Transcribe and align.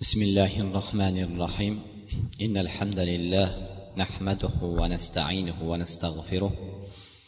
بسم 0.00 0.22
الله 0.22 0.60
الرحمن 0.60 1.18
الرحيم. 1.18 1.82
إن 2.40 2.56
الحمد 2.56 3.00
لله 3.00 3.48
نحمده 3.96 4.56
ونستعينه 4.62 5.58
ونستغفره 5.62 6.52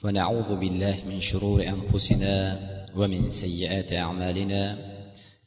ونعوذ 0.04 0.56
بالله 0.56 0.96
من 1.08 1.20
شرور 1.20 1.66
أنفسنا 1.66 2.34
ومن 2.96 3.30
سيئات 3.30 3.92
أعمالنا. 3.92 4.78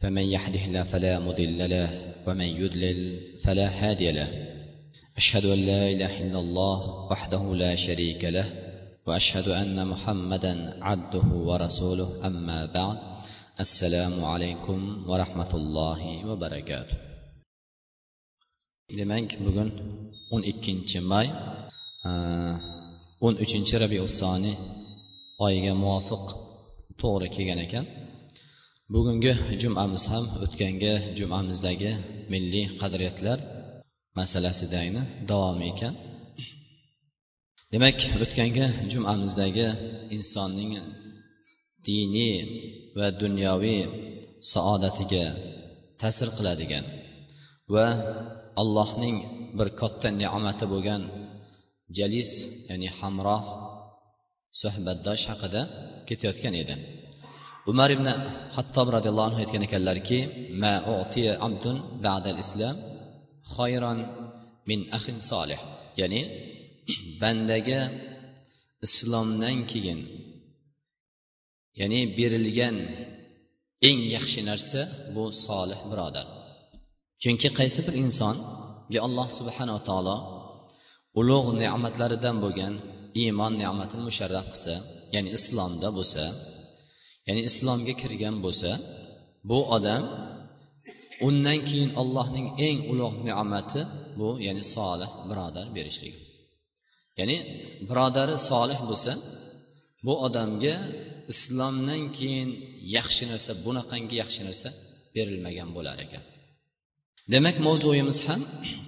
فمن 0.01 0.21
يهده 0.21 0.65
الله 0.65 0.83
فلا 0.83 1.19
مضل 1.19 1.69
له 1.69 1.89
ومن 2.27 2.45
يضلل 2.45 2.99
فلا 3.43 3.67
هادي 3.69 4.11
له. 4.11 4.29
أشهد 5.17 5.45
أن 5.45 5.59
لا 5.65 5.91
إله 5.91 6.21
إلا 6.27 6.39
الله 6.39 6.79
وحده 7.11 7.55
لا 7.55 7.75
شريك 7.75 8.23
له 8.23 8.47
وأشهد 9.07 9.47
أن 9.47 9.87
محمدا 9.87 10.83
عبده 10.83 11.27
ورسوله. 11.47 12.27
أما 12.27 12.65
بعد 12.65 12.97
السلام 13.59 14.25
عليكم 14.25 15.05
ورحمة 15.07 15.51
الله 15.53 16.27
وبركاته. 16.27 17.02
Demak 18.89 19.29
bugun 19.45 19.69
o'n 20.33 20.43
ikkinchi 20.51 20.99
may 21.11 21.27
e, 22.07 22.11
o'n 23.25 23.35
uchinchi 23.43 23.75
rabiusoni 23.83 24.53
oyiga 25.45 25.73
muvofiq 25.81 26.25
to'g'ri 27.01 27.27
kelgan 27.35 27.59
ekan. 27.65 27.85
Bugungi 28.93 29.33
jumamiz 29.61 30.03
ham 30.11 30.25
o'tgangi 30.43 30.93
jumamizdagi 31.17 31.91
milliy 32.31 32.65
qadriyatlar 32.81 33.39
masalasidagi 34.17 35.01
davomi 35.29 35.65
ekan. 35.73 35.93
Demak 37.71 37.97
o'tgangi 38.23 38.65
jumamizdagi 38.91 39.67
insonning 40.15 40.73
diniy 41.87 42.35
va 42.97 43.07
dunyoviy 43.21 43.81
saodatiga 44.51 45.25
ta'sir 46.01 46.29
qiladigan 46.37 46.85
va 47.73 47.85
allohning 48.61 49.17
bir 49.57 49.67
katta 49.81 50.07
ne'mati 50.21 50.65
bo'lgan 50.73 51.01
jalis 51.97 52.31
ya'ni 52.69 52.89
hamroh 52.99 53.43
suhbatdosh 54.61 55.23
haqida 55.31 55.61
ketayotgan 56.07 56.55
edi. 56.63 56.75
Umar 57.71 57.89
ibn 57.95 58.07
hattob 58.55 58.87
roziyallohu 58.95 59.27
anhu 59.29 59.39
aytgan 59.43 59.63
ekanlarki 59.67 60.19
ma 60.61 60.73
utiya 60.99 61.33
abdun 61.47 61.77
ba'dal 62.05 62.39
islam 62.45 62.75
xayron 63.55 63.99
min 64.69 64.79
axin 64.97 65.17
solih 65.29 65.61
ya'ni 65.99 66.21
bandaga 67.21 67.79
islomdan 68.87 69.57
keyin 69.71 69.99
ya'ni 71.79 71.99
berilgan 72.17 72.75
eng 73.87 73.99
yaxshi 74.15 74.41
narsa 74.49 74.81
bu 75.15 75.23
solih 75.45 75.79
birodar. 75.91 76.27
Chunki 77.23 77.49
qaysi 77.59 77.79
bir 77.87 77.95
insonga 78.03 78.99
alloh 79.07 79.27
subhanava 79.39 79.81
taolo 79.89 80.17
ulug' 81.19 81.49
ne'matlaridan 81.61 82.35
bo'lgan 82.43 82.73
iymon 83.21 83.53
ne'matini 83.61 84.03
musharraf 84.09 84.45
qilsa 84.53 84.75
ya'ni 85.15 85.29
islomda 85.37 85.87
bo'lsa 85.97 86.23
ya'ni 87.27 87.41
islomga 87.49 87.93
kirgan 88.01 88.35
bo'lsa 88.45 88.71
bu 89.49 89.59
odam 89.75 90.03
undan 91.27 91.59
keyin 91.67 91.91
allohning 92.01 92.47
eng 92.67 92.79
ulug' 92.91 93.17
ne'mati 93.27 93.81
bu 94.19 94.29
ya'ni 94.45 94.63
solih 94.75 95.11
birodar 95.29 95.65
berishligi. 95.75 96.19
Ya'ni 97.19 97.37
birodari 97.89 98.35
solih 98.49 98.79
bo'lsa 98.89 99.13
bu 100.05 100.13
odamga 100.27 100.75
islomdan 101.33 102.01
keyin 102.17 102.49
yaxshi 102.97 103.23
narsa 103.31 103.51
bunaqangi 103.65 104.15
yaxshi 104.21 104.41
narsa 104.47 104.69
berilmagan 105.15 105.69
bo'lar 105.77 105.97
ekan. 106.05 106.23
Demak 107.31 107.55
mavzuyimiz 107.67 108.19
ham 108.27 108.41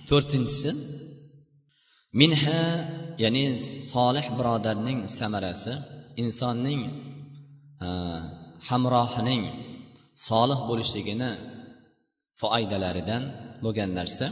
to'rtinchisi. 0.10 0.72
Minha 2.22 2.62
ya'ni 3.24 3.46
solih 3.92 4.26
birodarning 4.38 5.00
samarasi 5.18 5.74
insonning 6.24 6.82
e, 7.86 7.88
hamrohining 8.70 9.44
solih 10.30 10.60
bo'lishligini 10.70 11.32
foydalaridan 12.42 13.24
bo'lgan 13.64 13.92
narsa. 14.00 14.28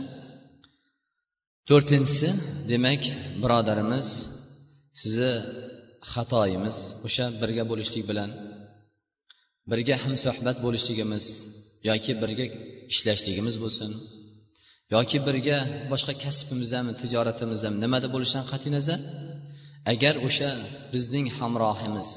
To'rtinchisi 1.69 2.29
demak 2.71 3.01
birodarimiz 3.43 4.07
sizni 5.01 5.33
xatoyimiz 6.13 6.77
o'sha 7.07 7.25
birga 7.41 7.63
bo'lishlik 7.71 8.03
bilan 8.09 8.29
birga 9.71 9.95
hamsuhbat 10.03 10.57
bo'lishligimiz 10.65 11.25
yoki 11.89 12.11
birga 12.21 12.45
ishlashligimiz 12.93 13.55
bo'lsin 13.63 13.91
yoki 14.95 15.17
birga 15.27 15.57
boshqa 15.91 16.13
kasbimiz 16.23 16.71
ham 16.77 16.87
tijoratimiz 17.01 17.61
ham 17.65 17.75
nimada 17.83 18.07
bo'lishidan 18.13 18.45
qat'iy 18.51 18.71
nazar 18.77 18.99
agar 19.93 20.15
o'sha 20.27 20.49
bizning 20.93 21.27
hamrohimiz 21.37 22.09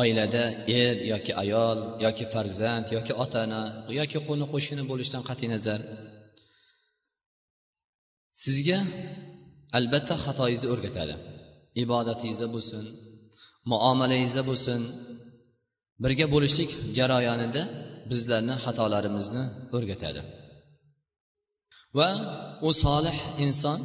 oilada 0.00 0.44
er 0.80 0.94
yoki 1.12 1.32
ayol 1.42 1.78
yoki 2.04 2.24
farzand 2.34 2.86
yoki 2.96 3.12
ota 3.24 3.38
ona 3.46 3.62
yoki 4.00 4.18
qo'ni 4.28 4.46
qo'shni 4.52 4.82
bo'lishidan 4.90 5.22
qat'iy 5.30 5.48
nazar 5.54 5.80
sizga 8.44 8.78
albatta 9.78 10.14
xatoyingizni 10.24 10.68
o'rgatadi. 10.74 11.14
Ibodatingizda 11.82 12.46
bo'lsin 12.54 12.84
muomalangizda 13.70 14.42
bo'lsin 14.50 14.80
birga 16.02 16.26
bo'lishlik 16.34 16.70
jarayonida 16.98 17.62
bizlarni 18.10 18.54
xatolarimizni 18.64 19.44
o'rgatadi. 19.76 20.20
Va 21.98 22.08
u 22.68 22.70
solih 22.84 23.16
inson 23.46 23.80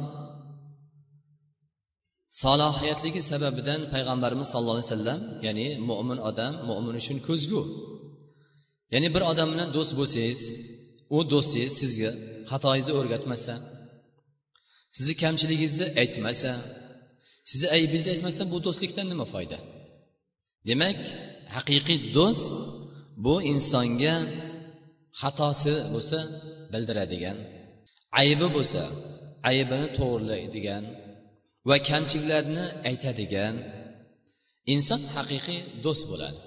salohiyatligi 2.42 3.22
sababidan 3.30 3.80
payg'ambarimiz 3.94 4.46
sallallohu 4.52 4.78
alayhi 4.78 4.90
vasallam 4.92 5.20
ya'ni 5.46 5.66
mo'min 5.88 6.18
odam 6.30 6.52
mo'min 6.68 6.94
uchun 7.00 7.18
ko'zgu. 7.28 7.62
Ya'ni 8.94 9.08
bir 9.14 9.22
odam 9.30 9.48
bilan 9.52 9.68
do'st 9.76 9.92
bo'lsangiz 9.98 10.40
u 11.16 11.18
do'stingiz 11.32 11.72
sizga 11.80 12.10
xatoyingizni 12.50 12.92
o'rgatmasa 13.00 13.54
sizni 14.96 15.14
kamchiligingizni 15.22 15.86
aytmasa 16.02 16.50
sizni 17.50 17.68
aybingizni 17.76 18.10
aytmasa 18.14 18.42
bu 18.52 18.56
do'stlikdan 18.66 19.06
nima 19.12 19.26
foyda? 19.34 19.58
Demak 20.68 21.00
haqiqiy 21.56 21.98
do'st 22.16 22.46
bu 23.24 23.34
insonga 23.52 24.14
xatosi 25.20 25.74
bo'lsa 25.92 26.18
bildiradigan 26.72 27.38
aybi 28.20 28.46
bo'lsa 28.56 28.82
aybini 29.50 29.88
to'g'rilaydigan 29.98 30.84
va 31.68 31.76
kamchiliklarni 31.88 32.64
aytadigan 32.90 33.54
inson 34.74 35.00
haqiqiy 35.16 35.60
do'st 35.84 36.04
bo'ladi. 36.10 36.40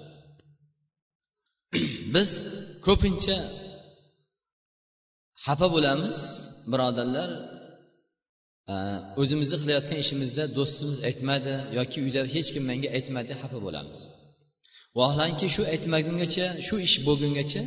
Biz 2.14 2.30
ko'pincha 2.86 3.38
xafa 5.44 5.66
bo'lamiz 5.74 6.16
birodarlar 6.72 7.30
o'zimizni 9.20 9.56
qilayotgan 9.62 9.98
ishimizda 10.04 10.44
do'stimiz 10.58 10.98
aytmadi 11.08 11.54
yoki 11.78 11.98
uyda 12.06 12.20
hech 12.34 12.48
kim 12.54 12.64
menga 12.70 12.88
aytmadi 12.96 13.32
xafa 13.42 13.58
bo'lamiz. 13.66 14.00
Vaholanki 14.98 15.46
shu 15.54 15.62
aytmagungacha 15.72 16.46
shu 16.66 16.76
ish 16.86 16.96
bo'lgungacha 17.06 17.62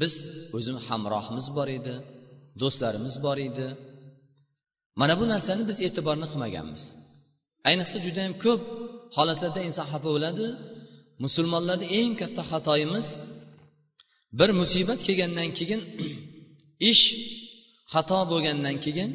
biz 0.00 0.12
o'zimiz 0.56 0.82
hamrohimiz 0.88 1.46
bor 1.56 1.68
edi 1.78 1.94
do'stlarimiz 2.60 3.14
bor 3.22 3.38
edi. 3.48 3.68
Mana 5.00 5.14
bu 5.20 5.24
narsani 5.32 5.62
biz 5.70 5.78
e'tiborni 5.86 6.26
qilmaganmiz. 6.32 6.82
Ayniqsa 7.68 7.96
judayam 8.06 8.34
ko'p 8.44 8.60
holatlarda 9.16 9.60
inson 9.68 9.86
xafa 9.92 10.08
bo'ladi. 10.16 10.46
Musulmonlarda 11.24 11.86
eng 11.98 12.12
katta 12.20 12.42
xatoyimiz 12.50 13.08
bir 14.38 14.50
musibat 14.60 15.00
kelgandan 15.06 15.50
keyin 15.58 15.80
ish 16.90 17.04
xato 17.92 18.20
bo'lgandan 18.32 18.76
keyin 18.84 19.10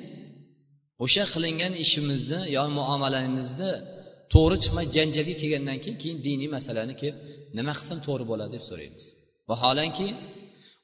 o'sha 1.03 1.23
qilingan 1.33 1.73
ishimizni 1.83 2.39
yo 2.55 2.63
muomalamizni 2.77 3.71
to'g'ri 4.35 4.57
chiqmay 4.63 4.85
janjalga 4.95 5.35
kelgandan 5.41 5.77
keyin 5.83 5.97
keyin 6.01 6.19
diniy 6.27 6.49
masalani 6.57 6.93
kelib 7.01 7.17
nima 7.57 7.73
qilsam 7.79 7.99
to'g'ri 8.07 8.25
bo'ladi 8.31 8.51
deb 8.57 8.63
so'raymiz. 8.69 9.05
Vaholanki 9.49 10.07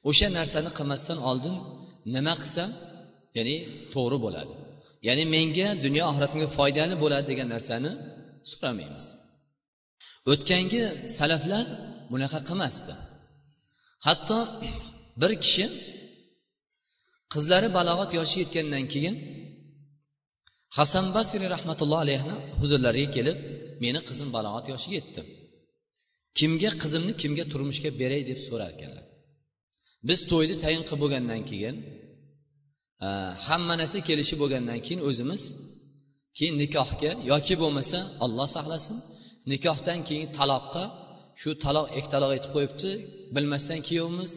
o'sha 0.08 0.28
narsani 0.38 0.70
qilmasdan 0.78 1.18
oldin 1.30 1.56
nima 2.14 2.34
qilsam 2.42 2.70
ya'ni 3.36 3.56
to'g'ri 3.94 4.18
bo'ladi. 4.24 4.54
Ya'ni 5.06 5.24
menga 5.34 5.68
dunyo 5.84 6.02
oxiratimga 6.10 6.48
foydali 6.56 6.94
bo'ladi 7.02 7.24
degan 7.32 7.48
narsani 7.54 7.92
so'ramaymiz. 8.50 9.04
O'tgangi 10.32 10.82
salaflar 11.18 11.64
bunaqa 12.12 12.38
qilmasdi. 12.48 12.94
Hatto 14.06 14.38
bir 15.20 15.32
kishi 15.44 15.64
qizlari 17.32 17.68
balog'at 17.78 18.10
yoshiga 18.18 18.40
yetgandan 18.44 18.84
keyin 18.94 19.14
hasan 20.78 21.06
basriy 21.16 21.48
rahmatullohi 21.56 22.02
alayhini 22.06 22.36
huzurlariga 22.60 23.10
kelib 23.16 23.38
meni 23.84 24.00
qizim 24.08 24.28
balog'at 24.36 24.66
yoshiga 24.72 24.96
yetdi. 25.00 25.20
Kimga 26.38 26.70
qizimni 26.82 27.12
kimga 27.22 27.44
turmushga 27.52 27.90
beray 28.00 28.22
deb 28.30 28.38
so'rar 28.46 28.70
ekanlar 28.76 29.04
biz 30.08 30.20
to'yni 30.30 30.56
tayin 30.62 30.82
qilib 30.88 31.00
bo'lgandan 31.02 31.42
keyin 31.50 31.76
e, 33.06 33.08
hamma 33.46 33.74
narsa 33.80 33.98
kelishib 34.08 34.38
bo'lgandan 34.42 34.78
keyin 34.86 35.00
o'zimiz 35.08 35.42
keyin 36.36 36.54
nikohga 36.62 37.10
yoki 37.32 37.54
bo'lmasa 37.62 37.98
olloh 38.24 38.48
saqlasin 38.56 38.96
nikohdan 39.52 39.98
keyin 40.08 40.28
taloqqa 40.38 40.84
shu 41.40 41.50
taloq 41.64 41.86
taloq 42.14 42.30
etib 42.38 42.50
qo'yibdi 42.56 42.90
bilmasdan 43.34 43.80
kuyovimiz 43.88 44.32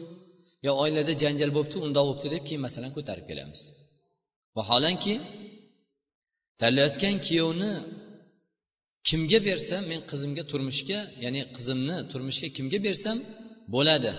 yo 0.66 0.72
oilada 0.82 1.12
janjal 1.22 1.50
bo'libdi 1.56 1.76
undoq 1.86 2.04
bo'libdi 2.08 2.28
deb 2.34 2.42
keyin 2.48 2.62
masalani 2.66 2.92
ko'tarib 2.98 3.26
kelamiz. 3.30 3.60
Vaholanki 4.56 5.14
tanlayotgan 6.60 7.16
kuyovni 7.26 7.72
kimga 9.08 9.38
bersam 9.48 9.82
men 9.90 10.00
qizimga 10.10 10.42
turmushga 10.50 10.98
ya'ni 11.24 11.40
qizimni 11.56 11.96
turmushga 12.12 12.48
kimga 12.56 12.78
bersam 12.86 13.16
bo'ladi 13.74 14.12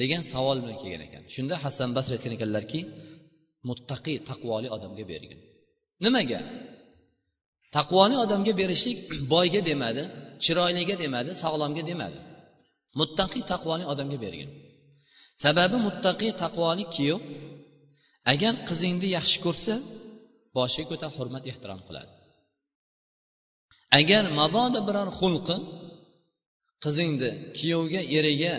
degan 0.00 0.22
savol 0.32 0.58
bilan 0.62 0.76
kelgan 0.82 1.02
ekan. 1.08 1.22
Shunda 1.34 1.54
hasan 1.64 1.88
basri 1.96 2.12
aytgan 2.16 2.32
ekanlarki 2.38 2.80
muttaqiy 3.68 4.18
taqvoli 4.30 4.68
odamga 4.76 5.04
bergin. 5.12 5.40
Nimaga? 6.04 6.40
Taqvoli 7.76 8.16
odamga 8.24 8.52
berishlik 8.60 8.98
boyga 9.32 9.60
demadi 9.70 10.02
chiroyliga 10.44 10.96
demadi 11.02 11.30
sog'lomga 11.42 11.82
demadi. 11.90 12.18
Muttaqiy 13.00 13.42
taqvoli 13.52 13.84
odamga 13.92 14.18
bergin. 14.24 14.50
Sababi 15.44 15.76
muttaqiy 15.86 16.32
taqvoli 16.42 16.84
kuyov. 16.94 17.20
Agar 18.32 18.54
qizingni 18.68 19.08
yaxshi 19.16 19.38
ko'rsa 19.46 19.74
boshiga 20.56 20.86
ko'tarib 20.90 21.14
hurmat 21.18 21.44
ehtirom 21.50 21.80
qiladi. 21.88 22.10
Agar 23.98 24.24
mabodo 24.40 24.78
biror 24.88 25.08
xulqi 25.20 25.56
qizingni 26.84 27.30
kuyovga 27.58 28.02
eriga 28.18 28.54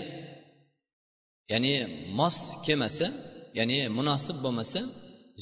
ya'ni 1.52 1.74
mos 2.20 2.38
kelmasa 2.66 3.08
ya'ni 3.60 3.78
munosib 3.98 4.38
bo'lmasa 4.46 4.82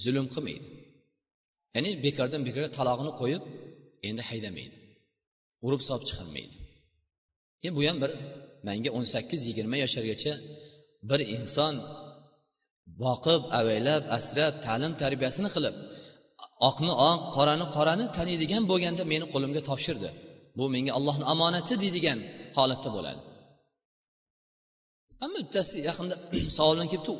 zulm 0.03 0.27
qilmaydi. 0.33 0.67
Ya'ni 1.75 1.91
bekordan 2.05 2.41
bekorga 2.47 2.69
talog'ini 2.77 3.11
qo'yib 3.21 3.43
endi 4.07 4.21
haydamaydi. 4.29 4.75
Urib 5.65 5.81
solib 5.87 6.05
chiqarmaydi. 6.09 6.55
E 7.67 7.69
bu 7.75 7.81
ham 7.87 7.97
bir 8.03 8.11
manga 8.67 8.89
o'n 8.97 9.05
sakkiz 9.13 9.41
yigirma 9.49 9.75
yoshlargacha 9.83 10.33
bir 11.09 11.19
inson 11.37 11.73
boqib 13.03 13.41
avaylab 13.59 14.03
asrab 14.17 14.53
ta'lim 14.65 14.93
tarbiyasini 15.01 15.49
qilib 15.55 15.75
oqni 16.67 16.93
oq 17.09 17.19
qorani 17.35 17.65
qorani 17.75 18.05
taniydigan 18.17 18.63
bo'lganda 18.71 19.03
meni 19.11 19.25
qo'limga 19.33 19.61
topshirdi. 19.69 20.09
Bu 20.57 20.65
menga 20.73 20.91
allohni 20.97 21.25
omonati 21.33 21.73
deydigan 21.83 22.19
holatda 22.57 22.89
bo'ladi. 22.95 23.21
Ammo 25.23 25.37
bittasi 25.43 25.77
yaqinda 25.89 26.15
savoldan 26.57 26.87
kelibdi 26.91 27.13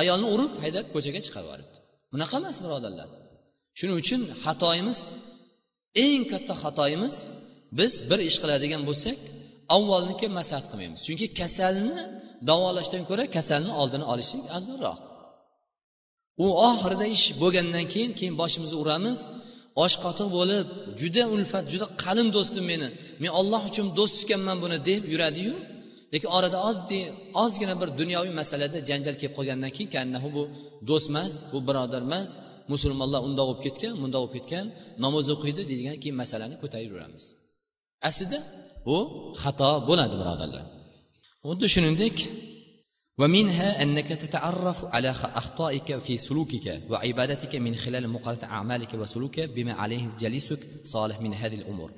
ayolni 0.00 0.26
urib 0.34 0.52
haydab 0.64 0.86
ko'chaga 0.94 1.20
chiqarib 1.26 1.46
yuboribdi. 1.48 1.76
Bunaqa 2.12 2.34
emas 2.42 2.56
birodarlar. 2.64 3.08
Shuning 3.78 3.96
uchun 4.02 4.20
xatoyimiz 4.44 5.00
eng 6.04 6.22
katta 6.32 6.54
xatoyimiz 6.62 7.14
biz 7.78 7.92
bir 8.10 8.20
ish 8.28 8.38
qiladigan 8.42 8.82
bo'lsak 8.88 9.18
avvalniki 9.76 10.26
maslahat 10.38 10.66
qilmaymiz. 10.70 11.00
Chunki 11.06 11.26
kasalni 11.40 11.96
davolashdan 12.50 13.02
ko'ra 13.10 13.24
kasalni 13.36 13.72
oldini 13.80 14.04
olishlik 14.12 14.44
afzalroq 14.56 15.00
u 16.44 16.46
oxirida 16.68 17.06
ish 17.16 17.26
bo'lgandan 17.42 17.84
keyin 17.92 18.12
keyin 18.18 18.34
boshimizni 18.40 18.76
uramiz. 18.82 19.18
Osh 19.84 19.96
qotiq 20.04 20.28
bo'lib 20.38 20.66
juda 21.00 21.22
ulfat 21.34 21.64
juda 21.72 21.86
qalin 22.04 22.28
do'stim 22.36 22.64
meni. 22.72 22.88
Men 23.22 23.30
olloh 23.40 23.62
uchun 23.70 23.86
do'st 23.98 24.14
tutganman 24.20 24.56
buni 24.64 24.78
deb 24.90 25.02
yuradiyu. 25.12 25.54
Lekin 26.12 26.28
orada 26.38 26.58
oddiy 26.70 27.04
ozgina 27.42 27.74
bir 27.80 27.88
dunyoviy 28.00 28.32
masalada 28.40 28.78
janjal 28.88 29.14
kelib 29.20 29.34
qolgandan 29.38 29.70
keyin 29.76 29.90
kannahu 29.96 30.28
bu 30.36 30.42
do'st 30.88 31.08
emas 31.12 31.34
bu 31.52 31.58
birodar 31.68 32.02
emas 32.08 32.30
musulmonlar 32.72 33.20
undoq 33.28 33.46
bo'lib 33.48 33.62
ketgan 33.66 33.94
bundoq 34.02 34.20
bo'lib 34.22 34.34
ketgan 34.36 34.66
namoz 35.04 35.26
o'qiydi 35.34 35.62
deydigan 35.70 35.96
keyin 36.02 36.16
masalani 36.22 36.56
ko'tarib 36.62 36.90
yuramiz. 36.94 37.24
Aslida 38.08 38.38
bu 38.86 38.96
xato 39.42 39.70
bo'ladi 39.88 40.14
birodarlar. 40.20 40.64
Xuddi 41.48 41.66
shuningdek 41.74 42.16
ومنها 43.19 43.83
أنك 43.83 44.07
تتعرف 44.07 44.85
على 44.85 45.09
أخطائك 45.09 45.97
في 45.97 46.17
سلوكك 46.17 46.83
وعبادتك 46.89 47.55
من 47.55 47.75
خلال 47.75 48.09
مقارنة 48.09 48.43
أعمالك 48.43 48.93
وسلوكك 48.93 49.49
بما 49.49 49.73
عليه 49.73 50.09
جليسك 50.19 50.59
صالح 50.83 51.21
من 51.21 51.33
هذه 51.33 51.55
الأمور 51.55 51.91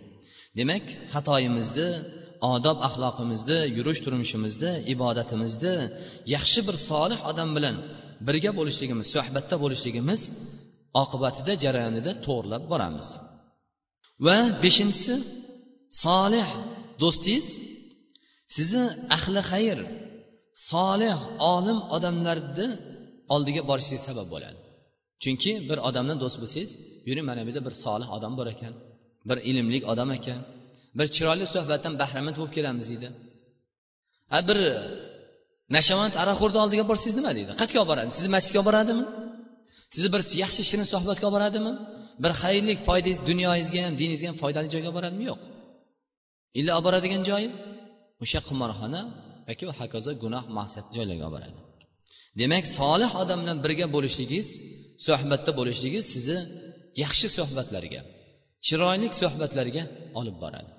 demak 0.58 0.86
xatoyimizni 1.14 1.90
odob 2.54 2.78
axloqimizni 2.88 3.60
yurish 3.78 4.00
turmushimizni 4.06 4.72
ibodatimizni 4.94 5.76
yaxshi 6.36 6.60
bir 6.68 6.76
solih 6.90 7.20
odam 7.30 7.50
bilan 7.58 7.76
birga 8.28 8.52
bo'lishligimiz 8.60 9.08
suhbatda 9.16 9.56
bo'lishligimiz 9.64 10.22
oqibatida 11.04 11.54
jarayonida 11.64 12.12
to'g'irlab 12.26 12.64
boramiz 12.72 13.08
va 14.26 14.38
beshinchisi 14.64 15.16
solih 16.06 16.50
do'stingiz 17.02 17.48
sizni 18.56 18.86
ahli 19.18 19.42
xayr 19.52 19.80
solih 20.55 21.19
olim 21.55 21.79
odamlarni 21.97 22.69
oldiga 23.35 23.63
borishlik 23.71 24.01
sabab 24.09 24.27
bo'ladi. 24.35 24.59
Chunki 25.23 25.53
bir 25.69 25.79
odamni 25.89 26.15
do'st 26.23 26.39
bo'lsangiz 26.43 26.71
yuring 27.09 27.27
mana 27.31 27.41
bu 27.47 27.49
yerda 27.51 27.63
bir 27.67 27.75
solih 27.85 28.09
odam 28.17 28.33
bor 28.39 28.47
ekan 28.55 28.75
bir 29.29 29.39
ilmli 29.51 29.79
odam 29.93 30.11
ekan 30.19 30.41
bir 30.99 31.07
chiroyli 31.17 31.47
suhbatdan 31.55 31.95
bahramand 32.03 32.37
bo'lib 32.41 32.53
kelamiz 32.59 32.87
deydi. 32.93 33.09
Ha 34.33 34.39
bir 34.49 34.59
nashavand 35.77 36.15
aroqxo'rni 36.23 36.59
oldiga 36.65 36.85
borsangiz 36.91 37.15
nima 37.21 37.33
deydi? 37.39 37.53
Qayerga 37.61 37.79
olib 37.83 37.91
boradi? 37.93 38.11
Sizni 38.19 38.31
masjidga 38.37 38.59
olib 38.61 38.69
boradimi? 38.71 39.05
Sizni 39.95 40.09
bir 40.15 40.23
yaxshi 40.43 40.63
shirin 40.71 40.87
suhbatga 40.93 41.25
olib 41.29 41.37
boradimi? 41.37 41.73
Bir 42.23 42.33
xayrli 42.43 42.73
foydangiz 42.89 43.21
dunyoyingizga 43.31 43.81
ham 43.87 43.95
diningizga 44.01 44.29
ham 44.31 44.37
foydali 44.43 44.69
joyga 44.75 44.89
olib 44.89 44.99
boradimi? 44.99 45.25
Yo'q. 45.31 45.41
Illa 46.59 46.73
olib 46.77 46.87
boradigan 46.89 47.23
joyi 47.31 47.49
o'sha 48.23 48.41
qimorxona 48.49 49.01
yoki 49.51 49.65
hokazo 49.81 50.11
gunoh 50.23 50.45
maqsadni 50.59 50.93
joylarga 50.97 51.25
olib 51.29 51.35
boradi. 51.37 51.59
Demak 52.41 52.65
solih 52.79 53.11
odam 53.23 53.39
bilan 53.43 53.59
birga 53.65 53.87
bo'lishligingiz 53.95 54.49
suhbatda 55.07 55.51
bo'lishligingiz 55.59 56.07
sizni 56.15 56.39
yaxshi 57.03 57.29
suhbatlarga 57.37 58.01
chiroyli 58.67 59.07
suhbatlarga 59.23 59.85
olib 60.21 60.37
boradi. 60.45 60.71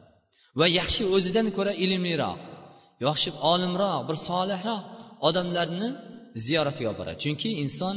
Va 0.59 0.65
yaxshi 0.79 1.03
o'zidan 1.15 1.47
ko'ra 1.57 1.73
ilmliroq 1.85 2.39
yaxshi 3.07 3.29
olimroq 3.51 3.99
bir 4.09 4.17
solihroq 4.29 4.81
odamlarni 5.27 5.89
ziyoratiga 6.45 6.87
olib 6.89 6.99
boradi. 7.01 7.17
Chunki 7.23 7.49
inson 7.63 7.95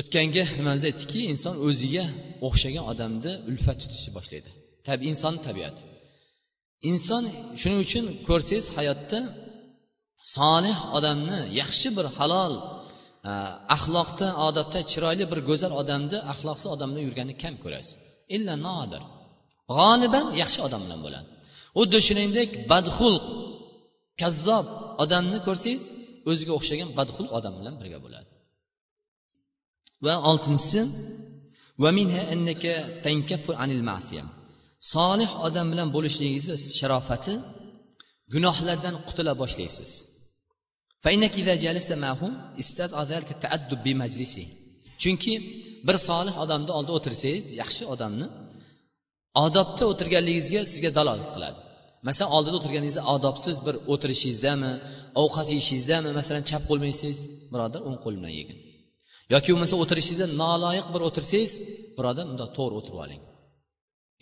o'tgangi 0.00 0.42
nimamizda 0.58 0.86
aytdikki 0.92 1.20
inson 1.32 1.54
o'ziga 1.66 2.04
o'xshagan 2.46 2.84
odamni 2.92 3.32
ulfat 3.48 3.76
tutishni 3.82 4.10
boshlaydi. 4.18 4.50
Tabi 4.88 5.02
inson 5.12 5.34
tabiati 5.46 5.82
inson 6.90 7.24
shuning 7.60 7.80
uchun 7.86 8.04
ko'rsangiz 8.28 8.66
hayotda 8.76 9.18
solih 10.36 10.78
odamni 10.96 11.38
yaxshi 11.60 11.88
bir 11.96 12.06
halol 12.16 12.54
e, 13.30 13.32
axloqda 13.76 14.28
odobda 14.48 14.80
chiroyli 14.90 15.24
bir 15.32 15.40
go'zal 15.48 15.72
odamni 15.82 16.18
axloqsiz 16.32 16.68
odam 16.74 16.88
bilan 16.92 17.04
yurganini 17.08 17.36
kam 17.42 17.54
ko'rasiz. 17.64 17.94
Illa 18.36 18.54
nodir. 18.66 19.02
G'oliban 19.78 20.26
yaxshi 20.42 20.60
odam 20.66 20.80
bilan 20.86 21.00
bo'ladi. 21.06 21.28
Xuddi 21.78 21.98
shuningdek 22.08 22.50
badxulq 22.72 23.26
kazzob 24.20 24.66
odamni 25.04 25.38
ko'rsangiz 25.46 25.84
o'ziga 26.30 26.52
o'xshagan 26.58 26.88
badxulq 26.98 27.30
odam 27.38 27.54
bilan 27.60 27.74
birga 27.80 27.98
bo'ladi. 28.04 28.30
Va 30.04 30.14
oltinchisi 30.30 30.80
solih 34.90 35.30
odam 35.46 35.66
bilan 35.72 35.88
bo'lishligingizni 35.96 36.56
sharofati 36.80 37.34
gunohlardan 38.34 38.94
qutula 39.08 39.32
boshlaysiz. 39.42 39.90
Chunki 45.02 45.34
bir 45.86 45.96
solih 46.08 46.34
odamni 46.44 46.72
oldida 46.78 46.92
o'tirsangiz 46.98 47.46
yaxshi 47.62 47.82
odamni 47.94 48.26
odobda 49.44 49.84
o'tirganligingizga 49.92 50.60
sizga 50.72 50.90
dalolat 50.98 51.30
qiladi. 51.34 51.58
Masalan 52.08 52.30
oldida 52.36 52.56
o'tirganingizda 52.60 53.02
odobsiz 53.14 53.56
bir 53.66 53.74
o'tirishingizdami 53.92 54.72
ovqat 55.22 55.46
yeyishingizdami 55.54 56.08
masalan 56.20 56.42
chap 56.50 56.62
qo'l 56.68 56.78
bilan 56.80 56.92
yesangiz 56.94 57.20
birodar 57.52 57.80
o'ng 57.88 57.98
qo'l 58.04 58.14
bilan 58.18 58.32
yegin. 58.40 58.58
Yoki 59.34 59.48
bo'lmasa 59.52 59.74
o'tirishingizda 59.82 60.26
noloyiq 60.42 60.86
bir 60.94 61.02
o'tirsangiz 61.08 61.52
birodar 61.98 62.24
unda 62.32 62.46
to'g'ri 62.56 62.74
o'tirib 62.80 63.00
oling. 63.06 63.22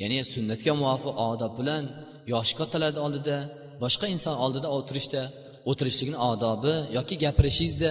Ya'ni 0.02 0.18
sunnatga 0.34 0.72
muvofiq 0.80 1.14
odob 1.30 1.52
bilan 1.60 1.84
yoshi 2.32 2.54
kattalarni 2.60 3.00
oldida 3.06 3.36
boshqa 3.82 4.06
inson 4.14 4.34
oldida 4.44 4.68
o'tirishda 4.76 5.22
o'tirishlikni 5.70 6.18
odobi 6.30 6.74
yoki 6.96 7.14
gapirishingizda 7.24 7.90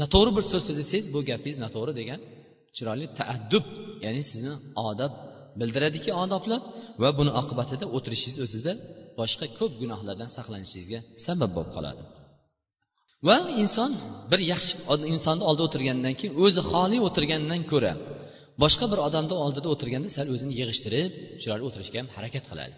noto'g'ri 0.00 0.30
bir 0.36 0.44
so'z 0.50 0.62
so'zlasangiz 0.68 1.06
bu 1.14 1.18
gapingiz 1.30 1.58
noto'g'ri 1.64 1.92
degan 2.00 2.20
chiroyli 2.76 3.06
taaddub 3.18 3.66
ya'ni 4.04 4.22
sizni 4.30 4.54
odob 4.88 5.12
bildiradiki 5.60 6.10
odoblar 6.24 6.60
va 7.02 7.08
buni 7.18 7.32
oqibatida 7.40 7.84
o'tirishingiz 7.96 8.38
o'zida 8.44 8.72
boshqa 9.20 9.46
ko'p 9.58 9.72
gunohlardan 9.82 10.28
saqlanishingizga 10.36 11.00
sabab 11.26 11.50
bo'lib 11.56 11.72
qoladi. 11.76 12.02
Va 13.28 13.36
inson 13.62 13.90
bir 14.30 14.40
yaxshi 14.52 14.72
insonni 15.14 15.44
oldida 15.48 15.64
o'tirgandan 15.68 16.14
keyin 16.18 16.34
o'zi 16.44 16.60
xoli 16.70 16.98
o'tirgandan 17.06 17.60
ko'ra 17.72 17.92
boshqa 18.62 18.86
bir 18.92 18.98
odamni 19.08 19.36
oldida 19.44 19.68
o'tirganda 19.74 20.08
sal 20.16 20.26
o'zini 20.34 20.52
yig'ishtirib 20.60 21.12
chiroyli 21.40 21.64
o'tirishga 21.68 21.96
ham 22.02 22.08
harakat 22.16 22.44
qiladi. 22.50 22.74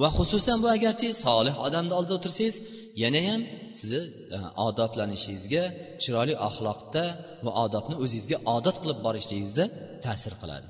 Va 0.00 0.08
xususan 0.16 0.56
bu 0.62 0.68
agarchi 0.76 1.08
solih 1.24 1.54
odamni 1.66 1.92
oldida 1.98 2.14
o'tirsangiz 2.18 2.56
yanayam 3.02 3.40
sizni 3.78 4.00
e, 4.36 4.38
odoblanishingizga 4.68 5.64
chiroyli 6.02 6.34
axloqda 6.48 7.04
va 7.44 7.50
odobni 7.64 7.96
o'zingizga 8.04 8.38
odat 8.56 8.76
qilib 8.82 8.98
borishligingizda 9.06 9.64
ta'sir 10.04 10.34
qiladi. 10.42 10.68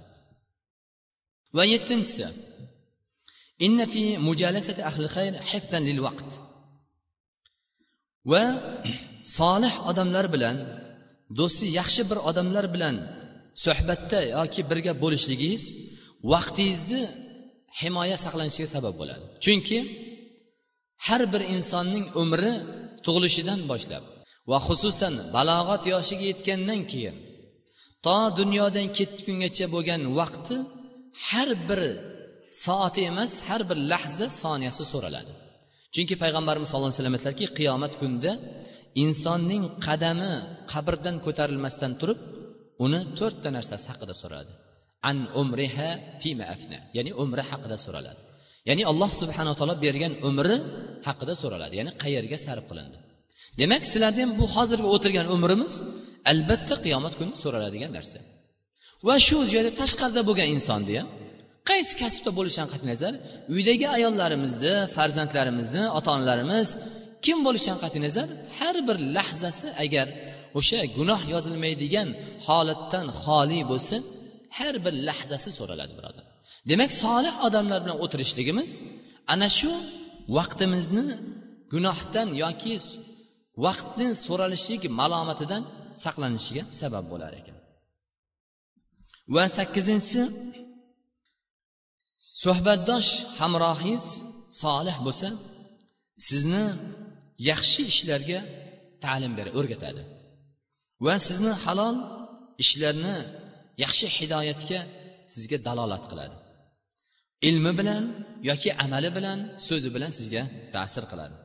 Va 1.57 1.65
yettinchisi 1.75 2.27
inna 3.67 3.85
fi 3.93 4.03
mujalasati 4.29 4.83
ahli 4.91 5.07
khayr 5.17 5.35
hifdan 5.51 5.83
lil 5.89 6.01
vaqt 6.07 6.31
va 8.33 8.43
solih 9.39 9.75
odamlar 9.91 10.27
bilan 10.35 10.57
do'sti 11.39 11.67
yaxshi 11.79 12.03
bir 12.11 12.19
odamlar 12.31 12.67
bilan 12.75 12.97
suhbatda 13.65 14.21
yoki 14.37 14.61
birga 14.71 14.93
bo'lishligingiz 15.03 15.65
vaqtingizni 16.33 17.03
himoya 17.81 18.17
saqlanishiga 18.25 18.69
sabab 18.77 18.95
bo'ladi. 19.01 19.25
Chunki 19.45 19.79
har 21.07 21.23
bir 21.33 21.43
insonning 21.55 22.05
umri 22.23 22.53
tug'ilishidan 23.05 23.61
boshlab 23.71 24.05
va 24.51 24.59
xususan 24.67 25.15
balog'at 25.37 25.83
yoshiga 25.95 26.25
yetgandan 26.33 26.81
keyin 26.91 27.17
to 28.05 28.17
dunyodan 28.41 28.87
ketgungacha 28.99 29.67
bo'lgan 29.75 30.03
vaqti 30.19 30.57
har 31.29 31.49
bir 31.69 31.81
soati 32.65 33.01
emas 33.11 33.33
har 33.49 33.63
bir 33.69 33.79
lahza 33.93 34.27
soniyasi 34.43 34.85
so'raladi. 34.93 35.33
Chunki 35.95 36.15
payg'ambarimiz 36.23 36.67
sallallohu 36.69 36.91
alayhi 36.91 37.01
vasallam 37.01 37.19
aytlarki 37.19 37.47
qiyomat 37.59 37.93
kunida 38.01 38.33
insonning 39.05 39.65
qadami 39.87 40.33
qabrdan 40.73 41.17
ko'tarilmasdan 41.27 41.93
turib 42.01 42.19
uni 42.85 43.01
to'rtta 43.19 43.49
narsasi 43.57 43.87
haqida 43.93 44.15
so'radi. 44.23 44.53
An 45.11 45.17
umriha 45.43 45.91
fima 46.23 46.45
afna. 46.55 46.79
Ya'ni 46.97 47.11
umri 47.23 47.43
haqida 47.51 47.77
so'raladi. 47.85 48.21
Ya'ni 48.69 48.83
alloh 48.91 49.11
subhanaa 49.21 49.55
taolo 49.59 49.75
bergan 49.85 50.13
umri 50.29 50.57
haqida 51.09 51.35
so'raladi. 51.43 51.75
Ya'ni 51.81 51.93
qayerga 52.03 52.39
sarf 52.47 52.65
qilindi. 52.71 52.99
Demak 53.61 53.83
sizlarni 53.93 54.21
ham 54.25 54.33
bu 54.41 54.45
hozirgi 54.55 54.89
o'tirgan 54.95 55.27
umrimiz 55.35 55.75
albatta 56.33 56.75
qiyomat 56.85 57.15
kuni 57.21 57.35
so'raladigan 57.43 57.93
narsa. 57.99 58.19
Va 59.07 59.17
shu 59.27 59.39
joyda 59.53 59.71
tashqarida 59.81 60.23
bo'lgan 60.29 60.49
insonni 60.57 60.95
ham 61.01 61.09
qaysi 61.71 61.93
kasbda 62.03 62.31
bo'lishidan 62.39 62.69
qat'iy 62.73 62.89
nazar? 62.93 63.13
Uydagi 63.55 63.87
ayollarimizni 63.97 64.75
farzandlarimizni 64.97 65.85
ota 65.99 66.11
onalarimiz 66.17 66.69
kim 67.27 67.39
bo'lishidan 67.47 67.79
qat'iy 67.85 68.03
nazar? 68.07 68.27
Har 68.59 68.77
bir 68.89 68.97
lahzasi 69.17 69.67
agar 69.85 70.07
o'sha 70.59 70.81
gunoh 70.97 71.21
yozilmaydigan 71.35 72.09
holatdan 72.47 73.07
xoli 73.23 73.61
bo'lsa 73.71 73.97
har 74.59 74.75
bir 74.85 74.95
lahzasi 75.09 75.51
so'raladi 75.59 75.93
birodar. 75.99 76.25
Demak 76.71 76.91
solih 77.05 77.35
odamlar 77.47 77.79
bilan 77.85 77.99
o'tirishligimiz 78.05 78.71
ana 79.33 79.49
shu 79.59 79.73
vaqtimizni 80.37 81.07
gunohdan 81.73 82.29
yoki 82.45 82.75
vaqtni 83.67 84.09
so'ralishlik 84.27 84.83
malomatidan 85.01 85.63
saqlanishiga 86.05 86.65
sabab 86.81 87.05
bo'lar 87.13 87.33
ekan. 87.41 87.57
Va 89.35 89.45
sakkizinchisi 89.57 90.23
suhbatdosh 92.43 93.11
hamrohingiz 93.39 94.07
solih 94.63 94.97
bo'lsa 95.07 95.29
sizni 96.29 96.65
yaxshi 97.51 97.83
ishlarga 97.93 98.41
ta'lim 99.05 99.33
beradi 99.39 99.57
o'rgatadi. 99.61 100.03
Va 101.07 101.15
sizni 101.29 101.53
halol 101.65 101.97
ishlarni 102.63 103.17
yaxshi 103.85 104.07
hidoyatga 104.17 104.81
sizga 105.35 105.59
dalolat 105.69 106.05
qiladi. 106.11 106.37
Ilmi 107.49 107.73
bilan 107.81 108.03
yoki 108.51 108.71
amali 108.85 109.11
bilan 109.17 109.39
so'zi 109.69 109.89
bilan 109.95 110.11
sizga 110.19 110.43
ta'sir 110.75 111.05
qiladi. 111.11 111.37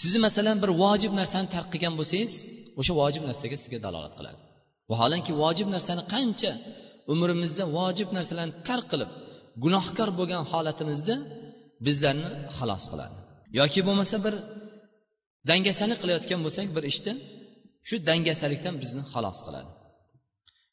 Sizni 0.00 0.20
masalan 0.26 0.56
bir 0.62 0.70
vojib 0.82 1.12
narsani 1.20 1.48
tark 1.54 1.68
qilgan 1.72 1.94
bo'lsangiz 2.00 2.34
o'sha 2.80 2.92
vojib 3.00 3.22
narsaga 3.28 3.56
sizga 3.62 3.78
dalolat 3.86 4.14
qiladi. 4.18 4.38
Vaholanki 4.90 5.32
vojib 5.42 5.68
narsani 5.74 6.02
qancha 6.14 6.52
umrimizda 7.12 7.64
vojib 7.78 8.08
narsalarni 8.16 8.54
tark 8.68 8.86
qilib 8.92 9.10
gunohkor 9.64 10.08
bo'lgan 10.18 10.42
holatimizda 10.50 11.14
bizlarni 11.86 12.30
xalos 12.56 12.84
qiladi. 12.92 13.16
Yoki 13.60 13.80
bo'lmasa 13.88 14.16
bir 14.26 14.34
dangasalik 15.48 15.98
qilayotgan 16.02 16.40
bo'lsak 16.46 16.68
bir 16.76 16.84
ishda 16.92 17.12
shu 17.88 17.96
dangasalikdan 18.08 18.74
bizni 18.82 19.02
xalos 19.12 19.38
qiladi. 19.46 19.70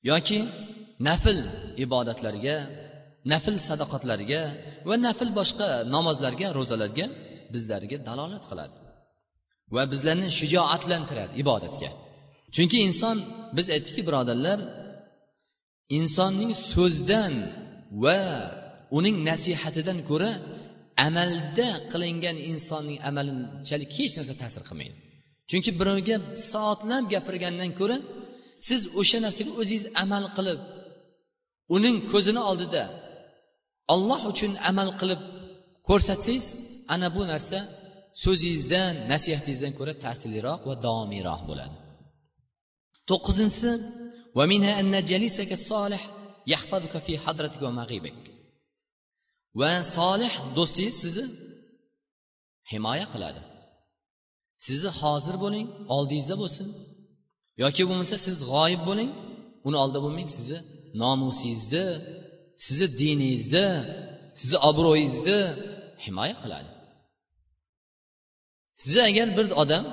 Yoki 0.09 0.39
nafl 1.07 1.38
ibodatlarga 1.86 2.55
nafl 3.31 3.55
sadoqatlarga 3.67 4.41
va 4.88 4.95
nafl 5.07 5.29
boshqa 5.39 5.67
namozlarga 5.95 6.47
ro'zalarga 6.57 7.05
bizlarga 7.53 7.97
dalolat 8.07 8.43
qiladi. 8.51 8.75
Va 9.75 9.83
bizlarni 9.93 10.27
shijoatlantiradi 10.39 11.33
ibodatga. 11.43 11.89
Chunki 12.55 12.77
inson 12.88 13.17
biz 13.57 13.67
aytdikki 13.75 14.01
birodarlar 14.07 14.59
insonning 15.97 16.51
so'zdan 16.74 17.33
va 18.03 18.19
uning 18.97 19.17
nasihatidan 19.29 20.00
ko'ra 20.09 20.31
amalda 21.06 21.70
qilingan 21.92 22.38
insonning 22.51 22.98
amalinchalik 23.10 23.92
hech 24.00 24.13
narsa 24.20 24.34
ta'sir 24.42 24.63
qilmaydi. 24.70 24.96
Chunki 25.50 25.72
birovga 25.80 26.16
soatlab 26.51 27.04
gapirgandan 27.13 27.72
ko'ra 27.80 27.98
siz 28.68 28.82
o'sha 29.00 29.18
narsaga 29.25 29.51
o'zingiz 29.62 29.86
amal 30.04 30.25
qilib 30.38 30.60
uning 31.75 31.98
ko'zini 32.12 32.42
oldida 32.50 32.84
olloh 33.94 34.22
uchun 34.32 34.51
amal 34.70 34.89
qilib 35.01 35.22
ko'rsatsangiz 35.89 36.48
ana 36.94 37.08
bu 37.16 37.22
narsa 37.32 37.58
so'zingizdan 38.24 38.94
nasihatingizdan 39.12 39.74
ko'ra 39.80 39.94
ta'sirliroq 40.06 40.62
va 40.70 40.75
davomiyroq 40.86 41.42
bo'ladi. 41.50 41.75
To'qqizinchisi 43.10 43.72
va 49.59 49.71
solih 49.95 50.33
do'stingiz 50.57 50.95
sizni 51.03 51.25
himoya 52.71 53.05
qiladi. 53.13 53.41
Sizni 54.65 54.91
hozir 55.01 55.35
bo'ling 55.43 55.67
oldingizda 55.95 56.35
bo'lsin. 56.43 56.67
Yoki 57.63 57.83
bo'lmasa 57.89 58.15
siz 58.25 58.37
g'oyib 58.51 58.81
bo'ling 58.89 59.11
uni 59.67 59.77
oldida 59.83 59.99
bo'lmang 60.05 60.29
sizni 60.37 60.59
nomusingizni 61.01 61.85
sizni 62.65 62.87
diningizni 62.99 63.67
sizni 64.39 64.57
obro'yingizni 64.69 65.39
himoya 66.05 66.35
qiladi. 66.43 66.69
Sizni 68.81 69.01
agar 69.09 69.27
bir 69.37 69.47
odam 69.63 69.85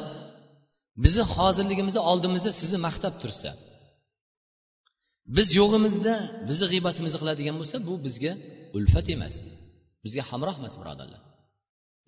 bizni 1.05 1.25
hozirligimizni 1.35 2.01
oldimizda 2.11 2.51
sizni 2.61 2.79
maqtab 2.87 3.15
tursa 3.23 3.51
biz 5.37 5.49
yo'g'imizda 5.61 6.15
bizni 6.49 6.67
g'iybatimizni 6.73 7.19
qiladigan 7.23 7.57
bo'lsa 7.61 7.77
bu 7.89 7.95
bizga 8.07 8.33
ulfat 8.77 9.07
emas 9.15 9.37
bizga 10.05 10.23
hamroh 10.31 10.57
emas 10.61 10.75
birodarlar. 10.81 11.23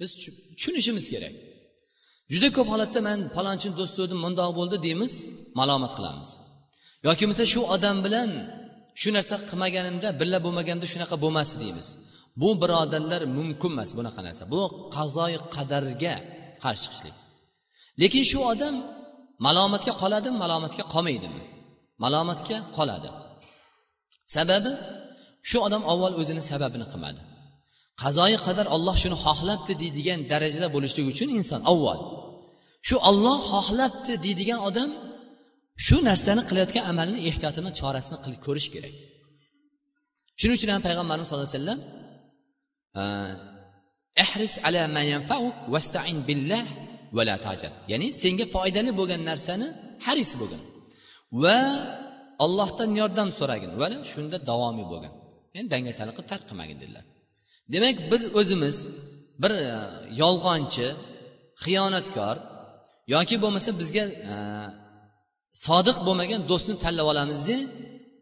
Biz 0.00 0.10
tushunishimiz 0.56 1.06
kerak. 1.14 1.34
Juda 2.32 2.48
ko'p 2.56 2.68
holatda 2.72 3.00
man 3.08 3.18
palonchini 3.36 3.74
do'st 3.80 3.94
so'rdim 3.98 4.18
mundoq 4.26 4.50
bo'ldi 4.58 4.76
deymiz 4.86 5.12
malomat 5.60 5.92
qilamiz. 5.98 6.28
Yoki 7.06 7.22
bo'lmasa 7.24 7.44
shu 7.52 7.60
odam 7.74 7.96
bilan 8.06 8.30
shu 9.00 9.08
narsa 9.16 9.34
qilmaganimda 9.50 10.08
birga 10.20 10.38
bo'lmaganimda 10.46 10.86
shunaqa 10.92 11.16
bo'lmasdi 11.24 11.56
deymiz. 11.64 11.88
Bu 12.40 12.48
birodarlar 12.62 13.22
mumkin 13.38 13.70
emas 13.74 13.90
bunaqa 13.98 14.20
narsa. 14.26 14.42
Bu 14.54 14.60
qazoyi 14.96 15.38
qadarga 15.54 16.14
qarshi 16.64 16.82
chiqishlik 16.84 17.16
lekin 18.00 18.24
shu 18.30 18.38
odam 18.52 18.74
malomatga 19.46 19.92
qoladimi 20.02 20.38
malomatga 20.44 20.84
qolmaydimi? 20.94 21.42
Malomatga 22.04 22.56
qoladi. 22.76 23.10
Sababi? 24.34 24.72
Shu 25.50 25.58
odam 25.66 25.82
avval 25.92 26.12
o'zini 26.20 26.42
sababini 26.50 26.86
qilmadi. 26.92 27.20
Qazoyi 28.02 28.38
qadar 28.46 28.66
olloh 28.76 28.96
shuni 29.02 29.16
xohlabdi 29.24 29.72
deydigan 29.82 30.20
darajada 30.32 30.68
bo'lishligi 30.74 31.08
uchun 31.14 31.28
inson 31.38 31.60
avval. 31.72 32.00
Shu 32.88 32.96
olloh 33.10 33.38
xohlabdi 33.52 34.12
deydigan 34.24 34.60
odam 34.68 34.90
shu 35.86 35.96
narsani 36.08 36.42
qilayotgan 36.48 36.84
amalni 36.92 37.18
ehtiyotini 37.30 37.70
chorasini 37.80 38.18
qilib 38.24 38.40
ko'rish 38.46 38.68
kerak. 38.74 38.94
Shuning 40.40 40.56
uchun 40.58 40.70
ham 40.74 40.82
payg'ambarimiz 40.88 41.26
sallallohu 41.28 41.48
alayhi 41.50 41.60
vasallam 41.60 41.80
ihris 44.24 44.54
ala 44.66 45.00
yanfauk 45.14 45.56
vastain 45.74 46.18
billah 46.28 46.64
va 47.16 47.22
la 47.28 47.36
tajaz. 47.46 47.74
Ya'ni 47.92 48.08
senga 48.22 48.44
foydali 48.54 48.90
bo'lgan 49.00 49.22
narsani 49.30 49.66
haris 50.06 50.32
bo'lgin 50.40 50.62
va 51.42 51.58
ollohdan 52.44 52.90
yordam 53.00 53.28
so'ragin. 53.38 53.70
Va 53.80 53.86
shunda 54.12 54.36
davomiy 54.50 54.86
bo'lgin. 54.92 55.12
Endi 55.58 55.70
dangasalik 55.74 56.14
qilib 56.16 56.28
tark 56.32 56.44
qilmagin 56.48 56.78
dedilar 56.82 57.04
demak 57.74 57.96
biz 58.12 58.22
o'zimiz 58.40 58.76
bir 59.42 59.52
e, 59.64 59.66
yolg'onchi 60.22 60.88
xiyonatkor 61.64 62.36
yoki 63.14 63.36
bo'lmasa 63.42 63.70
bizga 63.80 64.04
e, 64.32 64.36
sodiq 65.66 65.98
bo'lmagan 66.06 66.40
do'stni 66.50 66.74
tanlab 66.84 67.06
olamizda 67.12 67.56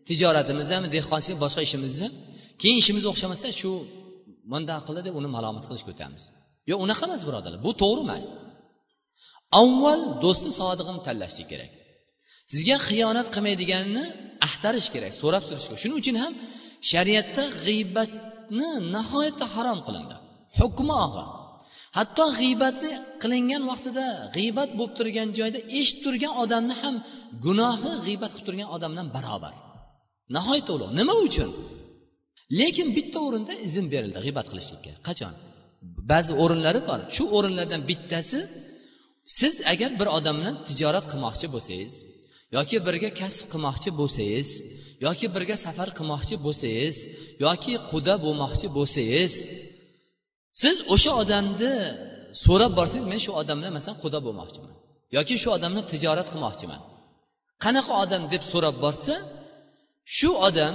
tijoratimizdami 0.08 0.86
dehqonchilik 0.96 1.38
boshqa 1.44 1.60
ishimizni 1.68 2.08
keyin 2.60 2.78
ishimiz 2.82 3.04
o'xshamasa 3.10 3.46
shu 3.60 3.70
bundoq 4.52 4.82
qildi 4.86 5.02
deb 5.06 5.14
uni 5.20 5.28
malomat 5.36 5.64
qilishga 5.68 5.90
o'tamiz. 5.94 6.22
Yo'q 6.70 6.78
unaqa 6.86 7.04
emas 7.08 7.22
birodarlar 7.28 7.60
bu 7.66 7.70
to'g'ri 7.82 8.02
emas. 8.06 8.26
Avval 9.60 10.00
do'sti 10.24 10.50
sodig'ini 10.60 11.00
tanlashlik 11.08 11.48
kerak. 11.52 11.70
Sizga 12.52 12.76
xiyonat 12.88 13.28
qilmaydiganini 13.34 14.04
axtarish 14.46 14.88
kerak 14.94 15.12
so'rab 15.20 15.42
surish 15.48 15.66
kerak 15.68 15.80
shuning 15.82 15.98
uchun 16.02 16.16
ham 16.22 16.32
shariatda 16.90 17.44
g'iybatni 17.64 18.70
nihoyatda 18.94 19.46
harom 19.54 19.78
qilindi. 19.86 20.16
Hukmi 20.58 20.94
og'ir. 21.06 21.26
Hatto 21.98 22.24
g'iybatni 22.40 22.92
qilingan 23.22 23.62
vaqtida 23.70 24.06
g'iybat 24.36 24.70
bo'lib 24.78 24.94
turgan 24.98 25.28
joyda 25.38 25.58
eshitib 25.78 26.02
turgan 26.06 26.32
odamni 26.42 26.74
ham 26.82 26.94
gunohi 27.46 27.92
g'iybat 28.06 28.30
qilib 28.34 28.46
turgan 28.48 28.68
odamdan 28.76 29.06
barobar. 29.16 29.54
Nihoyatda 30.36 30.70
ulug' 30.76 30.92
nima 31.00 31.14
uchun? 31.26 31.50
Lekin 32.60 32.88
bitta 32.96 33.18
o'rinda 33.26 33.54
izn 33.66 33.86
berildi 33.92 34.18
g'iybat 34.26 34.46
qilishlikka. 34.52 34.92
Qachon? 35.08 35.32
Ba'zi 36.10 36.32
o'rinlari 36.42 36.80
bor. 36.88 37.00
Shu 37.16 37.24
o'rinlardan 37.36 37.82
bittasi 37.90 38.40
siz 39.38 39.54
agar 39.72 39.90
bir 40.00 40.08
odam 40.16 40.36
bilan 40.40 40.56
tijorat 40.68 41.04
qilmoqchi 41.12 41.46
bo'lsangiz 41.54 41.94
yoki 42.56 42.76
birga 42.86 43.10
kasb 43.20 43.46
qilmoqchi 43.52 43.90
bo'lsangiz 44.00 44.48
yoki 45.06 45.26
birga 45.34 45.56
safar 45.66 45.88
qilmoqchi 45.98 46.34
bo'lsangiz 46.46 46.96
yoki 47.46 47.72
quda 47.90 48.14
bo'lmoqchi 48.24 48.66
bo'lsangiz 48.76 49.32
siz 50.62 50.76
o'sha 50.94 51.12
odamni 51.22 51.74
so'rab 52.44 52.72
borsangiz 52.78 53.06
men 53.12 53.20
shu 53.24 53.32
odam 53.40 53.56
bilan 53.60 53.72
masalan 53.78 53.98
quda 54.04 54.18
bo'lmoqchiman 54.26 54.74
yoki 55.16 55.34
shu 55.42 55.48
odam 55.56 55.70
bilan 55.72 55.86
tijorat 55.92 56.28
qilmoqchiman. 56.32 56.80
Qanaqa 57.64 57.92
odam 58.04 58.22
deb 58.32 58.42
so'rab 58.52 58.76
borsa 58.84 59.14
shu 60.18 60.30
odam 60.48 60.74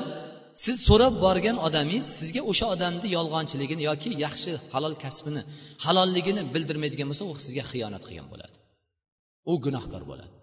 siz 0.64 0.78
so'rab 0.88 1.14
borgan 1.26 1.58
odamingiz 1.68 2.08
sizga 2.20 2.42
o'sha 2.52 2.66
odamni 2.76 3.08
yolg'onchiligini 3.18 3.84
yoki 3.90 4.10
yaxshi 4.26 4.52
halol 4.74 4.96
kasbini 5.04 5.42
halolligini 5.86 6.42
bildirmaydigan 6.54 7.08
bo'lsa 7.12 7.24
u 7.32 7.34
sizga 7.46 7.64
xiyonat 7.72 8.04
qilgan 8.08 8.28
bo'ladi. 8.34 8.56
U 9.52 9.54
gunohkor 9.66 10.04
bo'ladi. 10.12 10.34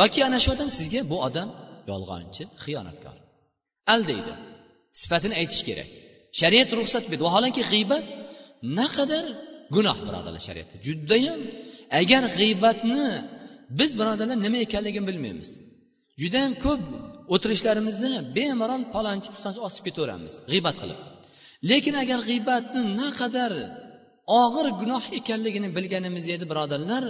Yoki 0.00 0.20
ana 0.28 0.38
shu 0.44 0.48
odam 0.56 0.70
sizga 0.78 1.00
bu 1.12 1.16
odam 1.28 1.48
yolg'onchi 1.90 2.42
xiyonatkor. 2.64 3.16
Aldaydi 3.94 4.32
sifatini 5.00 5.34
aytish 5.40 5.62
kerak. 5.68 5.88
Shariat 6.40 6.70
ruxsat 6.78 7.04
berdi. 7.10 7.22
Vaholanki 7.28 7.62
g'iybat 7.72 8.04
naqadar 8.78 9.24
gunoh 9.74 9.98
birodarlar 10.06 10.42
shariatda. 10.48 10.74
Judayam 10.86 11.40
agar 12.00 12.22
g'iybatni 12.38 13.06
biz 13.78 13.90
birodarlar 13.98 14.38
nima 14.46 14.58
ekanligini 14.66 15.06
bilmaymiz. 15.10 15.50
Judayam 16.22 16.54
ko'p 16.64 16.82
o'tirishlarimizni 17.34 18.12
bemalol 18.36 18.82
palonchi 18.94 19.28
pistonchi 19.34 19.60
osib 19.68 19.82
ketaveramiz 19.86 20.34
g'iybat 20.50 20.76
qilib. 20.82 20.98
Lekin 21.70 21.94
agar 22.02 22.20
g'iybatni 22.28 22.82
naqadar 23.00 23.52
og'ir 24.42 24.66
gunoh 24.80 25.04
ekanligini 25.18 25.68
bilganimiz 25.76 26.24
edi 26.34 26.44
birodarlar 26.50 27.04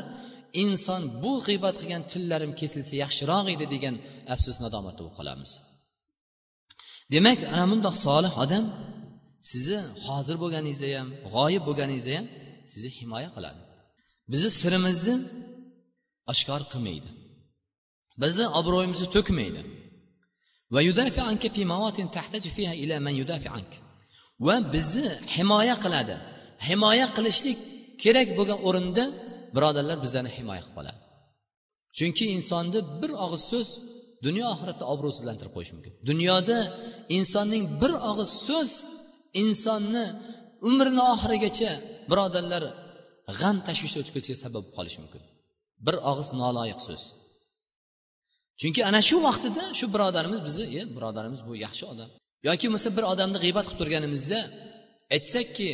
inson 0.65 1.03
bu 1.23 1.33
g'iybat 1.47 1.75
qilgan 1.81 2.03
tillarim 2.13 2.53
kesilsa 2.61 2.95
yaxshiroq 3.05 3.47
edi 3.55 3.67
degan 3.75 3.95
afsus 4.35 4.57
nadomatda 4.65 5.01
bo'lib 5.03 5.15
qolamiz. 5.19 5.51
Demak 7.15 7.39
ana 7.55 7.65
bundoq 7.71 7.97
solih 8.07 8.33
odam 8.45 8.65
sizni 9.51 9.81
hozir 10.07 10.37
bo'lganingizda 10.43 10.89
ham 10.99 11.09
g'oyib 11.35 11.63
bo'lganingizda 11.69 12.13
ham 12.19 12.27
sizni 12.73 12.91
himoya 12.99 13.31
qiladi. 13.37 13.61
Bizni 14.33 14.51
sirimizni 14.61 15.15
oshkor 16.33 16.63
qilmaydi. 16.73 17.11
Bizni 18.23 18.47
obro'yimizni 18.59 19.09
to'kmaydi. 19.17 19.61
Va 20.73 20.81
bizni 24.75 25.13
himoya 25.37 25.77
qiladi. 25.85 26.17
Himoya 26.69 27.07
qilishlik 27.17 27.59
kerak 28.03 28.29
bo'lgan 28.39 28.59
o'rinda 28.69 29.05
birodarlar 29.57 29.97
bizlarni 30.05 30.31
himoya 30.39 30.63
qilib 30.65 30.75
qoladi. 30.79 30.99
Chunki 31.99 32.25
insonni 32.37 32.81
bir 33.01 33.11
og'iz 33.25 33.43
so'z 33.53 33.69
dunyo 34.27 34.47
oxiratda 34.55 34.85
obro'sizlantirib 34.95 35.53
qo'yishi 35.57 35.73
mumkin. 35.77 35.93
Dunyoda 36.11 36.59
insonning 37.19 37.65
bir 37.83 37.93
og'iz 38.11 38.31
so'z 38.49 38.71
insonni 39.43 40.05
umrini 40.69 41.03
oxirigacha 41.15 41.71
birodarlar 42.11 42.63
g'am 43.41 43.57
tashvishda 43.67 43.99
o'tib 44.03 44.15
ketishiga 44.17 44.39
sabab 44.45 44.63
bo'lib 44.63 44.75
qolishi 44.79 44.99
mumkin. 45.05 45.23
Bir 45.87 45.97
og'iz 46.11 46.29
noloyiq 46.43 46.81
so'z. 46.89 47.03
Chunki 48.61 48.81
ana 48.89 49.01
shu 49.09 49.17
vaqtida 49.29 49.63
shu 49.79 49.87
birodarimiz 49.95 50.41
bizni 50.47 50.65
e 50.79 50.83
birodarimiz 50.97 51.41
bu 51.49 51.53
yaxshi 51.65 51.85
odam. 51.93 52.11
Yoki 52.49 52.65
bo'lmasa 52.67 52.89
bir 52.97 53.05
odamni 53.13 53.39
g'iybat 53.45 53.65
qilib 53.67 53.81
turganimizda 53.83 54.39
aytsakki 55.15 55.71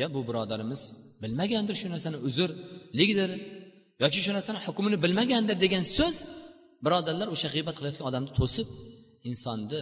ya 0.00 0.06
bu 0.14 0.20
birodarimiz 0.28 0.82
bilmagandir 1.23 1.75
shu 1.81 1.87
narsani 1.93 2.17
uzrligidir 2.27 3.29
yoki 4.03 4.19
shu 4.25 4.31
narsani 4.37 4.59
hukmini 4.65 4.97
bilmagandir 5.05 5.57
degan 5.63 5.83
so'z 5.97 6.17
birodarlar 6.85 7.27
o'sha 7.35 7.47
g'iybat 7.53 7.75
qilayotgan 7.77 8.05
odamni 8.09 8.31
to'sib 8.39 8.67
insonni 9.29 9.81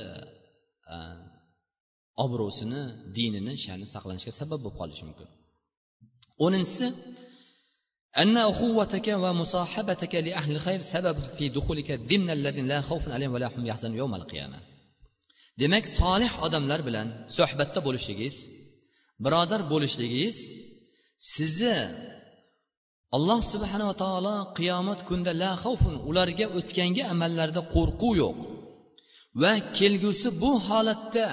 obro'sini 2.26 2.82
dinini 3.18 3.54
sha'ni 3.66 3.86
saqlanishiga 3.96 4.34
sabab 4.42 4.60
bo'lib 4.64 4.78
qolishi 4.82 5.04
mumkin 5.10 5.28
o'ninchisi 6.46 6.88
أن 8.24 8.38
أخوتك 8.38 9.08
ومصاحبتك 9.08 10.16
لأهل 10.16 10.52
الخير 10.56 10.82
سبب 10.82 11.20
في 11.20 11.50
دخولك 11.50 11.92
ضمن 11.92 12.30
الذين 12.30 12.68
لا 12.68 12.82
خوف 12.82 13.10
عليهم 13.10 13.34
ولا 13.34 13.48
هم 13.58 13.66
يحزنون 13.66 13.96
يوم 13.96 14.16
القيامة 14.16 14.60
demak 15.62 15.86
solih 15.88 16.32
odamlar 16.46 16.80
bilan 16.88 17.08
suhbatda 17.38 17.80
bo'lishligingiz 17.88 18.36
birodar 19.26 19.62
bo'lishligingiz 19.72 20.38
sizni 21.19 21.79
alloh 23.17 23.41
subhanava 23.53 23.95
taolo 24.05 24.37
qiyomat 24.57 25.01
kunida 25.09 25.33
la 25.43 25.51
xavfun 25.63 25.97
ularga 26.09 26.47
o'tgangi 26.59 27.03
amallarda 27.13 27.61
qo'rquv 27.75 28.13
yo'q. 28.23 28.41
Va 29.41 29.53
kelgusi 29.79 30.29
bu 30.43 30.53
holatda 30.69 31.29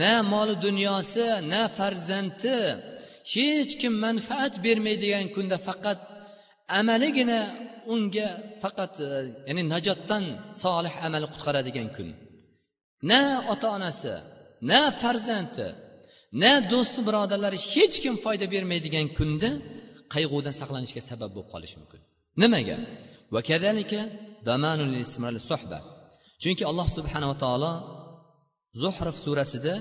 na 0.00 0.12
moli 0.32 0.54
dunyosi 0.66 1.26
na 1.52 1.62
farzandi 1.76 2.56
hech 3.32 3.72
kim 3.80 3.94
manfaat 4.04 4.54
bermaydigan 4.64 5.26
kunda 5.34 5.56
faqat 5.66 6.00
amaligina 6.78 7.40
unga 7.94 8.28
faqat 8.62 8.94
e, 9.06 9.08
ya'ni 9.48 9.62
najotdan 9.72 10.24
solih 10.62 10.94
amal 11.06 11.24
qutqaradigan 11.32 11.88
kun. 11.96 12.08
Na 13.10 13.20
ota 13.52 13.68
onasi 13.76 14.14
na 14.70 14.80
farzandi 15.02 15.66
na 16.42 16.52
do'sti 16.72 17.00
birodarlari 17.08 17.58
hech 17.72 17.96
kim 18.04 18.14
foyda 18.24 18.46
bermaydigan 18.54 19.06
kunda 19.18 19.50
qayg'udan 20.14 20.54
saqlanishga 20.60 21.02
sabab 21.10 21.30
bo'lib 21.36 21.48
qolishi 21.52 21.76
mumkin. 21.80 22.00
Nimaga? 22.42 22.76
Chunki 26.42 26.64
alloh 26.70 26.86
subhanava 26.96 27.36
taolo 27.44 27.72
zuhrif 28.82 29.16
surasida 29.24 29.74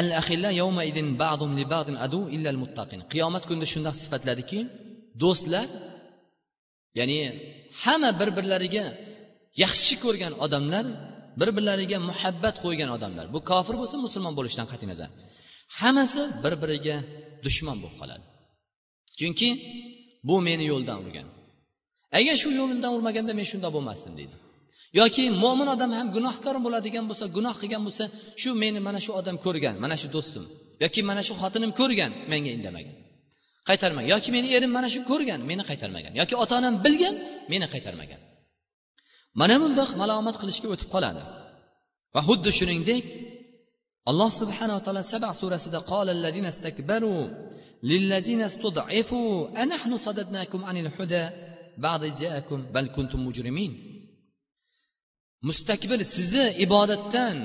al 0.00 0.08
ahilla 0.20 0.50
yawma 0.60 0.82
idin 0.90 1.08
ba'dum 1.22 1.50
li 1.58 1.64
ba'din 1.74 1.96
adu 2.06 2.20
illal 2.36 2.58
muttaqin 2.62 3.00
qiyomat 3.12 3.42
kunida 3.48 3.66
shundoq 3.72 3.96
sifatladiki 4.02 4.60
do'stlar 5.22 5.68
ya'ni 6.98 7.18
hamma 7.82 8.10
bir 8.20 8.28
birlariga 8.36 8.86
yaxshi 9.62 9.94
ko'rgan 10.04 10.32
odamlar 10.44 10.84
bir 11.38 11.48
birlariga 11.56 11.98
muhabbat 12.10 12.56
qo'ygan 12.64 12.90
odamlar. 12.96 13.26
Bu 13.34 13.38
kofir 13.50 13.74
bo'lsin 13.80 13.98
musulmon 14.06 14.34
bo'lishidan 14.38 14.66
qat'iy 14.72 14.88
nazar. 14.92 15.08
Hammasi 15.80 16.22
bir 16.44 16.54
biriga 16.62 16.96
dushman 17.44 17.76
bo'lib 17.82 17.96
qoladi. 18.00 18.24
Chunki 19.18 19.48
bu 20.28 20.36
meni 20.46 20.64
yo'ldan 20.72 20.96
urgan. 21.04 21.26
Agar 22.18 22.34
shu 22.42 22.48
yo'ldan 22.60 22.90
urmaganda 22.96 23.32
men 23.38 23.46
shunday 23.52 23.70
bo'lmasdim 23.76 24.12
deydi. 24.20 24.36
Yoki 25.00 25.24
mo'min 25.42 25.68
odam 25.74 25.90
ham 25.98 26.08
gunohkor 26.16 26.56
bo'ladigan 26.66 27.04
bo'lsa 27.10 27.24
gunoh 27.36 27.54
qilgan 27.62 27.82
bo'lsa 27.86 28.04
shu 28.42 28.50
meni 28.62 28.80
mana 28.86 29.00
shu 29.04 29.10
odam 29.20 29.36
ko'rgan 29.44 29.74
mana 29.84 29.96
shu 30.00 30.08
do'stim 30.16 30.44
yoki 30.84 31.00
mana 31.10 31.22
shu 31.28 31.32
xotinim 31.42 31.70
ko'rgan 31.80 32.10
menga 32.32 32.50
indamagan 32.58 32.96
qaytarmagan. 33.68 34.08
Yoki 34.14 34.30
meni 34.36 34.48
erim 34.56 34.70
mana 34.76 34.88
shu 34.94 35.00
ko'rgan 35.10 35.40
meni 35.50 35.62
qaytarmagan. 35.70 36.12
Yoki 36.20 36.34
ota 36.42 36.54
onam 36.60 36.74
bilgan 36.84 37.14
meni 37.52 37.66
qaytarmagan. 37.74 38.20
mana 39.39 39.55
bundoq 39.61 39.89
malomat 40.01 40.35
qilishga 40.41 40.67
o'tib 40.73 40.89
qoladi 40.95 41.23
va 42.15 42.21
xuddi 42.27 42.49
shuningdek 42.59 43.03
alloh 44.09 44.29
subhanava 44.41 44.79
taolo 44.85 45.03
saba 45.13 45.29
surasida 45.41 45.79
للذين 47.91 48.41
استضعفوا 48.41 49.63
أنحن 49.63 49.97
صددناكم 49.97 50.65
عن 50.65 50.77
الهدى 50.77 51.29
بعد 51.77 52.05
جاءكم 52.21 52.59
بل 52.73 52.85
كنتم 52.87 53.27
مجرمين 53.27 53.73
mustakbir 55.49 55.99
sizni 56.15 56.45
ibodatdan 56.65 57.37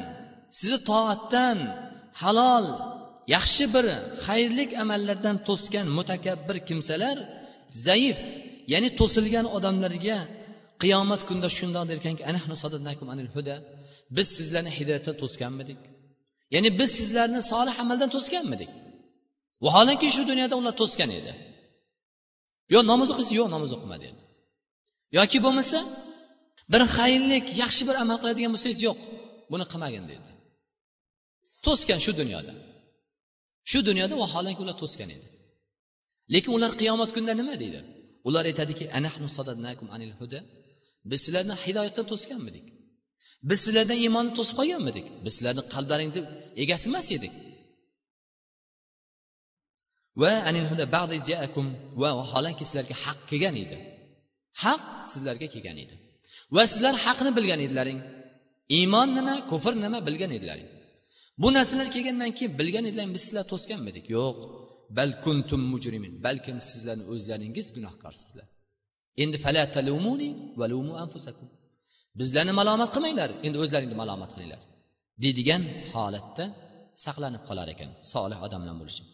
sizni 0.58 0.78
toatdan 0.90 1.58
halol 2.22 2.66
yaxshi 3.34 3.64
bir 3.74 3.86
xayrlik 4.26 4.70
amallardan 4.82 5.36
to'sgan 5.48 5.86
mutakabbir 5.98 6.56
kimsalar 6.68 7.16
zaif 7.86 8.18
ya'ni 8.72 8.88
to'silgan 9.00 9.46
odamlarga 9.56 10.18
qiyomat 10.81 11.21
kunida 11.27 11.49
shundoq 11.57 11.83
derkanki 11.91 12.23
biz 14.17 14.27
sizlarni 14.37 14.71
hidoyatdan 14.77 15.15
to'sganmidik. 15.21 15.79
Ya'ni 16.53 16.69
biz 16.79 16.89
sizlarni 16.99 17.41
solih 17.51 17.75
amaldan 17.83 18.09
to'sganmidik. 18.15 18.69
Vaholanki 19.65 20.07
shu 20.15 20.23
dunyoda 20.31 20.55
ular 20.61 20.73
to'sgan 20.81 21.09
edi. 21.19 21.33
Yo 22.73 22.79
namoz 22.91 23.09
o'qiysiz 23.13 23.33
yo'q 23.39 23.47
namoz 23.55 23.71
o'qima 23.77 23.97
dedi 24.05 24.19
yoki 25.17 25.37
bo'lmasa 25.45 25.79
bir 26.71 26.81
xayrlik 26.95 27.45
yaxshi 27.61 27.83
bir 27.89 27.95
amal 28.03 28.17
qiladigan 28.21 28.51
bo'lsangiz 28.55 28.79
yo'q 28.87 28.97
buni 29.51 29.65
qilmagin 29.71 30.05
dedi 30.11 30.29
to'sgan 31.65 31.99
shu 32.05 32.11
dunyoda. 32.21 32.53
Shu 33.71 33.79
dunyoda 33.89 34.15
vaholanki 34.23 34.61
ular 34.65 34.75
to'sgan 34.83 35.09
edi. 35.17 35.27
Lekin 36.33 36.51
ular 36.57 36.71
qiyomat 36.81 37.09
kunida 37.15 37.33
nima 37.41 37.55
deydi? 37.63 37.79
Ular 38.27 38.43
aytadiki 38.49 38.85
anahnu 38.97 39.27
anil 39.95 40.13
huda. 40.19 40.39
Biz 41.09 41.19
sizlarni 41.25 41.55
hidoyatdan 41.65 42.05
to'sganmidik. 42.11 42.65
Biz 43.49 43.59
sizlardan 43.65 43.97
iymonni 44.03 44.31
to'sib 44.37 44.55
qo'yganmidik. 44.59 45.05
Biz 45.25 45.33
sizlarni 45.37 45.63
qalblaringni 45.73 46.21
egasi 46.63 46.85
emas 46.91 47.07
edik. 47.17 47.33
Va 50.21 50.31
va 52.01 52.09
vaholanki 52.19 52.63
sizlarga 52.69 52.95
haq 53.05 53.19
kelgan 53.29 53.55
edi. 53.63 53.77
Haq 54.63 54.83
sizlarga 55.11 55.47
kelgan 55.53 55.77
edi. 55.83 55.95
Va 56.55 56.63
sizlar 56.73 56.95
haqni 57.05 57.31
bilgan 57.37 57.61
edilaring. 57.65 57.99
Iymon 58.77 59.09
nima 59.17 59.35
kufr 59.51 59.73
nima 59.85 59.99
bilgan 60.07 60.31
edilaring. 60.37 60.69
Bu 61.41 61.47
narsalar 61.53 61.87
kelgandan 61.95 62.31
keyin 62.37 62.53
bilgan 62.59 62.85
edilaring 62.89 63.13
biz 63.15 63.23
sizlar 63.27 63.45
to'sganmidik. 63.53 64.05
Yo'q. 64.17 64.37
Bal 64.97 65.11
kuntum 65.25 65.61
mujrimin. 65.73 66.13
Balkim 66.25 66.57
sizlarni 66.69 67.03
o'zlaringiz 67.13 67.67
gunohkorsizlar 67.75 68.47
endi 69.23 69.37
anfusakum. 71.03 71.47
Bizlarni 72.19 72.53
malomat 72.59 72.89
qilmanglar 72.95 73.29
endi 73.45 73.57
o'zlaringni 73.63 73.95
malomat 74.01 74.31
qilinglar. 74.35 74.61
Deydigan 75.23 75.61
holatda 75.93 76.45
saqlanib 77.05 77.43
qolar 77.49 77.67
ekan 77.73 77.89
solih 78.13 78.39
odamlar 78.45 78.75
bo'lishib 78.81 79.05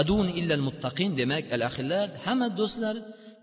adun 0.00 0.26
illal 0.40 0.62
muttaqin 0.68 1.10
demak 1.20 1.44
al 1.56 1.62
ahillar 1.70 2.06
hamma 2.24 2.48
do'stlar 2.60 2.96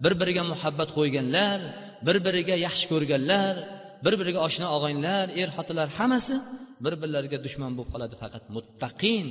bir 0.03 0.13
biriga 0.21 0.43
muhabbat 0.51 0.89
qo'yganlar 0.97 1.59
bir 2.07 2.17
biriga 2.25 2.55
yaxshi 2.65 2.85
ko'rganlar 2.93 3.53
bir 4.05 4.13
biriga 4.19 4.39
oshna 4.47 4.67
og'aynilar 4.75 5.25
er 5.41 5.49
xotinlar 5.57 5.87
hammasi 5.97 6.35
bir 6.83 6.93
birlariga 7.01 7.37
dushman 7.45 7.71
bo'lib 7.77 7.91
qoladi 7.93 8.15
faqat 8.23 8.43
muttaqin. 8.55 9.27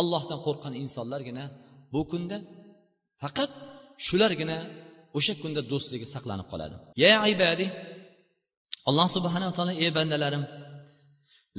Allohdan 0.00 0.38
qo'rqqan 0.46 0.74
insonlargina 0.82 1.44
bu 1.92 2.00
kunda 2.10 2.36
faqat 3.22 3.50
shulargina 4.06 4.58
o'sha 5.18 5.34
kunda 5.42 5.60
do'stligi 5.72 6.06
saqlanib 6.14 6.46
qoladi. 6.52 6.74
Ya 7.04 7.12
ibadi 7.34 7.66
alloh 8.88 9.08
subhanava 9.16 9.52
taolo 9.58 9.72
ey 9.84 9.90
bandalarim 9.98 10.44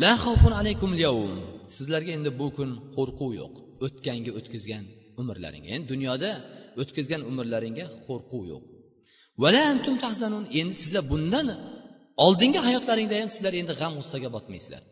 la 0.04 0.12
xavfun 0.24 0.54
alaykum 0.62 0.92
yawm 1.06 1.34
sizlarga 1.76 2.12
endi 2.18 2.30
bu 2.40 2.48
kun 2.58 2.70
qo'rquv 2.96 3.32
yo'q 3.42 3.54
o'tganga 3.86 4.32
o'tkazgan 4.40 4.84
umrlaringga 5.22 5.70
endi 5.76 5.86
dunyoda 5.94 6.32
o'tkazgan 6.82 7.22
umrlaringga 7.30 7.86
qo'rquv 8.08 8.44
yo'q. 8.52 8.64
Vala 9.44 9.62
antum 9.74 9.96
tahzanun 10.04 10.44
endi 10.60 10.76
sizlar 10.82 11.04
bundan 11.12 11.48
oldingi 12.26 12.60
hayotlaringda 12.68 13.16
ham 13.22 13.30
sizlar 13.36 13.54
endi 13.62 13.74
g'am 13.82 13.94
g'ussaga 14.00 14.30
botmaysizlar. 14.36 14.84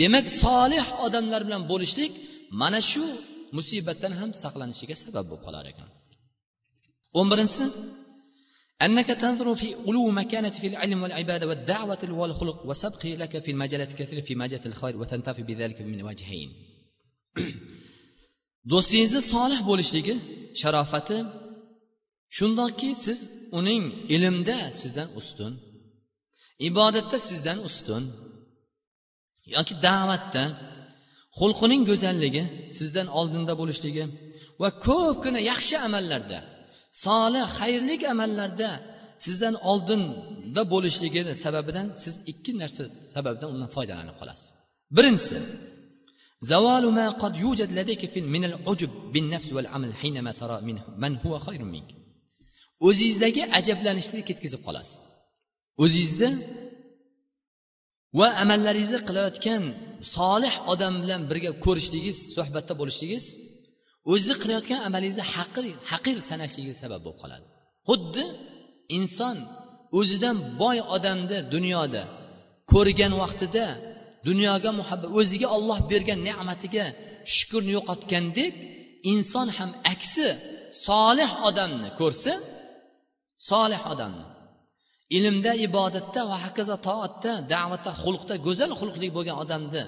Demak 0.00 0.26
solih 0.42 0.86
odamlar 1.06 1.40
bilan 1.46 1.62
bo'lishlik 1.70 2.12
mana 2.60 2.80
shu 2.90 3.04
musibatdan 3.56 4.12
ham 4.20 4.30
saqlanishiga 4.42 4.96
sabab 5.04 5.24
bo'lib 5.30 5.42
qolar 5.46 5.64
ekan. 5.72 5.88
O'n 7.18 7.26
birinchisi 7.32 7.64
أنك 8.81 9.07
تنظر 9.07 9.55
في 9.55 9.75
علو 9.87 10.11
مكانة 10.11 10.49
في 10.49 10.67
العلم 10.67 11.03
والعبادة 11.03 11.47
والدعوة 11.47 12.03
والخلق 12.11 12.65
وسبق 12.65 13.05
لك 13.05 13.43
في 13.43 13.51
المجالات 13.51 13.91
الكثيرة 13.91 14.21
في 14.21 14.35
مجال 14.35 14.59
الخير 14.65 14.97
وتنتفي 14.97 15.43
بذلك 15.43 15.81
من 15.81 16.01
وجهين 16.03 16.49
do'stingizni 18.71 19.21
solih 19.33 19.59
bo'lishligi 19.69 20.15
sharofati 20.61 21.17
shundoqki 22.37 22.89
siz 23.05 23.19
uning 23.59 23.83
ilmda 24.15 24.57
sizdan 24.81 25.09
ustun 25.19 25.53
ibodatda 26.69 27.17
sizdan 27.29 27.59
ustun 27.69 28.03
yoki 29.55 29.73
da'vatda 29.87 30.43
xulqining 31.39 31.81
go'zalligi 31.89 32.43
sizdan 32.77 33.07
oldinda 33.19 33.53
bo'lishligi 33.61 34.03
va 34.61 34.69
ko'pgina 34.87 35.39
yaxshi 35.51 35.75
amallarda 35.87 36.39
solih 37.05 37.45
xayrlik 37.59 38.01
amallarda 38.13 38.69
sizdan 39.25 39.55
oldinda 39.71 40.61
bo'lishligi 40.73 41.21
sababidan 41.43 41.87
siz 42.03 42.15
ikki 42.31 42.51
narsa 42.61 42.83
sababidan 43.13 43.49
undan 43.55 43.69
foydalanib 43.75 44.15
qolasiz 44.21 44.47
birinchisi 44.95 45.37
زوال 46.53 46.85
ما 46.99 47.09
قد 47.09 47.33
يوجد 47.43 47.69
لديك 47.79 48.01
في 48.13 48.21
من 48.35 48.43
العجب 48.49 48.89
بالنفس 49.13 49.49
والعمل 49.53 49.91
حينما 50.01 50.31
ترى 50.31 50.61
من 50.67 50.77
من 51.03 51.17
هو 51.23 51.33
خير 51.39 51.63
منك 51.73 51.89
o'zingizdagi 52.87 53.43
ajablanishni 53.59 54.21
ketkazib 54.29 54.61
qolasiz 54.67 54.95
o'zingizni 55.83 56.29
va 58.19 58.27
amallaringizni 58.43 58.99
qilayotgan 59.07 59.63
solih 60.15 60.53
odam 60.73 60.93
bilan 61.03 61.21
birga 61.29 61.51
ko'rishligingiz 61.65 62.17
suhbatda 62.35 62.73
bo'lishligingiz 62.81 63.25
o'zi 64.12 64.34
qilayotgan 64.42 64.80
amalingizni 64.88 65.24
haqir 65.34 65.64
haqir 65.90 66.16
sanashligiga 66.30 66.76
sabab 66.82 67.00
bo'lib 67.06 67.18
qoladi. 67.22 67.46
Xuddi 67.88 68.24
inson 68.98 69.36
o'zidan 69.98 70.36
boy 70.62 70.78
odamni 70.96 71.38
dunyoda 71.54 72.02
ko'rgan 72.72 73.12
vaqtida 73.22 73.66
dunyoga 74.28 74.70
muhabbat 74.80 75.10
o'ziga 75.20 75.48
olloh 75.56 75.78
bergan 75.90 76.20
ne'matiga 76.28 76.86
shukurni 77.34 77.72
yo'qotgandek 77.78 78.52
inson 79.12 79.48
ham 79.56 79.70
aksi 79.92 80.28
solih 80.86 81.30
odamni 81.48 81.88
ko'rsa 82.00 82.32
solih 83.50 83.82
odamni 83.92 84.26
ilmda 85.16 85.52
ibodatda 85.66 86.20
va 86.30 86.36
hokazo 86.44 86.76
toatda 86.88 87.32
da'vatda 87.54 87.92
xulqda 88.02 88.34
go'zal 88.46 88.72
xulqli 88.80 89.08
bo'lgan 89.16 89.36
odamni 89.44 89.82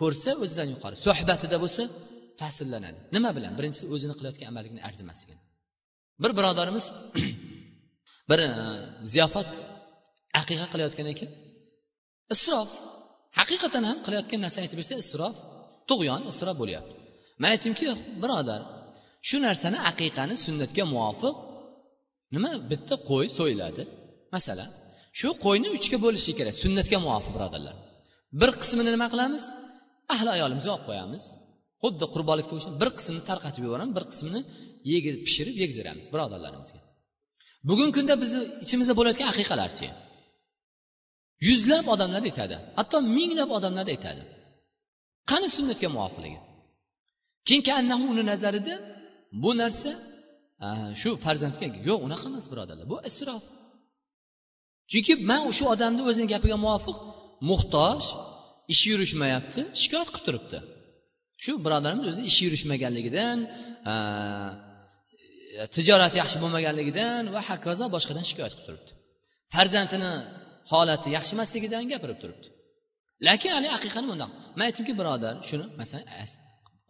ko'rsa 0.00 0.30
o'zidan 0.42 0.68
yuqori. 0.74 0.96
Suhbatida 1.06 1.56
bo'lsa 1.64 1.82
ta'sirlanadi 2.42 2.98
nima 3.16 3.30
bilan? 3.36 3.52
Birinchisi 3.58 3.84
o'zini 3.94 4.14
qilayotgan 4.18 4.46
amaligini 4.52 4.82
arzimasligi 4.88 5.36
bir 6.22 6.36
birodarimiz 6.38 6.92
bir 8.30 8.38
e, 8.38 8.50
ziyofat 9.12 9.50
aqiqa 10.40 10.66
qilayotgan 10.72 11.06
ekan. 11.14 11.30
Isrof 12.34 12.70
haqiqatan 13.38 13.84
ham 13.88 13.98
qilayotgan 14.06 14.40
narsa 14.44 14.58
aytib 14.64 14.78
bersa 14.80 14.94
isrof 15.04 15.36
tug'yon 15.90 16.22
isrof 16.32 16.56
bo'lyapti. 16.62 16.92
Man 17.40 17.50
aytdimki 17.54 17.84
birodar 18.22 18.60
shu 19.28 19.36
narsani 19.46 19.78
aqiqani 19.90 20.36
sunnatga 20.44 20.84
muvofiq 20.94 21.36
nima 22.34 22.50
bitta 22.70 22.94
qo'y 23.10 23.26
so'yiladi. 23.38 23.82
Masalan 24.34 24.70
shu 25.20 25.28
qo'yni 25.44 25.68
uchga 25.76 25.98
bo'lishi 26.04 26.32
kerak 26.38 26.54
sunnatga 26.64 26.98
muvofiq 27.06 27.32
birodarlar. 27.36 27.76
Bir 28.40 28.50
qismini 28.60 28.90
nima 28.96 29.08
qilamiz? 29.12 29.44
Ahli 30.14 30.28
ayolimizga 30.36 30.70
olib 30.76 30.86
qo'yamiz. 30.90 31.22
Xuddi 31.82 32.04
qurbonlikda 32.14 32.54
o'sha 32.58 32.70
bir 32.80 32.90
qismini 32.98 33.22
tarqatib 33.30 33.62
yuboramiz 33.66 33.94
bir 33.98 34.04
qismini 34.12 34.40
yegib 34.92 35.16
pishirib 35.26 35.56
yegizdiramiz 35.62 36.04
birodarlarimizga. 36.12 36.80
Bugungi 37.68 37.92
kunda 37.98 38.14
bizni 38.22 38.42
ichimizda 38.64 38.94
bo'layotgan 38.98 39.28
haqiqalarchi 39.32 39.88
yuzlab 41.48 41.86
odamlar 41.94 42.22
aytadi 42.30 42.56
hatto 42.78 42.96
minglab 43.16 43.50
odamlar 43.58 43.86
aytadi. 43.94 44.22
Qani 45.30 45.48
sunnatga 45.56 45.88
muvofiqligi? 45.96 46.38
Keyin 47.48 47.90
uni 48.12 48.24
nazarida 48.32 48.74
bu 49.42 49.50
narsa 49.62 49.90
shu 51.00 51.10
farzandga 51.24 51.66
yo'q 51.88 52.00
unaqa 52.06 52.26
emas 52.32 52.46
birodarlar 52.52 52.86
bu 52.92 52.96
isrof. 53.10 53.44
Chunki 54.90 55.12
man 55.30 55.42
shu 55.58 55.64
odamni 55.74 56.02
o'zini 56.10 56.28
gapiga 56.34 56.56
muvofiq 56.64 56.98
muhtoj 57.50 58.02
ishi 58.72 58.86
yurishmayapti 58.92 59.60
shikoyat 59.80 60.08
qilib 60.14 60.24
turibdi. 60.26 60.58
Shu 61.44 61.52
birodarimiz 61.64 62.06
o'zi 62.12 62.22
ishi 62.30 62.42
yurishmaganligidan 62.46 63.38
tijorati 65.76 66.16
yaxshi 66.22 66.38
bo'lmaganligidan 66.42 67.22
va 67.34 67.40
hokazo 67.50 67.84
boshqadan 67.94 68.24
shikoyat 68.28 68.52
qilib 68.54 68.66
turibdi. 68.68 68.92
Farzandini 69.54 70.12
holati 70.72 71.08
yaxshi 71.16 71.32
emasligidan 71.36 71.84
gapirib 71.92 72.18
turibdi. 72.22 72.46
Lekin 73.28 73.50
haligi 73.56 73.72
haqiqatni 73.76 74.08
bundoq. 74.12 74.30
Man 74.58 74.64
aytdimki 74.68 74.94
birodar 75.00 75.34
shuni 75.48 75.66
masalan 75.80 76.06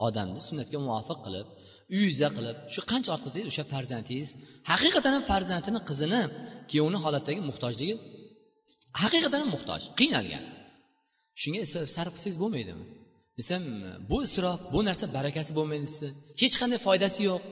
odamni 0.07 0.41
sunnatga 0.49 0.79
muvofiq 0.87 1.19
qilib 1.27 1.49
uyingizda 1.95 2.29
qilib 2.37 2.57
shu 2.75 2.81
qancha 2.93 3.11
ortqizsangiz 3.15 3.49
o'sha 3.53 3.65
farzandingiz 3.73 4.29
haqiqatan 4.71 5.12
ham 5.17 5.25
farzandini 5.33 5.81
qizini 5.91 6.23
kuyovni 6.71 6.99
holatdagi 7.05 7.41
muhtojligi 7.51 7.95
haqiqatan 9.03 9.38
ham 9.43 9.51
muhtoj 9.57 9.83
qiynalgan. 10.01 10.45
Shunga 11.43 11.62
sarf 11.97 12.12
qilsangiz 12.17 12.38
bo'lmaydimi? 12.43 12.85
Desam 13.38 13.62
bu 14.11 14.16
isrof 14.27 14.61
bu 14.73 14.79
narsa 14.88 15.05
barakasi 15.16 15.51
bo'lmaydi 15.59 15.87
sizni 15.95 16.11
hech 16.42 16.55
qanday 16.61 16.79
foydasi 16.87 17.21
yo'q. 17.31 17.42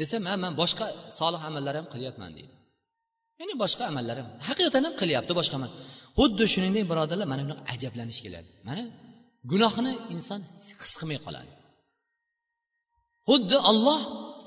Desam 0.00 0.22
ha 0.30 0.34
man 0.44 0.52
boshqa 0.62 0.86
solih 1.18 1.42
amallar 1.48 1.74
ham 1.78 1.86
qilyapman 1.94 2.30
deydi. 2.36 2.54
Ya'ni 3.40 3.54
boshqa 3.62 3.82
amallar 3.90 4.16
ham 4.20 4.28
haqiqatdan 4.48 4.82
ham 4.86 4.94
qilyapti 5.02 5.32
boshqa 5.40 5.54
amal. 5.60 5.70
Xuddi 6.18 6.44
shuningdek 6.54 6.84
birodarlar 6.90 7.26
mana 7.32 7.42
bunaqa 7.46 7.62
ajablanish 7.74 8.20
keladi. 8.24 8.48
Mana 8.68 8.82
gunohni 9.50 9.92
inson 10.14 10.40
his 10.82 10.94
qilmay 11.00 11.18
qoladi. 11.26 11.52
Xuddi 13.28 13.56
olloh 13.70 14.00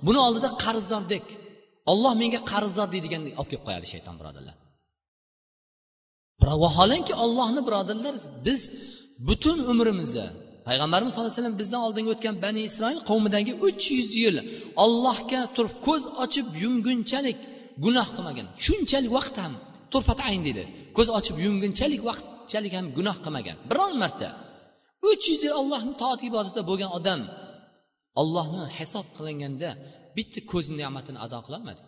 buni 0.08 0.20
oldida 0.28 0.50
qarzdordek 0.64 1.26
olloh 1.92 2.14
menga 2.22 2.40
qarzdor 2.52 2.88
deydigandek 2.96 3.34
olib 3.40 3.50
kelib 3.52 3.64
qo'yadi 3.68 3.88
shayton 3.94 4.16
birodarlar. 4.20 4.56
Vaholanki 6.64 7.14
ollohni 7.24 7.62
birodarlar 7.68 8.16
biz 8.48 8.62
butun 9.28 9.58
umrimizda 9.72 10.26
payg'ambarimiz 10.68 11.12
sallallohu 11.14 11.32
alayhi 11.32 11.42
vasallam 11.42 11.60
bizdan 11.62 11.82
oldingi 11.88 12.10
o'tgan 12.16 12.36
bani 12.46 12.62
isroil 12.70 13.00
qavmidagi 13.10 13.54
uch 13.68 13.84
yuz 13.98 14.12
yil 14.24 14.38
ollohga 14.86 15.42
turib 15.56 15.76
ko'z 15.88 16.04
ochib 16.24 16.48
yumgunchalik 16.64 17.38
gunoh 17.84 18.08
qilmagan. 18.16 18.48
Shunchalik 18.66 19.12
vaqt 19.18 19.36
ham 19.44 19.54
turfat 19.94 20.20
ayn 20.30 20.42
deydi 20.48 20.64
ko'z 20.98 21.08
ochib 21.18 21.36
yumgunchalik 21.46 22.02
vaqtchalik 22.10 22.74
ham 22.78 22.86
gunoh 22.98 23.18
qilmagan. 23.26 23.58
Biron 23.70 23.94
marta 24.04 24.30
uch 25.10 25.24
yuz 25.32 25.42
yil 25.46 25.54
allohni 25.62 25.94
toat 26.02 26.20
ibodatida 26.30 26.62
bo'lgan 26.70 26.92
odam 26.98 27.22
ollohni 28.22 28.64
hisob 28.78 29.08
qilinganda 29.18 29.70
bitta 30.18 30.40
ko'z 30.52 30.66
ne'matini 30.80 31.20
ado 31.26 31.40
qilolmadik 31.48 31.88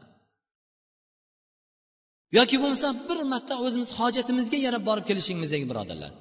yoki 2.38 2.56
bo'lmasa 2.62 2.88
bir 3.10 3.20
marta 3.34 3.54
o'zimiz 3.66 3.90
hojatimizga 4.00 4.58
yarab 4.66 4.84
borib 4.90 5.06
kelishimiz 5.10 5.52
birodarlar. 5.72 6.12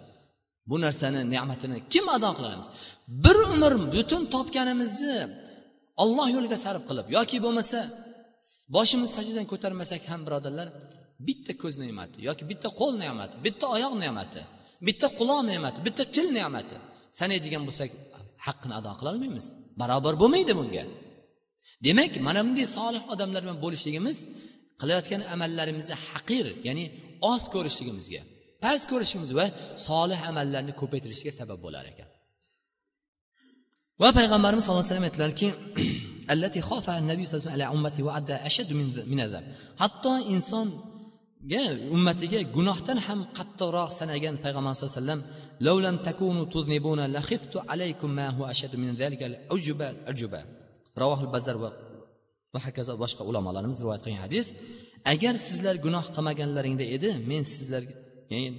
Bu 0.71 0.77
narsani 0.85 1.21
ne'matini 1.35 1.79
kim 1.93 2.07
ado 2.17 2.31
qilamiz 2.39 2.67
bir 3.25 3.37
umr 3.55 3.73
butun 3.95 4.23
topganimizni 4.35 5.19
olloh 6.03 6.29
yo'liga 6.37 6.59
sarf 6.65 6.83
qilib 6.89 7.07
yoki 7.17 7.37
bo'lmasa 7.45 7.79
boshimizni 8.77 9.13
sajdadan 9.17 9.47
ko'tarmasak 9.53 10.03
ham 10.11 10.21
birodarlar 10.27 10.69
bitta 11.27 11.53
ko'z 11.63 11.75
ne'mati 11.85 12.19
yoki 12.29 12.43
bitta 12.51 12.69
qo'l 12.81 12.93
ne'mati 13.05 13.35
bitta 13.47 13.65
oyoq 13.77 13.95
ne'mati 14.05 14.43
bitta 14.87 15.07
quloq 15.19 15.41
ne'mati 15.51 15.79
bitta 15.87 16.05
til 16.15 16.27
ne'mati. 16.39 16.77
Sanaydigan 17.19 17.63
bo'lsak 17.69 17.91
haqqini 18.47 18.75
ado 18.81 18.93
qilolmaymiz 19.01 19.47
barobar 19.81 20.15
bo'lmaydi 20.23 20.53
bunga. 20.61 20.85
Demak 21.87 22.13
mana 22.27 22.41
bunday 22.47 22.67
solih 22.79 23.03
odamlar 23.13 23.41
bilan 23.45 23.59
bo'lishligimiz 23.65 24.19
qilayotgan 24.81 25.23
amallarimizni 25.35 25.97
haqir 26.09 26.47
ya'ni 26.67 26.85
oz 27.33 27.43
ko'rishligimizga 27.55 28.23
past 28.63 28.85
ko'rishimiz 28.91 29.31
va 29.39 29.47
solih 29.87 30.21
amallarni 30.31 30.73
ko'paytirishga 30.81 31.33
sabab 31.41 31.59
bo'lar 31.67 31.85
ekan. 31.93 32.09
Va 34.03 34.09
payg'ambarimiz 34.19 34.63
sallallohu 34.65 34.85
alayhi 34.85 34.93
vasallam 34.93 35.09
aytdilarki 35.11 35.49
allati 36.33 36.61
xofa 36.69 36.95
nabiy 37.11 37.27
sallallohu 37.29 37.57
alayhi 37.59 37.73
ummati 37.77 38.01
va 38.07 38.13
adda 38.19 38.35
ashad 38.49 38.69
min 39.11 39.19
hatto 39.83 40.13
insonga 40.35 41.65
ummatiga 41.97 42.41
gunohdan 42.57 42.99
ham 43.07 43.21
qattiqroq 43.39 43.91
sanagan 44.01 44.35
payg'ambar 44.45 44.73
sallallohu 44.75 44.97
alayhi 44.97 45.03
vasallam 45.03 45.21
lavlam 45.67 45.97
takunu 46.09 46.43
tuznibuna 46.55 47.05
la 47.15 47.21
khiftu 47.29 47.59
alaykum 47.73 48.11
ma 48.19 48.27
huwa 48.37 48.47
ashad 48.53 48.73
min 48.83 48.91
zalika 49.01 49.25
ujuba 49.57 49.87
al-ujuba 50.11 50.41
ravohil 51.03 51.31
bazar 51.35 51.57
va 51.63 51.71
va 52.53 52.59
hokazo 52.67 52.93
boshqa 53.03 53.23
ulamolarimiz 53.31 53.79
rivoyat 53.83 54.03
qilgan 54.05 54.23
hadis 54.27 54.47
agar 55.13 55.35
sizlar 55.49 55.77
gunoh 55.85 56.05
qilmaganlaringda 56.15 56.85
edi 56.97 57.11
men 57.31 57.43
sizlarga 57.55 57.95
ya'ni 58.33 58.51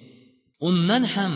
undan 0.67 1.03
ham 1.15 1.33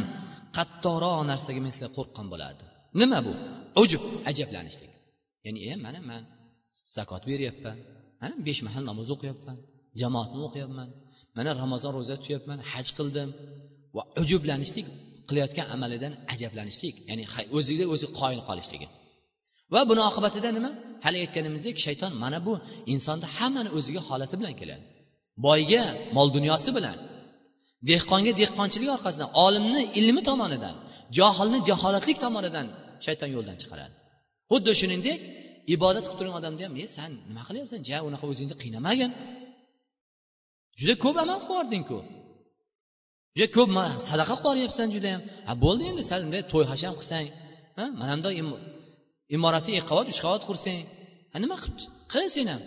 qattiqroq 0.58 1.20
narsaga 1.32 1.60
men 1.66 1.72
sizlar 1.76 1.92
qo'rqqan 1.98 2.26
bo'lardim. 2.34 2.68
Nima 3.02 3.20
bu? 3.28 3.34
Ujub 3.82 4.04
ajablanishlik. 4.30 4.92
Ya'ni 5.46 5.60
e 5.72 5.74
mana 5.86 6.00
man 6.10 6.24
zakot 6.96 7.24
beryapman 7.32 7.78
mana 8.22 8.36
besh 8.48 8.62
mahal 8.68 8.84
namoz 8.90 9.08
o'qiyapman 9.16 9.58
jamoatni 10.02 10.40
o'qiyapman 10.48 10.90
mana 11.38 11.50
ramazon 11.64 11.92
ro'za 11.98 12.16
tutyapman 12.22 12.60
haj 12.72 12.88
qildim. 12.98 13.30
Va 13.96 14.04
ujublanishlik 14.22 14.88
qilayotgan 15.30 15.68
amalidan 15.76 16.14
ajablanishlik 16.34 16.96
ya'ni 17.10 17.24
o'ziga 17.58 17.86
o'zi 17.94 18.08
qoyil 18.20 18.42
qolishligi. 18.50 18.88
Va 19.74 19.82
buni 19.90 20.02
oqibatida 20.10 20.50
nima? 20.58 20.72
Hali 21.06 21.18
aytganimizdek 21.24 21.76
shayton 21.86 22.12
mana 22.24 22.40
bu 22.48 22.54
insonni 22.94 23.28
hammani 23.36 23.70
o'ziga 23.78 24.02
holati 24.10 24.36
bilan 24.40 24.54
keladi. 24.62 24.84
Boyga 25.46 25.84
mol 26.16 26.28
dunyosi 26.38 26.70
bilan 26.78 26.98
dehqonga 27.90 28.32
dehqonchilik 28.42 28.90
orqasidan 28.96 29.30
olimni 29.46 29.82
ilmi 30.00 30.22
tomonidan 30.30 30.76
johilni 31.18 31.60
jaholatlik 31.70 32.18
tomonidan 32.26 32.68
shayton 33.06 33.30
yo'ldan 33.36 33.58
chiqaradi. 33.62 33.96
Xuddi 34.52 34.72
shuningdek 34.82 35.20
ibodat 35.76 36.04
qilib 36.08 36.18
turgan 36.20 36.36
odamni 36.42 36.64
ham 36.68 36.76
e 36.84 36.86
san 36.96 37.12
nima 37.30 37.42
qilyapsan? 37.48 37.80
Ja 37.90 37.98
unaqa 38.08 38.26
o'zingni 38.32 38.56
qiynamagin. 38.64 39.12
Juda 40.80 40.94
ko'p 41.04 41.16
amal 41.24 41.38
qilib 41.40 41.52
yubordingku 41.54 41.98
juda 43.36 43.48
ko'p 43.58 43.70
sadaqa 44.10 44.34
qilib 44.38 44.46
yuboryapsan 44.46 44.88
judayam. 44.96 45.22
Ha 45.48 45.54
bo'ldi 45.64 45.84
endi 45.92 46.04
sal 46.10 46.20
bunday 46.26 46.44
to'y 46.54 46.66
hasham 46.72 46.94
qilsang 47.00 47.26
ha 47.78 47.86
mana 48.00 48.14
bundoq 48.16 48.34
imoratni 49.36 49.72
ikki 49.74 49.88
qavat 49.92 50.06
uch 50.12 50.20
qavat 50.26 50.42
qursang 50.50 50.80
ha 51.34 51.38
nima 51.44 51.56
qilibdi 51.62 51.84
qil 52.14 52.26
sen 52.36 52.48
ham. 52.54 52.62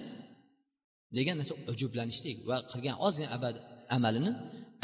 Degan 1.17 1.37
narsa 1.41 1.55
ujublanishlik 1.73 2.37
va 2.49 2.57
qilgan 2.71 2.97
ozgina 3.07 3.29
abad 3.37 3.55
amalini 3.97 4.33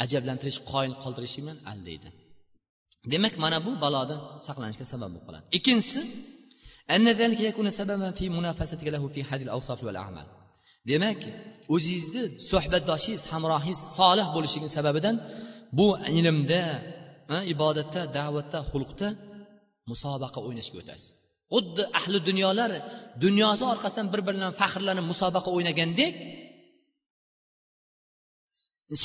ajablantirish 0.03 0.59
qoyil 0.71 0.93
qoldirishi 1.03 1.39
bilan 1.43 1.57
aldaydi 1.71 2.09
demak 3.13 3.33
mana 3.43 3.57
bu 3.65 3.71
balodan 3.83 4.19
saqlanishga 4.47 4.85
sabab 4.93 5.09
bo'lib 5.13 5.25
qoladi. 5.27 5.45
Ikkinchisi 5.57 6.01
demak 10.91 11.19
o'zingizni 11.75 12.23
suhbatdoshingiz 12.49 13.23
hamrohingiz 13.31 13.79
solih 13.97 14.27
bo'lishligi 14.35 14.69
sababidan 14.77 15.15
bu 15.77 15.87
ilmda 16.19 16.63
ibodatda 17.53 18.01
da'vatda 18.17 18.59
xulqda 18.71 19.07
musobaqa 19.91 20.39
o'ynashga 20.47 20.77
o'tasiz. 20.81 21.09
Xuddi 21.53 21.83
ahli 21.99 22.17
dunyolar 22.29 22.71
dunyosi 23.25 23.63
orqasidan 23.73 24.07
bir 24.13 24.21
biri 24.25 24.35
bilan 24.37 24.53
faxrlanib 24.61 25.05
musobaqa 25.11 25.49
o'ynagandek 25.55 26.13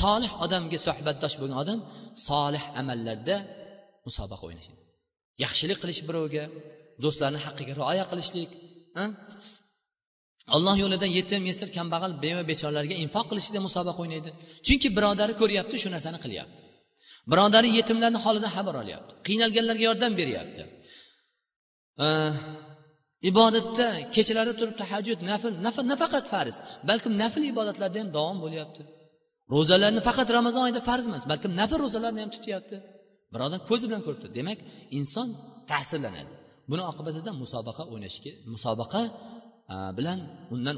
solih 0.00 0.32
odamga 0.44 0.78
suhbatdosh 0.86 1.36
bo'lgan 1.40 1.58
odam 1.64 1.78
solih 2.28 2.64
amallarda 2.80 3.36
musobaqa 4.06 4.44
o'ynashadi. 4.48 4.80
Yaxshilik 5.44 5.78
qilish 5.82 6.00
birovga 6.08 6.44
do'stlarni 7.04 7.40
haqqiga 7.46 7.72
rioya 7.80 8.04
qilishlik 8.10 8.50
alloh 10.56 10.76
yo'lida 10.82 11.06
yetim 11.18 11.42
yesir 11.50 11.68
kambag'al 11.76 12.12
beva 12.24 12.42
bechoralarga 12.50 12.94
infoq 13.04 13.26
qilishda 13.30 13.58
musobaqa 13.66 14.00
o'ynaydi. 14.04 14.30
Chunki 14.66 14.88
birodari 14.96 15.34
ko'ryapti 15.40 15.76
shu 15.82 15.88
narsani 15.94 16.18
qilyapti. 16.24 16.60
Birodari 17.30 17.68
yetimlarni 17.78 18.18
holidan 18.24 18.50
xabar 18.56 18.74
olyapti 18.82 19.12
qiynalganlarga 19.26 19.84
yordam 19.88 20.12
beryapti. 20.20 20.62
Ibodatda 23.30 23.86
kechalari 24.14 24.52
turib 24.60 24.76
tahajjud 24.82 25.18
nafl 25.64 25.84
nafaqat 25.92 26.24
farz 26.32 26.56
balkim 26.88 27.12
nafl 27.22 27.42
ibodatlarda 27.52 27.98
ham 28.02 28.10
davom 28.16 28.38
bo'lyapti. 28.44 28.82
ro'zalarni 29.55 30.01
faqat 30.07 30.27
ramazon 30.37 30.61
oyida 30.67 30.81
farz 30.89 31.05
emas 31.09 31.23
balkim 31.31 31.51
nafl 31.61 31.77
ro'zalarni 31.85 32.19
ham 32.23 32.31
tutyapti 32.35 32.77
birodar 33.33 33.59
ko'zi 33.69 33.85
bilan 33.89 34.01
ko'rib 34.05 34.19
turibdi 34.21 34.37
demak 34.39 34.59
inson 34.99 35.27
ta'sirlanadi 35.71 36.31
buni 36.71 36.83
oqibatida 36.91 37.31
musobaqa 37.43 37.83
o'ynashga 37.93 38.31
musobaqa 38.53 39.01
bilan 39.97 40.19
undan 40.53 40.75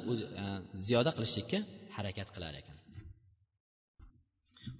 ziyoda 0.85 1.11
qilishlikka 1.17 1.59
harakat 1.95 2.29
qilar 2.35 2.55
ekan 2.61 2.77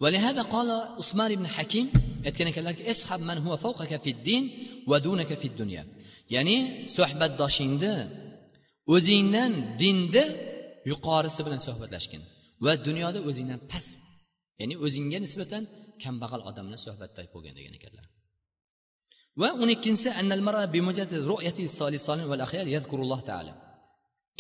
ولهذا 0.02 0.42
قال 0.54 0.70
عثمان 1.00 1.32
بن 1.40 1.48
حكيم 1.48 1.88
aytgan 2.28 2.48
ekanlarki 2.52 2.84
ishab 2.94 3.22
man 3.30 3.38
huwa 3.46 3.58
fawqaka 3.64 3.98
fid 4.06 4.18
din 4.28 4.44
va 4.92 4.98
dunaka 5.06 5.36
fid 5.44 5.54
dunya 5.62 5.84
ya'ni 6.36 6.58
suhbatdoshingni 6.96 7.94
o'zingdan 8.96 9.52
dinda 9.82 10.24
yuqorisi 10.92 11.42
bilan 11.46 11.60
suhbatlashgin 11.68 12.22
Va 12.65 12.73
dunyoda 12.87 13.21
o'zingdan 13.29 13.61
past 13.71 13.95
ya'ni 14.61 14.75
o'zingga 14.87 15.19
nisbatan 15.25 15.63
kambag'al 16.03 16.43
odam 16.51 16.65
bilan 16.69 16.81
suhbatda 16.87 17.21
bo'lgan 17.35 17.55
degan 17.59 17.75
ekanlar. 17.79 18.05
Va 19.41 19.49
o'n 19.63 19.71
ikkinchisi 19.77 20.11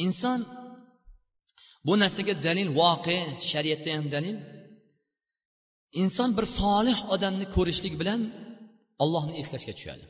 inson 0.04 0.40
bu 1.87 1.94
narsaga 2.02 2.35
dalil 2.46 2.68
voqe 2.81 3.16
shariatda 3.50 3.90
ham 3.96 4.07
dalil. 4.16 4.37
Inson 6.02 6.31
bir 6.37 6.46
solih 6.61 6.98
odamni 7.14 7.46
ko'rishlik 7.57 7.94
bilan 8.00 8.20
ollohni 9.02 9.35
eslashga 9.42 9.72
tushadi. 9.78 10.04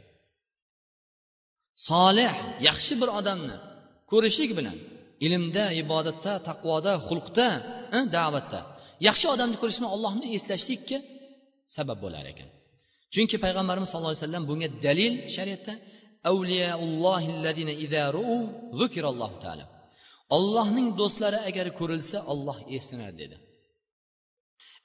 Solih 1.88 2.32
yaxshi 2.68 2.94
bir 3.02 3.10
odamni 3.20 3.56
ko'rishlik 4.12 4.50
bilan 4.58 4.76
ilmda 5.26 5.64
ibodatda 5.82 6.32
taqvoda 6.48 6.92
xulqda 7.08 7.48
da'vatda. 8.16 8.60
Yaxshi 9.08 9.26
odamni 9.34 9.56
ko'rishni 9.62 9.86
ollohni 9.94 10.26
eslashlikka 10.36 10.98
sabab 11.76 11.98
bo'lar 12.04 12.24
ekan. 12.32 12.48
Chunki 13.14 13.36
payg'ambarimiz 13.44 13.88
sallallohu 13.90 14.14
alayhi 14.14 14.24
vasallam 14.24 14.44
bunga 14.50 14.68
dalil 14.86 15.12
shariatda 15.36 15.74
ollohning 20.36 20.88
do'stlari 21.00 21.38
agar 21.48 21.66
ko'rilsa 21.78 22.18
olloh 22.32 22.58
esinar 22.78 23.12
dedi. 23.20 23.36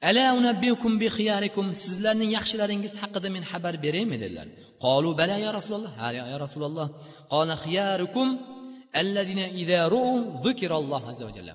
Ala 0.09 0.25
unabbiukum 0.39 0.91
bi 1.01 1.07
khiyarikum. 1.17 1.65
Sizlarning 1.83 2.31
yaxshilaringiz 2.37 2.93
haqida 3.01 3.29
men 3.35 3.43
xabar 3.51 3.73
beraymi 3.85 4.17
dedilar. 4.23 4.47
Qolu 4.85 5.09
bala 5.19 5.35
ya 5.45 5.51
rasululloh. 5.57 5.93
Ha 6.01 6.07
ya 6.31 6.37
rasululloh. 6.45 6.87
Qala 7.33 7.53
xiyarukum 7.63 8.27
alladina 9.01 9.45
idza 9.61 9.79
ru'u 9.93 10.13
azza 11.11 11.23
va 11.27 11.33
jalla 11.37 11.53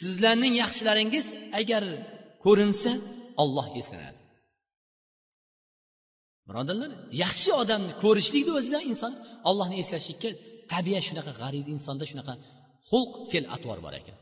sizlarning 0.00 0.54
yaxshilaringiz 0.62 1.26
agar 1.60 1.84
ko'rinsa 2.44 2.90
olloh 3.42 3.66
eslanadi 3.80 4.20
birodarlar 6.48 6.90
yaxshi 7.24 7.50
odamni 7.62 7.92
ko'rishlikni 8.04 8.52
o'zida 8.58 8.78
inson 8.90 9.12
ollohni 9.50 9.76
eslashlikka 9.82 10.30
tabiat 10.72 11.02
shunaqa 11.08 11.32
g'ariz 11.40 11.64
insonda 11.74 12.04
shunaqa 12.10 12.34
xulq 12.90 13.12
fe'l 13.30 13.46
atvor 13.56 13.78
bor 13.84 13.94
ekan. 14.00 14.16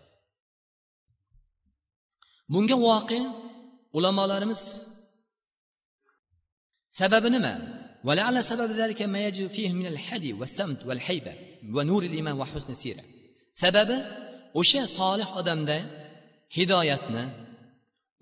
Bunga 2.53 2.77
voqea 2.87 3.25
ulamolarimiz 3.97 4.63
sababi 6.99 7.29
nima? 7.37 7.55
va 11.75 11.83
nuril 11.91 12.13
iymon 12.19 12.37
va 12.43 12.47
husni 12.53 12.75
sira. 12.83 13.03
Sababi 13.63 13.97
o'sha 14.61 14.83
solih 14.99 15.29
odamda 15.41 15.77
hidoyatni 16.57 17.25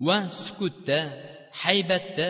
va 0.07 0.17
sukutda 0.45 0.99
haybatda 1.63 2.29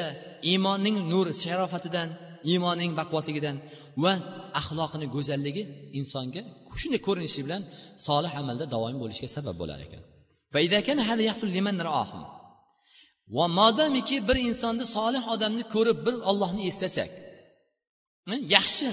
iymonning 0.52 0.98
nuri 1.12 1.34
sharofatidan 1.44 2.10
iymonning 2.52 2.92
baquvvatligidan 3.00 3.56
va 4.04 4.14
axloqini 4.60 5.08
go'zalligi 5.16 5.64
insonga 6.00 6.42
shunday 6.82 7.02
ko'rinishi 7.08 7.42
bilan 7.46 7.62
solih 8.08 8.32
amalda 8.42 8.66
davomiy 8.74 9.00
bo'lishiga 9.04 9.30
sabab 9.38 9.56
bo'lar 9.62 9.80
ekan. 9.86 10.02
Va 13.38 13.46
modomiki 13.60 14.18
bir 14.28 14.38
insonni 14.50 14.86
solih 14.98 15.24
odamni 15.34 15.64
ko'rib 15.74 15.98
bir 16.06 16.16
ollohni 16.30 16.64
eslasak 16.72 17.10
hm, 18.28 18.40
yaxshi 18.56 18.88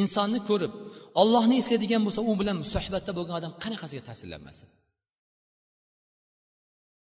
insonni 0.00 0.40
ko'rib 0.48 0.72
ollohni 1.20 1.56
eslaydigan 1.62 2.02
bo'lsa 2.06 2.20
u 2.30 2.32
bilan 2.40 2.56
suhbatda 2.74 3.12
bo'lgan 3.18 3.34
odam 3.40 3.52
qanaqasiga 3.64 4.02
ta'sirlanmasin? 4.08 4.68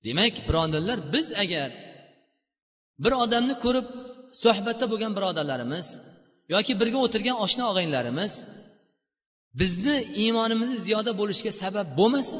Demak 0.06 0.34
birodarlar 0.48 0.98
biz 1.14 1.26
agar 1.44 1.70
bir 3.04 3.12
odamni 3.24 3.54
ko'rib 3.64 3.86
suhbatda 4.42 4.86
bo'lgan 4.92 5.12
birodarlarimiz 5.18 5.86
yoki 6.54 6.72
birga 6.80 6.98
o'tirgan 7.06 7.36
oshna 7.44 7.64
og'aynilarimiz 7.70 8.32
bizni 9.60 9.96
iymonimizni 10.22 10.78
ziyoda 10.86 11.12
bo'lishiga 11.20 11.52
sabab 11.62 11.86
bo'lmasa 12.00 12.38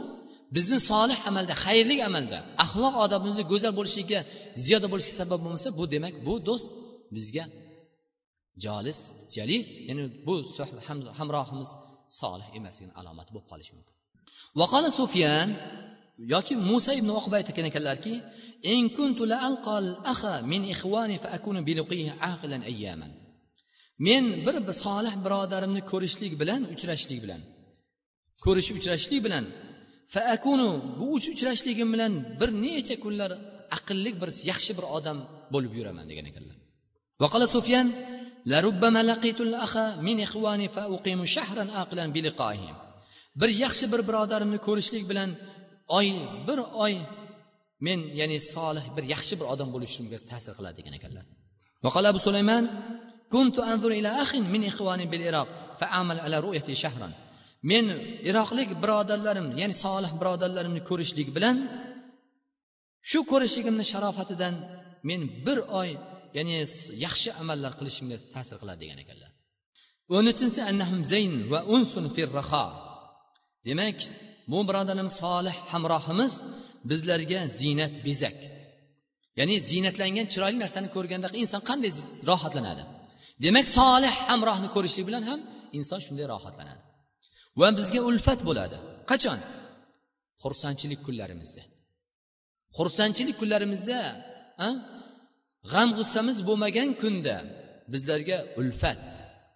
bizni 0.57 0.79
solih 0.91 1.19
amalda 1.31 1.55
xayrli 1.65 1.97
amalda 2.09 2.39
axloq 2.65 2.95
odobimizni 3.05 3.45
go'zal 3.53 3.73
bo'lishiga 3.79 4.21
ziyoda 4.65 4.87
bo'lishiga 4.93 5.17
sabab 5.23 5.41
bo'lmasa 5.45 5.69
bu 5.79 5.85
demak 5.95 6.15
bu 6.27 6.35
do'st 6.49 6.69
bizga 7.17 7.45
jolis 8.65 8.99
jalis 9.37 9.67
ya'ni 9.89 10.05
bu 10.27 10.35
hamrohimiz 11.19 11.71
solih 12.21 12.49
emasligini 12.59 12.95
alomati 13.01 13.31
bo'lib 13.35 13.49
qolishi 13.53 13.73
mumkin. 13.77 13.95
Vaqola 14.61 14.91
sufyan 15.01 15.49
yoki 16.35 16.55
musa 16.71 16.93
ibn 17.01 17.11
uqba 17.21 17.35
aytgan 17.41 17.67
ekanlarki 17.71 18.15
in 18.75 18.83
kuntu 18.97 19.23
la 19.31 19.37
alqal 19.49 19.87
aha 20.13 20.35
min 20.53 20.63
ikhwani 20.75 21.17
fa 21.23 21.29
akunu 21.37 21.61
bi 21.69 21.73
aqilan 22.31 22.63
ayyaman. 22.71 23.13
Men 24.07 24.25
bir 24.47 24.55
solih 24.85 25.15
birodarimni 25.25 25.83
ko'rishlik 25.93 26.33
bilan 26.41 26.61
uchrashlik 26.75 27.21
bilan 27.25 27.41
ko'rish 28.45 28.71
uchrashlik 28.79 29.21
bilan 29.27 29.45
fa 30.15 30.21
akunu 30.37 30.71
bu 30.99 31.05
uch 31.17 31.27
uchrashligim 31.35 31.89
bilan 31.95 32.13
bir 32.41 32.51
necha 32.65 32.97
kunlar 33.05 33.31
aqlli 33.77 34.11
bir 34.21 34.31
yaxshi 34.51 34.73
bir 34.79 34.87
odam 34.97 35.19
bo'lib 35.55 35.73
yuraman 35.79 36.05
degan 36.11 36.27
ekanlar. 36.31 36.57
Vaqala 37.23 37.47
sufyan 37.57 37.87
لربما 38.46 39.04
لقيت 39.04 39.42
الأخ 39.42 39.78
من 39.78 40.20
إخواني 40.20 40.68
فأقيم 40.68 41.26
شهرا 41.26 41.72
عاقلا 41.72 42.06
بلقائهم 42.08 42.76
bir 43.36 43.50
yaxshi 43.50 43.86
bir 43.92 44.02
birodarimni 44.08 44.58
ko'rishlik 44.68 45.10
bilan 45.10 45.30
oy 45.88 46.08
bir 46.48 46.60
oy 46.86 46.94
men 47.86 48.00
ya'ni 48.20 48.40
solih 48.54 48.86
bir 48.96 49.04
yaxshi 49.14 49.34
bir 49.40 49.48
odam 49.54 49.70
bo'lishimga 49.76 50.18
ta'sir 50.32 50.54
qiladi 50.58 50.76
degan 50.80 50.94
ekanlar 51.00 51.26
وقال 51.84 52.06
أبو 52.06 52.18
سليمان 52.18 52.64
كنت 53.34 53.60
أنظر 53.60 53.92
إلى 54.00 54.10
أخ 54.24 54.36
من 54.36 54.62
إخواني 54.72 55.06
بالعراق 55.06 55.48
فأعمل 55.80 56.20
على 56.20 56.40
رؤيته 56.40 56.74
شهرا 56.74 57.10
men 57.64 57.86
iroqlik 58.30 58.70
birodarlarim 58.84 59.48
ya'ni 59.62 59.76
solih 59.86 60.12
birodarlarimni 60.22 60.82
ko'rishlik 60.90 61.28
bilan 61.36 61.58
shu 63.10 63.20
ko'rishligimni 63.32 63.86
sharofatidan 63.92 64.54
men 65.10 65.22
bir 65.46 65.60
oy 65.82 65.90
ya'ni 66.37 66.55
yaxshi 67.07 67.29
amallar 67.43 67.73
qilishimga 67.79 68.17
ta'sir 68.35 68.57
qiladi 68.63 68.81
degan 68.85 68.99
ekanlar. 69.05 69.31
O'n 70.17 70.25
uchinchisi 70.33 70.61
annahum 70.71 71.01
zayn 71.13 71.35
va 71.53 71.61
unsun 71.77 72.07
firraho 72.17 72.67
demak 73.69 73.99
bu 74.51 74.59
birodarimiz 74.69 75.15
solih 75.23 75.57
hamrohimiz 75.73 76.33
bizlarga 76.91 77.41
ziynat 77.61 77.95
bezak. 78.07 78.39
Ya'ni 79.39 79.55
ziynatlangan 79.71 80.27
chiroyli 80.33 80.59
narsani 80.65 80.89
ko'rganda 80.97 81.29
inson 81.43 81.63
qanday 81.71 81.93
rohatlanadi? 82.31 82.83
Demak 83.45 83.67
solih 83.79 84.15
hamrohni 84.29 84.69
ko'rishlik 84.77 85.05
bilan 85.09 85.23
ham 85.31 85.41
inson 85.79 86.01
shunday 86.07 86.27
rohatlanadi. 86.35 86.83
Va 87.61 87.69
bizga 87.79 88.01
ulfat 88.11 88.41
bo'ladi. 88.49 88.77
Qachon? 89.11 89.39
Xursandchilik 90.43 91.01
kunlarimizda. 91.07 91.63
Xursandchilik 92.79 93.37
kunlarimizda 93.43 93.99
g'am 95.73 95.89
g'ussamiz 95.97 96.39
bo'lmagan 96.49 96.91
kunda 97.03 97.37
bizlarga 97.93 98.39
ulfat. 98.61 99.07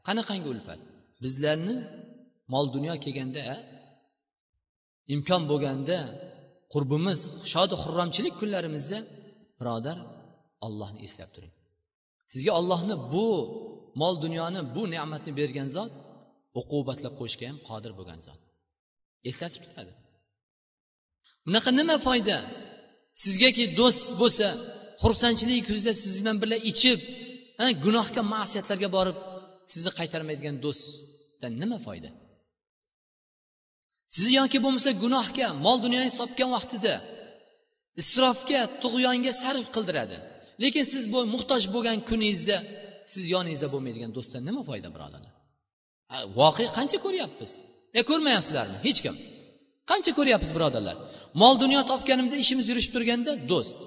Qanaqangi 0.07 0.49
ulfat? 0.55 0.81
Bizlarni 1.25 1.77
mol 2.53 2.67
dunyo 2.77 2.95
kelganda 3.05 3.43
imkon 5.15 5.43
bo'lganda 5.51 5.99
qurbimiz 6.73 7.21
shodi 7.53 7.75
xurramchilik 7.83 8.35
kunlarimizda 8.41 8.99
birodar 9.61 9.99
ollohni 10.67 11.01
eslab 11.07 11.31
turing. 11.35 11.55
Sizga 12.33 12.53
ollohni 12.61 12.95
bu 13.13 13.27
mol 14.01 14.15
dunyoni 14.25 14.61
bu 14.75 14.83
ne'matni 14.95 15.33
bergan 15.41 15.69
zot 15.77 15.93
uqubatlab 16.61 17.15
qo'yishga 17.21 17.45
ham 17.51 17.59
qodir 17.69 17.93
bo'lgan 17.99 18.21
zot. 18.27 18.41
Eslatib 19.31 19.63
turadi. 19.67 19.93
Bunaqa 21.47 21.71
nima 21.79 21.97
foyda? 22.07 22.37
Sizgaki 23.23 23.65
do'st 23.79 24.09
bo'lsa 24.21 24.49
xursandchilik 25.03 25.63
kuzda 25.71 25.93
siz 26.03 26.15
bilan 26.21 26.37
birga 26.43 26.59
ichib 26.71 26.99
gunohga 27.85 28.23
ma'siyatlarga 28.35 28.89
borib 28.97 29.17
sizni 29.73 29.91
qaytarmaydigan 29.99 30.57
do'stdan 30.65 31.53
nima 31.63 31.79
foyda? 31.87 32.11
Sizni 34.15 34.33
yoki 34.41 34.59
bo'lmasa 34.65 34.91
gunohga 35.05 35.49
mol 35.65 35.79
dunyoni 35.85 36.11
topgan 36.21 36.51
vaqtida 36.57 36.95
isrofga 38.03 38.61
tug'yonga 38.83 39.33
sarf 39.43 39.67
qildiradi. 39.77 40.17
Lekin 40.63 40.85
siz 40.93 41.05
bu 41.13 41.19
muhtoj 41.35 41.63
bo'lgan 41.75 41.99
kuningizda 42.09 42.57
siz 43.13 43.25
yoningizda 43.35 43.69
bo'lmaydigan 43.75 44.11
do'stdan 44.17 44.43
nima 44.49 44.63
foyda 44.69 44.89
birodarlar? 44.95 45.35
Voqea 46.41 46.71
qancha 46.79 46.99
ko'ryapmiz? 47.07 47.51
E 47.99 48.01
ko'rmayapsizlarmi? 48.11 48.79
Hech 48.87 49.01
kim. 49.05 49.15
Qancha 49.91 50.13
ko'ryapmiz 50.19 50.51
birodarlar? 50.57 50.97
Mol 51.43 51.55
dunyo 51.63 51.81
topganimizda 51.93 52.39
ishimiz 52.45 52.67
yurishib 52.71 52.93
turganda 52.97 53.33
do'st. 53.53 53.79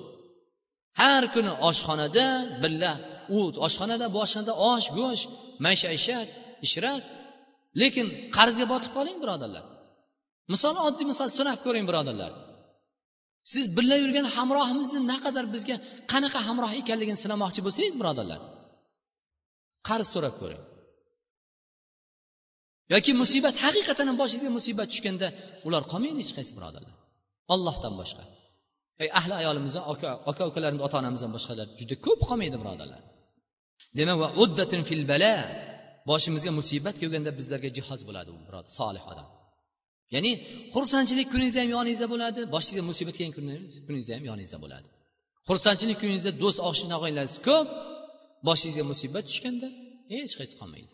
Har 1.00 1.24
kuni 1.34 1.52
oshxonada 1.70 2.28
birga 2.64 2.94
u 3.38 3.40
oshxonada 3.68 4.06
bu 4.14 4.18
oshxonada 4.26 4.54
osh 4.72 4.88
go'sht 5.00 5.28
maishat 5.66 6.28
ishrat 6.66 7.04
lekin 7.82 8.08
qarzga 8.38 8.66
botib 8.74 8.92
qoling 8.98 9.18
birodarlar. 9.24 9.64
Misol 10.54 10.76
oddiy 10.88 11.06
misol 11.12 11.30
sinab 11.38 11.60
ko'ring 11.66 11.86
birodarlar. 11.90 12.32
Siz 13.54 13.66
birga 13.78 13.98
yurgan 14.04 14.28
hamrohimizni 14.36 15.02
naqadar 15.12 15.46
bizga 15.56 15.76
qanaqa 16.12 16.40
hamroh 16.48 16.72
ekanligini 16.82 17.20
sinamoqchi 17.24 17.62
bo'lsangiz 17.66 17.96
birodarlar 18.02 18.40
qarz 19.88 20.08
so'rab 20.14 20.36
ko'ring. 20.42 20.62
Yoki 22.94 23.12
musibat 23.22 23.56
haqiqatdan 23.66 24.08
ham 24.10 24.18
boshingizga 24.22 24.52
musibat 24.60 24.88
tushganda 24.92 25.28
ular 25.68 25.84
qolmaydi 25.92 26.20
hech 26.24 26.34
qaysi 26.38 26.52
birodarlar. 26.58 26.94
Ollohdan 27.54 27.94
boshqa. 28.02 28.24
Ahli 29.20 29.34
ayolimizdan 29.42 29.84
aka 29.94 30.10
aka 30.32 30.44
ukalarimiz 30.50 30.82
ota 30.88 30.96
onamizdan 31.02 31.32
boshqalar 31.36 31.68
juda 31.80 31.96
ko'p 32.06 32.22
qolmaydi 32.30 32.58
birodarlar. 32.62 33.02
Demak 33.98 34.18
va 34.24 34.28
uddatin 34.44 34.82
fil 34.90 35.04
bala 35.12 35.34
boshimizga 36.10 36.52
musibat 36.60 36.96
kelganda 37.02 37.32
bizlarga 37.40 37.70
jihoz 37.78 38.02
bo'ladi 38.08 38.30
u 38.36 38.38
birodar 38.48 38.72
solih 38.80 39.04
odam. 39.12 39.28
Ya'ni 40.16 40.32
xursandchilik 40.76 41.28
kuningizda 41.34 41.60
ham 41.64 41.72
yoningizda 41.78 42.08
bo'ladi 42.14 42.40
boshingizga 42.56 42.84
musibat 42.92 43.16
kelgan 43.20 43.34
kuningizda 43.88 44.14
ham 44.18 44.26
yoningizda 44.32 44.60
bo'ladi. 44.66 44.88
Xursandchilik 45.50 45.98
kuningizda 46.02 46.32
do'st 46.44 46.60
oshna 46.70 46.94
og'aynilaringiz 47.00 47.38
ko'p 47.50 47.68
boshingizga 48.48 48.84
musibat 48.92 49.24
tushganda 49.30 49.68
hech 50.14 50.34
qaysi 50.40 50.56
qolmaydi. 50.62 50.94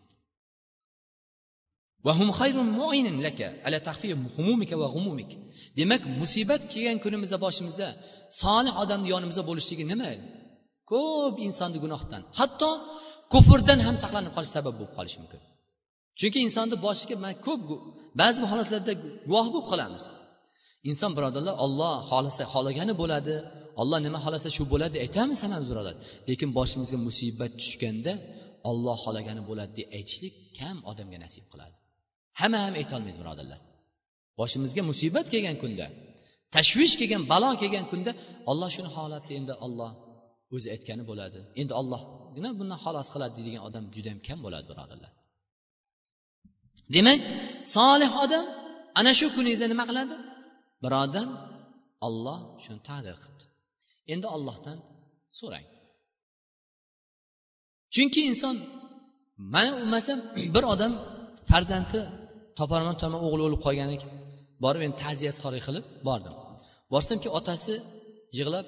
Demak 5.80 6.02
musibat 6.22 6.62
kelgan 6.74 6.98
kunimizda 7.04 7.38
boshimizda 7.46 7.88
solih 8.42 8.74
odamni 8.84 9.08
yonimizda 9.14 9.44
bo'lishligi 9.50 9.86
nima 9.92 10.12
ko'p 10.92 11.36
insonni 11.48 11.78
gunohdan 11.86 12.22
hatto 12.40 12.70
kufrdan 13.34 13.80
ham 13.88 13.96
saqlanib 14.04 14.32
qolish 14.36 14.52
sabab 14.58 14.74
bo'lib 14.80 14.94
qolishi 14.98 15.18
mumkin. 15.22 15.42
Chunki 16.20 16.40
insonni 16.48 16.76
boshiga 16.86 17.16
man 17.26 17.34
ko'p 17.48 17.62
ba'zi 18.22 18.38
bir 18.42 18.48
holatlarda 18.54 18.94
guvoh 19.30 19.48
bo'lib 19.54 19.68
qolamiz. 19.72 20.04
Inson 20.90 21.12
birodarlar 21.18 21.56
olloh 21.66 21.94
xohlasa 22.10 22.44
xohlagani 22.54 22.94
bo'ladi 23.02 23.36
olloh 23.82 24.00
nima 24.06 24.20
xohlasa 24.26 24.50
shu 24.58 24.64
bo'ladi 24.74 24.98
aytamiz 25.06 25.38
hammamiz 25.44 25.68
birodar 25.72 25.96
lekin 26.30 26.50
boshimizga 26.58 26.98
musibat 27.08 27.52
tushganda 27.62 28.14
olloh 28.70 28.98
xohlagani 29.04 29.42
bo'ladi 29.50 29.72
deb 29.80 29.88
aytishlik 29.98 30.34
kam 30.60 30.78
odamga 30.92 31.18
nasib 31.26 31.46
qiladi. 31.52 31.76
Hamma 32.40 32.60
ham 32.66 32.74
aytolmaydi 32.82 33.20
birodarlar. 33.24 33.60
Boshimizga 34.40 34.82
musibat 34.90 35.28
kelgan 35.34 35.58
kunda 35.64 35.86
tashvish 36.56 36.96
kelgan 37.00 37.24
balo 37.32 37.50
kelgan 37.62 37.86
kunda 37.92 38.12
olloh 38.52 38.70
shuni 38.76 38.90
holatda 38.98 39.32
endi 39.40 39.54
olloh 39.66 39.92
o'zi 40.56 40.68
aytgani 40.76 41.04
bo'ladi. 41.12 41.40
Endi 41.62 41.74
ollohgina 41.82 42.50
bundan 42.60 42.80
xalos 42.86 43.08
qiladi 43.14 43.34
deydigan 43.38 43.62
odam 43.68 43.84
juda 43.96 44.08
yam 44.14 44.20
kam 44.28 44.40
bo'ladi 44.46 44.66
birodarlar. 44.72 45.12
Demak 46.96 47.20
solih 47.76 48.12
odam 48.24 48.46
ana 49.00 49.12
shu 49.20 49.28
kuningizda 49.36 49.68
nima 49.74 49.86
qiladi? 49.90 50.16
Birodar 50.84 51.28
olloh 52.08 52.40
shuni 52.64 52.82
taqdir 52.90 53.16
qilibdi 53.22 53.46
endi 54.14 54.28
ollohdan 54.36 54.78
so'rang. 55.40 55.66
Chunki 57.94 58.22
inson 58.32 58.56
mana 59.54 59.70
bo'lmasam 59.78 60.20
bir 60.56 60.64
odam 60.74 60.94
farzandi 61.50 62.00
toparman 62.60 62.96
toparman 63.00 63.22
o'g'li 63.28 63.44
o'lib 63.48 63.62
qolgan 63.66 63.90
ekan. 63.98 64.12
Borib 64.64 64.82
endi 64.86 64.98
ta'ziyasxo'rlik 65.04 65.64
qilib 65.68 65.86
bordim. 66.08 66.34
Borsamki 66.94 67.30
otasi 67.40 67.74
yig'lab 68.38 68.68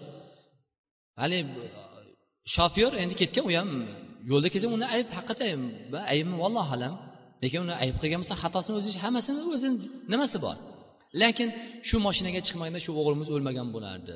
haligi 1.21 1.43
shofyor 2.55 2.91
endi 3.03 3.15
ketgan 3.21 3.43
u 3.49 3.51
ham 3.59 3.69
yo'lda 4.31 4.47
ketgan 4.53 4.71
uni 4.77 4.85
ayb 4.95 5.07
haqiqatdan 5.17 5.61
aybmi 6.13 6.35
vallohu 6.43 6.71
alam. 6.77 6.93
Lekin 7.43 7.59
uni 7.65 7.75
ayb 7.83 7.95
qilgan 8.01 8.19
bo'lsa 8.23 8.35
xatosini 8.43 8.75
o'zi 8.79 8.89
hammasini 9.05 9.41
o'zini 9.55 9.77
nimasi 10.13 10.37
bor? 10.45 10.57
Lekin 11.21 11.49
shu 11.89 11.95
moshinaga 12.05 12.39
chiqmaganda 12.47 12.79
shu 12.85 12.91
o'g'limiz 13.01 13.29
o'lmagan 13.35 13.67
bo'lardi. 13.75 14.15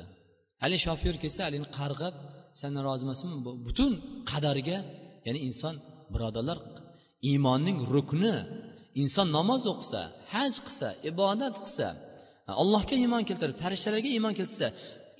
Haligi 0.62 0.80
shofyor 0.86 1.14
kelsa 1.22 1.40
haligi 1.46 1.66
qarg'ab 1.78 2.14
sandan 2.60 2.82
rozi 2.88 3.02
emasmi 3.06 3.28
butun 3.66 3.92
qadariga 4.30 4.78
ya'ni 5.26 5.40
inson 5.48 5.74
birodarlar 6.14 6.58
iymonning 7.30 7.78
rukni 7.94 8.34
inson 9.02 9.28
namoz 9.36 9.62
o'qisa 9.72 10.00
haj 10.34 10.54
qilsa 10.64 10.88
ibodat 11.10 11.54
qilsa 11.64 11.86
allohga 12.62 12.94
iymon 13.02 13.22
keltirib 13.28 13.56
farishtalarga 13.64 14.08
iymon 14.16 14.34
keltirsa 14.38 14.66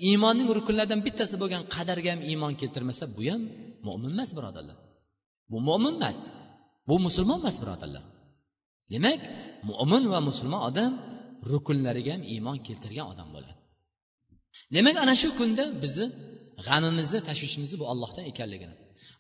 iymonning 0.09 0.49
rukunlaridan 0.59 1.01
bittasi 1.07 1.35
bo'lgan 1.43 1.63
qadarga 1.75 2.11
ham 2.15 2.21
iymon 2.31 2.53
keltirmasa 2.61 3.05
bu 3.17 3.23
ham 3.31 3.43
mo'min 3.87 4.11
emas 4.17 4.31
birodarlar. 4.39 4.77
Bu 5.51 5.59
mo'min 5.69 5.95
emas. 6.01 6.19
Bu 6.89 6.95
musulmon 7.07 7.39
emas 7.43 7.57
birodarlar. 7.63 8.05
Demak 8.93 9.21
mo'min 9.71 10.05
va 10.13 10.19
musulmon 10.29 10.63
odam 10.69 10.93
rukunlariga 11.53 12.13
ham 12.17 12.23
iymon 12.35 12.59
keltirgan 12.67 13.07
odam 13.13 13.29
bo'ladi. 13.35 13.55
Demak 14.75 14.97
ana 15.05 15.15
shu 15.23 15.29
kunda 15.39 15.65
bizni 15.83 16.07
g'amimizni 16.67 17.21
tashvishimizni 17.29 17.77
bu 17.83 17.87
allohdan 17.93 18.25
ekanligini 18.33 18.75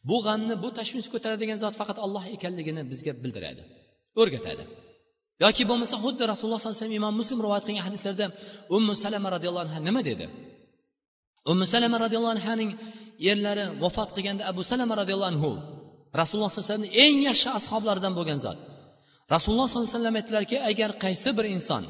bu 0.08 0.16
g'amni 0.26 0.54
bu 0.62 0.68
tashvishni 0.78 1.10
ko'taradigan 1.14 1.58
zot 1.64 1.74
faqat 1.80 1.98
alloh 2.04 2.24
ekanligini 2.36 2.82
bizga 2.92 3.12
bildiradi. 3.24 3.62
O'rgatadi. 4.20 4.64
Yoki 5.44 5.62
bo'lmasa 5.70 5.96
xuddi 6.04 6.22
rasululloh 6.32 6.60
sollallohu 6.60 6.72
alayhi 6.72 6.82
vasallam 6.82 7.00
imom 7.00 7.14
muslim 7.20 7.38
rivoyat 7.44 7.64
qilgan 7.68 7.84
hadislarda 7.88 8.26
ummu 8.76 8.92
salama 9.04 9.28
roziyallohu 9.34 9.64
anhu 9.66 9.78
nima 9.88 10.00
dedi? 10.10 10.26
Ummu 11.50 11.64
salama 11.74 11.96
roziyallohu 12.04 12.34
anhaning 12.38 12.70
erlari 13.30 13.64
vafot 13.82 14.10
qilganda 14.16 14.42
abu 14.50 14.62
salama 14.70 14.94
roziyallohu 15.00 15.30
anhu 15.34 15.50
rasululloh 16.20 16.50
sallallohu 16.50 16.70
alayhi 16.70 16.80
vasallam 16.80 17.02
eng 17.04 17.16
yaxshi 17.28 17.48
ashoblaridan 17.58 18.12
bo'lgan 18.18 18.38
zot. 18.46 18.58
Rasululloh 19.34 19.66
sollallohu 19.68 19.88
alayhi 19.88 19.98
vasallam 19.98 20.16
aytdilarki 20.20 20.56
agar 20.70 20.90
qaysi 21.04 21.30
bir 21.38 21.46
inson 21.56 21.84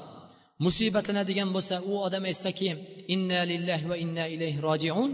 musibatlanadigan 0.66 1.48
bo'lsa 1.56 1.74
u 1.90 1.92
odam 2.06 2.24
aytsaki 2.30 2.68
inna 3.14 3.40
lillahi 3.52 3.84
va 3.90 3.96
inna 4.04 4.24
ilayhi 4.34 4.58
rojiun. 4.68 5.10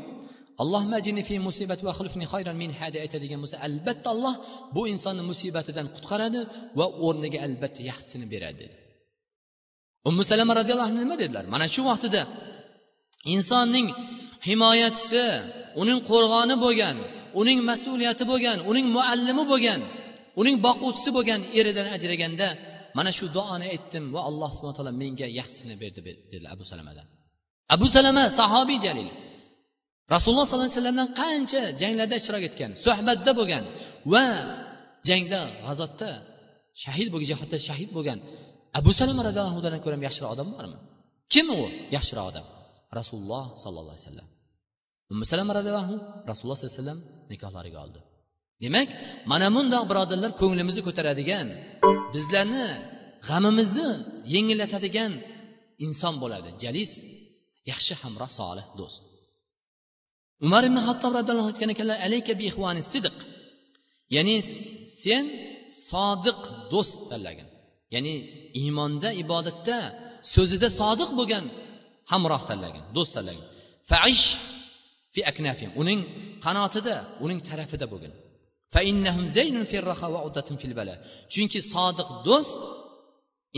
Allohma 0.62 0.94
ajini 1.00 1.22
fi 1.28 1.34
musibati 1.48 1.82
va 1.88 1.92
xulfni 1.98 2.24
xayran 2.32 2.56
min 2.62 2.70
hadi 2.80 2.98
aytadigan 3.04 3.38
bo'lsa 3.44 3.56
albatta 3.66 4.08
alloh 4.14 4.34
bu 4.76 4.82
insonni 4.92 5.22
musibatidan 5.30 5.86
qutqaradi 5.94 6.40
va 6.78 6.86
o'rniga 7.06 7.38
albatta 7.46 7.80
yaxshisini 7.90 8.26
beradi 8.34 8.56
dedi. 8.62 8.76
Ummu 10.08 10.22
salama 10.30 10.52
roziyallohu 10.60 10.88
anhu 10.90 11.00
nima 11.04 11.16
dedilar? 11.22 11.44
Mana 11.54 11.66
shu 11.74 11.82
vaqtida 11.90 12.22
insonning 13.34 13.86
himoyachisi 14.48 15.24
uning 15.82 15.98
qo'rg'oni 16.10 16.56
bo'lgan 16.64 16.96
uning 17.40 17.58
mas'uliyati 17.70 18.24
bo'lgan 18.30 18.58
uning 18.70 18.86
muallimi 18.96 19.44
bo'lgan 19.52 19.80
uning 20.40 20.56
boquvchisi 20.66 21.10
bo'lgan 21.16 21.40
eridan 21.58 21.86
ajraganda 21.96 22.48
mana 22.98 23.10
shu 23.18 23.24
duoni 23.36 23.66
aytdim 23.74 24.04
va 24.14 24.20
alloh 24.28 24.50
subhana 24.56 24.76
taolo 24.78 24.92
menga 25.02 25.26
yaxshisini 25.38 25.74
berdi 25.82 26.00
dedilar 26.32 26.50
abu 26.56 26.64
salamadan 26.72 27.06
abu 27.74 27.86
salama 27.96 28.24
sahobiy 28.40 28.78
jalil. 28.86 29.08
Rasululloh 30.14 30.46
sollallohu 30.48 30.68
alayhi 30.68 30.80
vasallamdan 30.80 31.08
qancha 31.22 31.62
janglarda 31.80 32.14
ishtirok 32.20 32.44
etgan 32.48 32.70
suhbatda 32.86 33.30
bo'lgan 33.40 33.64
va 34.12 34.26
jangda 35.08 35.40
g'azotda 35.66 36.10
shahid 36.84 37.08
bo'lgan 37.12 37.28
jihodda 37.32 37.56
shahid 37.68 37.90
bo'lgan 37.96 38.18
abu 38.78 38.90
salama 39.00 39.22
roziyallohudan 39.28 39.80
ko'ra 39.84 39.96
yaxshiroq 40.08 40.30
odam 40.36 40.48
bormi? 40.54 40.78
Kim 41.32 41.46
u 41.58 41.60
yaxshiroq 41.96 42.26
odam? 42.32 42.46
Rasululloh 42.98 43.44
sollallohu 43.62 43.94
alayhi 43.94 44.06
vasallam. 44.08 44.28
Ummu 45.12 45.24
salama 45.32 45.52
roziyallohu 45.58 45.96
rasululloh 46.30 46.58
sollallohu 46.58 46.70
alayhi 46.70 46.82
vasallam 46.82 47.00
nikohlariga 47.32 47.78
oldi. 47.84 48.00
Demak 48.64 48.88
mana 49.30 49.46
bundoq 49.56 49.84
birodarlar 49.90 50.30
ko'nglimizni 50.42 50.82
ko'taradigan 50.88 51.46
bizlarni 52.14 52.66
g'amimizni 53.28 53.88
yengillatadigan 54.34 55.12
inson 55.86 56.14
bo'ladi. 56.22 56.50
Jalis 56.62 56.92
yaxshi 57.70 57.94
hamroh 58.02 58.30
solih 58.40 58.66
do'st. 58.80 59.02
Umar 60.46 60.62
ibn 60.68 60.78
hattob 60.86 61.12
roziyallohu 61.18 61.44
anhu 61.44 61.52
aytgan 61.52 61.70
ekanlar 61.74 61.98
alayka 62.06 62.32
bi 62.38 62.44
ixvani 62.50 62.82
sidiq 62.92 63.16
ya'ni 64.16 64.36
sen 65.02 65.24
sodiq 65.90 66.40
do'st 66.72 67.00
tanlagin. 67.10 67.48
Ya'ni 67.94 68.14
iymonda 68.60 69.08
ibodatda 69.22 69.76
so'zida 70.34 70.68
sodiq 70.80 71.10
bo'lgan 71.18 71.44
hamroh 72.12 72.42
tanlagin 72.50 72.84
do'st 72.96 73.12
tanlagin. 73.16 73.44
Faish 73.90 74.26
fi 75.14 75.20
aknafim 75.30 75.70
uning 75.82 76.00
qanotida 76.46 76.96
uning 77.24 77.40
tarafida 77.48 77.86
bo'lgin. 77.92 78.12
Chunki 81.34 81.60
sodiq 81.74 82.08
do'st 82.28 82.54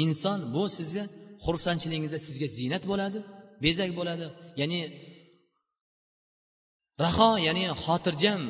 inson 0.04 0.38
bu 0.54 0.62
sizga 0.76 1.04
xursandchiligingizda 1.44 2.18
sizga 2.26 2.48
ziynat 2.56 2.84
bo'ladi 2.90 3.18
bezak 3.64 3.90
bo'ladi. 3.98 4.26
Ya'ni 4.60 4.78
raho 7.04 7.30
ya'ni 7.46 7.64
xotirjam 7.84 8.42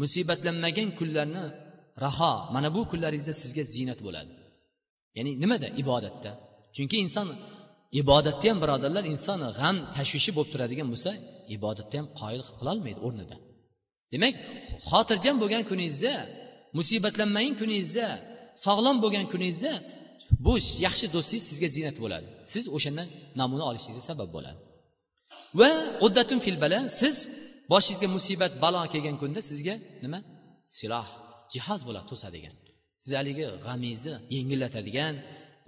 musibatlanmagan 0.00 0.88
kunlarni 0.98 1.44
raho 2.04 2.32
mana 2.54 2.68
bu 2.76 2.80
kunlaringizda 2.90 3.34
sizga 3.42 3.64
ziynat 3.74 4.00
bo'ladi. 4.06 4.32
Ya'ni 5.16 5.32
nimada? 5.42 5.68
Ibodatda. 5.82 6.30
Chunki 6.76 6.96
inson 7.04 7.28
ibodatda 8.00 8.46
ham 8.50 8.58
birodarlar 8.62 9.04
inson 9.14 9.40
g'am 9.58 9.76
tashvishi 9.96 10.30
bo'lib 10.36 10.50
turadigan 10.54 10.88
bo'lsa 10.92 11.10
ibodatda 11.56 11.94
ham 12.00 12.06
qoyil 12.20 12.42
qilolmaydi 12.58 13.00
o'rnida. 13.06 13.36
Demak 14.12 14.34
xotirjam 14.90 15.36
bo'lgan 15.42 15.62
kuningizda 15.70 16.14
musibatlanmagan 16.78 17.54
kuningizda 17.60 18.06
sog'lom 18.66 18.96
bo'lgan 19.04 19.26
kuningizda 19.32 19.72
bu 20.44 20.52
yaxshi 20.86 21.06
do'stingiz 21.14 21.44
sizga 21.50 21.68
ziynat 21.76 21.96
bo'ladi. 22.04 22.26
Siz 22.52 22.64
o'shandan 22.76 23.08
namuna 23.40 23.64
olishingizga 23.70 24.04
sabab 24.10 24.28
bo'ladi. 24.36 24.58
Va 25.60 25.70
uddatun 26.06 26.38
fil 26.44 26.56
bala 26.64 26.78
siz 27.00 27.16
boshingizga 27.71 28.07
musibat 28.15 28.51
balo 28.63 28.79
kelgan 28.93 29.15
kunda 29.21 29.41
sizga 29.49 29.75
nima 30.03 30.19
siloh 30.77 31.07
jihoz 31.53 31.81
bo'ladi 31.87 32.07
to'sadigan 32.11 32.55
siz 33.03 33.11
haligi 33.19 33.45
g'amingizni 33.65 34.13
yengillatadigan 34.35 35.13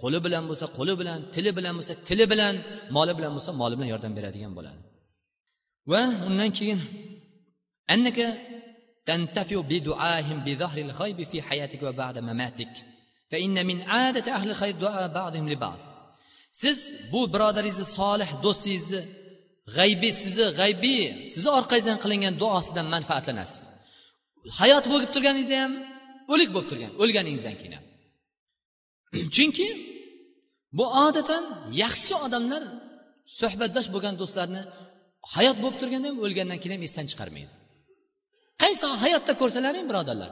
qo'li 0.02 0.18
bilan 0.24 0.42
bo'lsa 0.50 0.66
qo'li 0.78 0.94
bilan 1.00 1.18
tili 1.34 1.50
bilan 1.58 1.72
bo'lsa 1.78 1.94
tili 2.08 2.24
bilan 2.32 2.54
moli 2.96 3.12
bilan 3.18 3.30
bo'lsa 3.36 3.50
moli 3.60 3.74
bilan 3.78 3.88
yordam 3.94 4.12
beradigan 4.18 4.52
bo'ladi 4.58 4.80
va 5.90 6.02
undan 6.28 6.50
keyin 6.58 6.80
أنك 7.94 8.18
تنتفع 9.04 9.60
بدعائهم 9.60 10.44
بظهر 10.44 10.78
الغيب 10.78 11.22
في 11.22 11.42
حياتك 11.42 11.82
وبعد 11.82 12.18
مماتك 12.18 12.74
فإن 13.30 13.66
من 13.66 13.82
عادة 13.82 14.32
أهل 14.32 14.50
الخير 14.50 14.74
دعاء 14.76 15.08
بعضهم 15.08 15.48
لبعض 15.48 15.78
siz 16.62 16.78
bu 17.12 17.20
birodaringizni 17.34 17.84
solih 17.84 18.30
do'stingizni 18.44 19.00
g'aybiy 19.75 20.13
sizni 20.21 20.47
g'aybiy 20.59 21.03
sizni 21.33 21.51
orqangizdan 21.59 21.97
qilingan 22.03 22.33
duosidan 22.41 22.87
manfaatlanasiz. 22.95 23.61
Hayot 24.59 24.85
bo'lib 24.91 25.09
turganingizda 25.15 25.57
ham 25.63 25.73
o'lik 26.33 26.49
bo'lib 26.55 26.67
turgan 26.71 26.91
o'lganingizdan 27.01 27.55
keyin 27.59 27.73
ham 27.77 27.85
chunki 29.35 29.67
bu 30.77 30.85
odatan 31.05 31.43
yaxshi 31.83 32.13
odamlar 32.25 32.63
suhbatdosh 33.39 33.87
bo'lgan 33.95 34.15
do'stlarni 34.21 34.61
hayot 35.35 35.57
bo'lib 35.63 35.77
turganda 35.81 36.07
ham 36.11 36.17
o'lgandan 36.25 36.57
keyin 36.61 36.73
ham 36.75 36.83
esdan 36.87 37.05
chiqarmaydi. 37.11 37.53
Qaysi 38.63 38.85
hayotda 39.03 39.33
ko'rsalaring 39.41 39.85
birodarlar? 39.91 40.31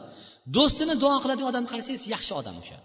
Do'stini 0.56 0.96
duo 1.04 1.16
qiladigan 1.24 1.50
odamni 1.52 1.70
qarasangiz 1.74 2.04
yaxshi 2.16 2.34
odam 2.42 2.56
o'sha. 2.62 2.78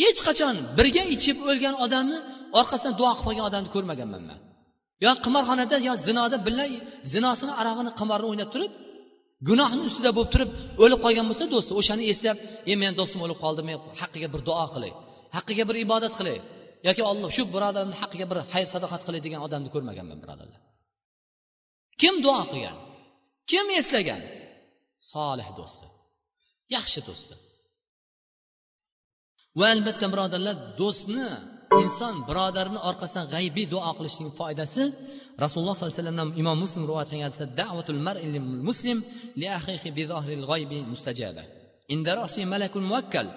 Hech 0.00 0.20
qachon 0.28 0.54
birga 0.78 1.02
ichib 1.16 1.38
o'lgan 1.50 1.74
odamni 1.84 2.18
orqasidan 2.60 2.94
duo 3.00 3.10
qilib 3.12 3.26
qolgan 3.26 3.44
odamni 3.50 3.70
ko'rmaganman 3.74 4.22
man. 4.30 4.38
Yo 5.04 5.10
qimorxonada 5.24 5.76
yo 5.88 5.92
zinoda 6.06 6.36
birga 6.46 6.66
zinosini 7.12 7.52
arog'ini 7.60 7.90
qimorni 8.00 8.26
o'ynab 8.30 8.50
turib 8.54 8.72
gunohni 9.48 9.82
ustida 9.88 10.10
bo'lib 10.16 10.30
turib 10.34 10.50
o'lib 10.84 11.00
qolgan 11.04 11.26
bo'lsa 11.30 11.44
do'sti 11.54 11.72
o'shani 11.80 12.04
eslab 12.12 12.36
e 12.70 12.72
meni 12.80 12.94
do'stim 13.00 13.20
o'lib 13.26 13.38
qoldi 13.44 13.62
men 13.68 13.76
haqqiga 14.02 14.28
bir 14.34 14.40
duo 14.48 14.66
qilay 14.74 14.92
haqqiga 15.36 15.64
bir 15.68 15.76
ibodat 15.84 16.14
qilay 16.18 16.38
yoki 16.88 17.02
olloh 17.10 17.30
shu 17.36 17.42
birodarni 17.54 17.94
haqqiga 18.02 18.26
bir 18.30 18.38
xayr 18.52 18.68
sadoqat 18.74 19.02
qilay 19.06 19.20
degan 19.26 19.40
odamni 19.46 19.68
ko'rmaganman 19.74 20.18
birodarlar. 20.24 20.60
Kim 22.00 22.14
duo 22.24 22.42
qilgan? 22.52 22.76
Kim 23.50 23.66
eslagan? 23.80 24.22
Solih 25.12 25.48
do'sti 25.58 25.86
yaxshi 26.76 27.00
do'sti. 27.08 27.34
Va 29.58 29.66
albatta 29.74 30.06
birodarlar 30.12 30.56
do'stni 30.80 31.26
inson 31.83 32.15
birodarini 32.29 32.79
orqasidan 32.89 33.25
g'aybiy 33.33 33.65
duo 33.73 33.91
qilishning 33.97 34.29
foydasi 34.39 34.83
rasululloh 35.43 35.75
sollallohu 35.77 35.89
alayhi 35.89 35.99
vasallamdan 35.99 36.29
imom 36.41 36.57
muslim 36.63 36.83
rivoyat 36.89 37.07
qilgan 37.11 37.27
hadisda 37.29 37.47
da'vatul 37.61 38.01
mar'i 38.07 38.27
muslim 38.69 38.97
li 39.41 39.47
akhihi 39.57 39.89
bi 39.97 40.03
zohril 40.11 40.43
g'aybi 40.51 40.79
mustajaba 40.93 41.43
inda 41.93 42.11
rasi 42.21 42.41
malakul 42.53 42.85
muvakkal 42.91 43.27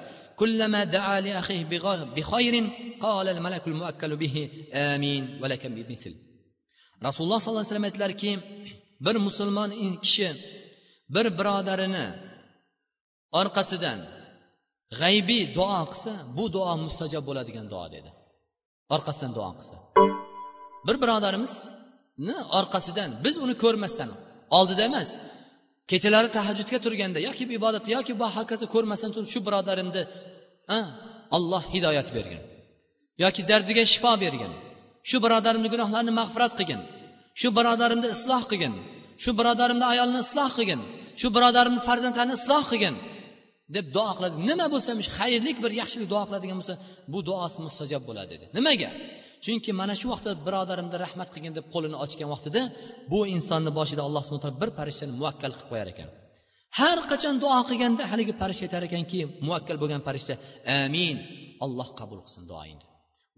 كلما 0.43 0.85
دعا 0.85 1.21
لأخيه 1.21 1.65
بخير 2.17 2.55
قال 3.01 3.27
الملك 3.29 3.65
المؤكل 3.69 4.17
به 4.17 4.37
آمين 4.75 5.23
ولك 5.43 5.67
بمثل 5.67 6.15
rasululloh 7.07 7.41
sollallohu 7.41 7.61
alayhi 7.61 7.73
vasallam 7.73 7.91
aytdilarki 7.91 8.31
bir 9.07 9.17
musulmon 9.27 9.71
kishi 10.05 10.29
bir 11.15 11.27
birodarini 11.39 12.07
orqasidan 13.41 13.99
g'aybiy 15.01 15.45
duo 15.57 15.81
qilsa 15.91 16.13
bu 16.37 16.45
duo 16.55 16.73
mustajob 16.85 17.23
bo'ladigan 17.29 17.67
duo 17.73 17.87
dedi 17.95 18.11
Orqasidan 18.96 19.32
duo 19.38 19.50
qilsa. 19.58 19.76
Bir 20.88 20.96
birodarimizni 21.04 22.36
orqasidan 22.60 23.10
biz 23.26 23.36
uni 23.46 23.56
ko'rmasdan 23.64 24.10
oldida 24.58 24.84
emas 24.90 25.10
kechalari 25.92 26.30
tahajjudga 26.38 26.80
turganda 26.86 27.20
yoki 27.28 27.44
ibodat 27.60 27.86
yoki 27.96 28.14
bu 28.22 28.28
hokazo 28.38 28.66
ko'rmasdan 28.76 29.12
turib 29.16 29.30
shu 29.34 29.40
birodarimni 29.48 30.04
alloh 31.38 31.64
hidoyat 31.74 32.10
bergin 32.16 32.42
yoki 33.24 33.42
dardiga 33.50 33.84
shifo 33.94 34.14
bergin 34.24 34.52
shu 35.10 35.18
birodarimni 35.24 35.70
gunohlarini 35.74 36.14
mag'firat 36.20 36.54
qilgin 36.60 36.82
shu 37.40 37.48
birodarimni 37.58 38.08
isloh 38.16 38.44
qilgin 38.52 38.74
shu 39.24 39.30
birodarimni 39.40 39.86
ayolini 39.94 40.22
isloh 40.26 40.50
qilgin 40.58 40.82
shu 41.20 41.28
birodarimni 41.36 41.82
farzandlarini 41.88 42.36
isloh 42.40 42.64
qilgin 42.72 42.96
deb 43.76 43.86
duo 43.96 44.12
qiladi. 44.18 44.36
Nima 44.50 44.66
bo'lsa 44.74 44.92
xayrlik 45.18 45.58
bir 45.64 45.72
yaxshilik 45.82 46.08
duo 46.14 46.24
qiladigan 46.28 46.58
bo'lsa 46.62 46.76
bu 47.14 47.20
duosi 47.30 47.60
mustajob 47.66 48.04
bo'ladi 48.10 48.30
dedi. 48.34 48.46
Nimaga? 48.58 48.90
Chunki 49.46 49.72
mana 49.82 49.94
shu 50.02 50.08
vaqtda 50.14 50.32
birodarimni 50.46 50.98
rahmat 51.06 51.30
qilgin 51.34 51.54
deb 51.58 51.66
qo'lini 51.74 51.98
ochgan 52.04 52.30
vaqtida 52.34 52.62
bu 53.12 53.20
insonni 53.36 53.72
boshida 53.80 54.02
alloh 54.08 54.22
subhana 54.26 54.44
taolo 54.44 54.58
bir 54.64 54.70
farishtani 54.78 55.14
muvakkal 55.20 55.52
qilib 55.56 55.70
qo'yar 55.72 55.88
ekan. 55.94 56.10
Har 56.80 57.00
qachon 57.12 57.36
duo 57.44 57.60
qilganda 57.70 58.04
haligi 58.12 58.34
farishta 58.42 58.64
aytar 58.68 58.84
ekanki 58.90 59.20
muvakkal 59.46 59.78
bo'lgan 59.82 60.02
farishta 60.08 60.34
amin 60.84 61.16
alloh 61.66 61.90
qabul 62.00 62.20
qilsin 62.26 62.44
duoingni 62.52 62.86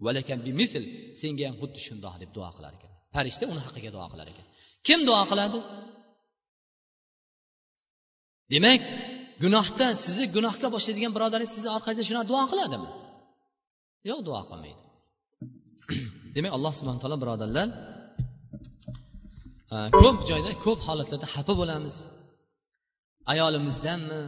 valakan 0.06 0.38
bimisl 0.46 0.82
senga 1.20 1.44
ham 1.48 1.56
xuddi 1.62 1.78
shundoq 1.86 2.14
deb 2.22 2.30
duo 2.36 2.50
qilar 2.56 2.72
ekan. 2.78 2.90
Farishta 3.14 3.44
uni 3.52 3.60
haqqiga 3.66 3.90
duo 3.96 4.06
qilar 4.12 4.26
ekan. 4.32 4.46
Kim 4.86 5.00
duo 5.08 5.22
qiladi? 5.30 5.58
Demak 8.52 8.82
gunohda 9.42 9.86
sizni 10.04 10.24
gunohga 10.36 10.68
boshlaydigan 10.74 11.12
birodaringiz 11.16 11.52
sizni 11.56 11.70
orqangizda 11.76 12.04
shunaqa 12.08 12.26
duo 12.32 12.42
qiladimi? 12.52 12.88
Yo'q 14.10 14.20
duo 14.28 14.40
qilmaydi. 14.50 14.82
Demak 16.34 16.52
alloh 16.56 16.72
subhana 16.78 16.98
taolo 17.02 17.16
birodarlar 17.22 17.68
e, 19.74 19.76
ko'p 20.02 20.18
joyda 20.30 20.50
ko'p 20.64 20.80
holatlarda 20.88 21.26
xafa 21.34 21.52
bo'lamiz. 21.60 21.96
Ayolimizdanmi 23.32 24.20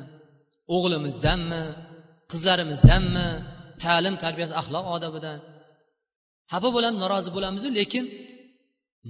o'g'limizdanmi 0.75 1.63
qizlarimizdanmi 2.31 3.27
ta'lim 3.85 4.15
tarbiyasi 4.25 4.55
axloq 4.61 4.87
odobidan 4.97 5.39
xafa 6.53 6.69
bo'lamiz 6.77 6.99
norozi 7.05 7.31
bo'lamizu 7.37 7.69
lekin 7.79 8.05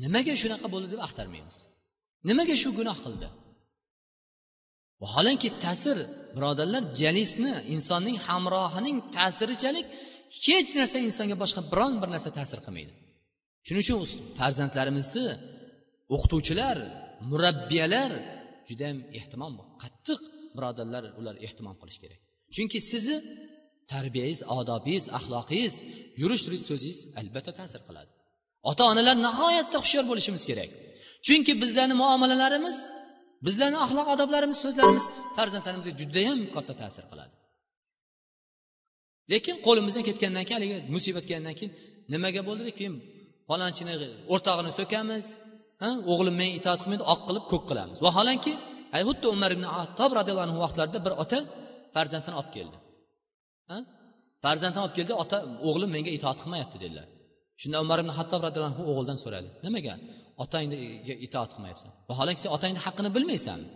nimaga 0.02 0.34
shunaqa 0.42 0.66
bo'ldi 0.74 0.88
deb 0.92 1.00
axtarmaymiz. 1.06 1.56
Nimaga 2.28 2.54
shu 2.62 2.68
gunoh 2.78 2.98
qildi? 3.04 3.28
Vaholanki 5.02 5.48
ta'sir 5.64 5.98
birodarlar 6.36 6.82
jalisni 7.00 7.52
insonning 7.74 8.16
hamrohining 8.28 8.96
ta'sirichalik 9.16 9.86
hech 10.46 10.70
narsa 10.78 10.96
insonga 11.08 11.36
boshqa 11.42 11.60
biron 11.72 11.92
bir 12.02 12.08
narsa 12.14 12.30
ta'sir 12.38 12.58
qilmaydi. 12.66 12.92
Shuning 13.66 13.82
uchun 13.84 13.98
farzandlarimizni 14.38 15.26
o'qituvchilar 16.14 16.76
murabbiyalar 17.30 18.12
judayam 18.68 18.98
ehtimom 19.18 19.52
qattiq 19.82 20.20
birodarlar 20.56 21.04
ular 21.20 21.34
ehtimom 21.46 21.76
qilish 21.80 21.98
kerak. 22.02 22.20
Chunki 22.54 22.78
sizni 22.90 23.16
tarbiyangiz 23.92 24.40
odobingiz 24.58 25.04
axloqingiz 25.18 25.74
yurish 26.20 26.42
turish 26.46 26.64
so'zingiz 26.70 27.00
albatta 27.20 27.52
ta'sir 27.60 27.80
qiladi. 27.88 28.10
Ota 28.70 28.82
onalar 28.92 29.16
nihoyatda 29.26 29.76
hushyor 29.84 30.04
bo'lishimiz 30.10 30.44
kerak. 30.50 30.70
Chunki 31.26 31.52
bizlarni 31.62 31.94
muomalalarimiz 32.02 32.76
bizlarni 33.46 33.78
axloq 33.84 34.06
odoblarimiz 34.14 34.58
so'zlarimiz 34.64 35.04
farzandlarimizga 35.36 35.92
judayam 36.00 36.38
katta 36.54 36.74
ta'sir 36.82 37.04
qiladi. 37.10 37.34
Lekin 39.32 39.56
qo'limizdan 39.66 40.04
ketgandan 40.08 40.44
keyin 40.48 40.58
haligi 40.58 40.76
musibat 40.94 41.24
kelgandan 41.28 41.56
keyin 41.58 41.72
nimaga 42.12 42.40
bo'ldi 42.48 42.72
keyin 42.78 42.94
falonchini 43.48 43.94
o'rtog'ini 44.34 44.70
so'kamiz 44.78 45.24
o'g'lim 46.12 46.34
menga 46.40 46.54
itoat 46.60 46.78
qilmaydi 46.82 47.04
oq 47.12 47.20
qilib 47.28 47.44
ko'k 47.52 47.64
qilamiz. 47.70 47.98
Vaholanki 48.06 48.52
xuddi 49.06 49.26
umar 49.34 49.50
ibn 49.56 49.64
attob 49.82 50.10
roziyallohu 50.18 50.46
anhu 50.48 50.58
vaqtlarida 50.64 50.98
bir 51.06 51.12
ota 51.22 51.38
farzandini 51.94 52.36
olib 52.40 52.52
keldi. 52.56 52.76
Farzandini 54.44 54.82
olib 54.84 54.94
keldi 54.98 55.12
ota 55.22 55.38
o'g'lim 55.68 55.90
menga 55.96 56.10
itoat 56.18 56.38
qilmayapti 56.42 56.76
dedilar. 56.84 57.06
Shunda 57.60 57.76
umar 57.84 57.98
ibn 58.02 58.10
hattob 58.18 58.40
roziyallohu 58.46 58.72
anhu 58.72 58.82
o'g'ildan 58.90 59.18
so'radi. 59.24 59.48
Nimaga? 59.66 59.94
Otangga 60.42 61.14
itoat 61.26 61.50
qilmayapsan. 61.54 61.90
Vaholanki 62.10 62.40
sen 62.44 62.50
otangni 62.56 62.80
haqqini 62.86 63.10
bilmaysanmi 63.16 63.68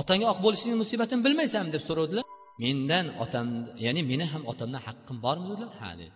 otangga 0.00 0.26
oq 0.32 0.38
bo'lishingni 0.44 0.76
musibatini 0.82 1.20
bilmaysanmi 1.26 1.70
deb 1.76 1.82
so'ravdilar 1.88 2.24
mendan 2.64 3.06
otam 3.24 3.46
ya'ni 3.86 4.00
meni 4.10 4.24
ham 4.32 4.42
otamdan 4.52 4.82
haqqim 4.88 5.16
bormi 5.24 5.46
dedilar. 5.50 5.70
Ha 5.80 5.90
dedi. 6.00 6.14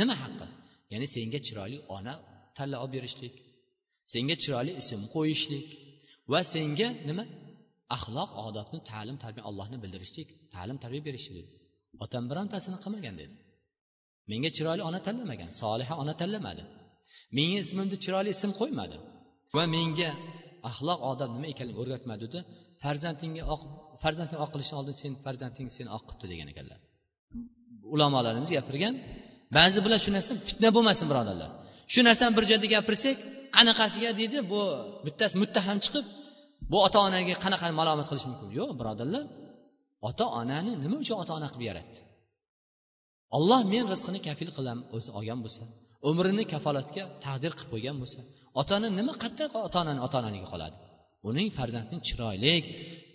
Nima 0.00 0.14
haqqi? 0.22 0.46
Ya'ni 0.92 1.06
senga 1.14 1.38
chiroyli 1.46 1.78
ona 1.96 2.14
tanlab 2.56 2.78
olib 2.84 2.92
berishlik 2.96 3.34
senga 4.12 4.36
chiroyli 4.42 4.72
ism 4.82 5.00
qo'yishlik 5.14 5.68
va 6.32 6.40
senga 6.54 6.88
nima? 7.08 7.24
Axloq 7.96 8.30
odobni 8.46 8.78
ta'lim 8.90 9.16
tarbiya 9.24 9.44
allohni 9.50 9.76
bildirishlik 9.82 10.28
ta'lim 10.54 10.76
tarbiya 10.82 11.02
berishlik 11.08 11.46
otam 12.04 12.22
birontasini 12.30 12.78
qilmagan 12.84 13.14
dedi. 13.20 13.34
Menga 14.30 14.50
chiroyli 14.56 14.82
ona 14.88 15.00
tanlamagan 15.06 15.50
soliha 15.62 15.94
ona 16.02 16.14
tanlamadi. 16.20 16.62
Menga 17.36 17.58
ismimni 17.64 17.96
chiroyli 18.04 18.30
ism 18.36 18.50
qo'ymadi. 18.60 18.96
Va 19.56 19.64
menga 19.74 20.10
axloq 20.70 21.00
odob 21.12 21.30
nima 21.36 21.46
ekanligini 21.52 21.80
o'rgatmadi 21.82 22.22
dedi 22.26 22.40
farzandingga 22.82 23.42
oq 23.54 23.60
farzanding 24.02 24.38
oq 24.44 24.50
qilishni 24.54 24.76
oldin 24.80 24.96
sen 25.02 25.12
farzanding 25.24 25.68
seni 25.76 25.90
oq 25.96 26.02
qilibdi 26.08 26.26
degan 26.32 26.48
ekanlar. 26.52 26.78
Ulamolarimiz 27.94 28.50
gapirgan 28.56 28.94
ba'zi 29.58 29.78
bilan 29.84 29.98
shu 30.04 30.10
narsa 30.16 30.32
fitna 30.48 30.68
bo'lmasin 30.76 31.06
birodarlar. 31.10 31.50
Shu 31.92 32.00
narsani 32.08 32.32
bir 32.38 32.44
joyda 32.50 32.66
gapirsak 32.74 33.16
qanaqasiga 33.56 34.10
deydi 34.20 34.38
bu 34.52 34.60
bittasi 35.06 35.34
muttaham 35.42 35.78
chiqib 35.84 36.06
bu 36.72 36.76
ota 36.86 36.98
onaga 37.06 37.34
qanaqa 37.44 37.66
malomat 37.80 38.06
qilish 38.10 38.26
mumkin? 38.30 38.48
Yo'q 38.58 38.70
birodarlar. 38.80 39.24
Ota 40.08 40.24
onani 40.40 40.72
nima 40.82 40.96
uchun 41.02 41.16
ota 41.22 41.32
ona 41.38 41.48
qilib 41.52 41.64
yaratdi? 41.70 42.00
Olloh 43.36 43.60
men 43.72 43.84
rizqini 43.92 44.20
kafil 44.28 44.48
qilaman 44.56 44.84
o'zi 44.96 45.10
olgan 45.18 45.38
bo'lsa. 45.44 45.62
Umrini 46.10 46.44
kafolatga 46.52 47.02
taqdir 47.24 47.52
qilib 47.58 47.70
qo'ygan 47.74 47.96
bo'lsa. 48.02 48.20
Ota 48.60 48.72
ona 48.78 48.88
nima 48.98 49.12
qayerda 49.22 49.58
ota 49.68 49.78
onani 49.82 50.00
ota 50.06 50.16
onaligiga 50.20 50.48
qoladi? 50.54 50.76
Uning 51.28 51.48
farzandning 51.58 52.02
chiroyli 52.08 52.54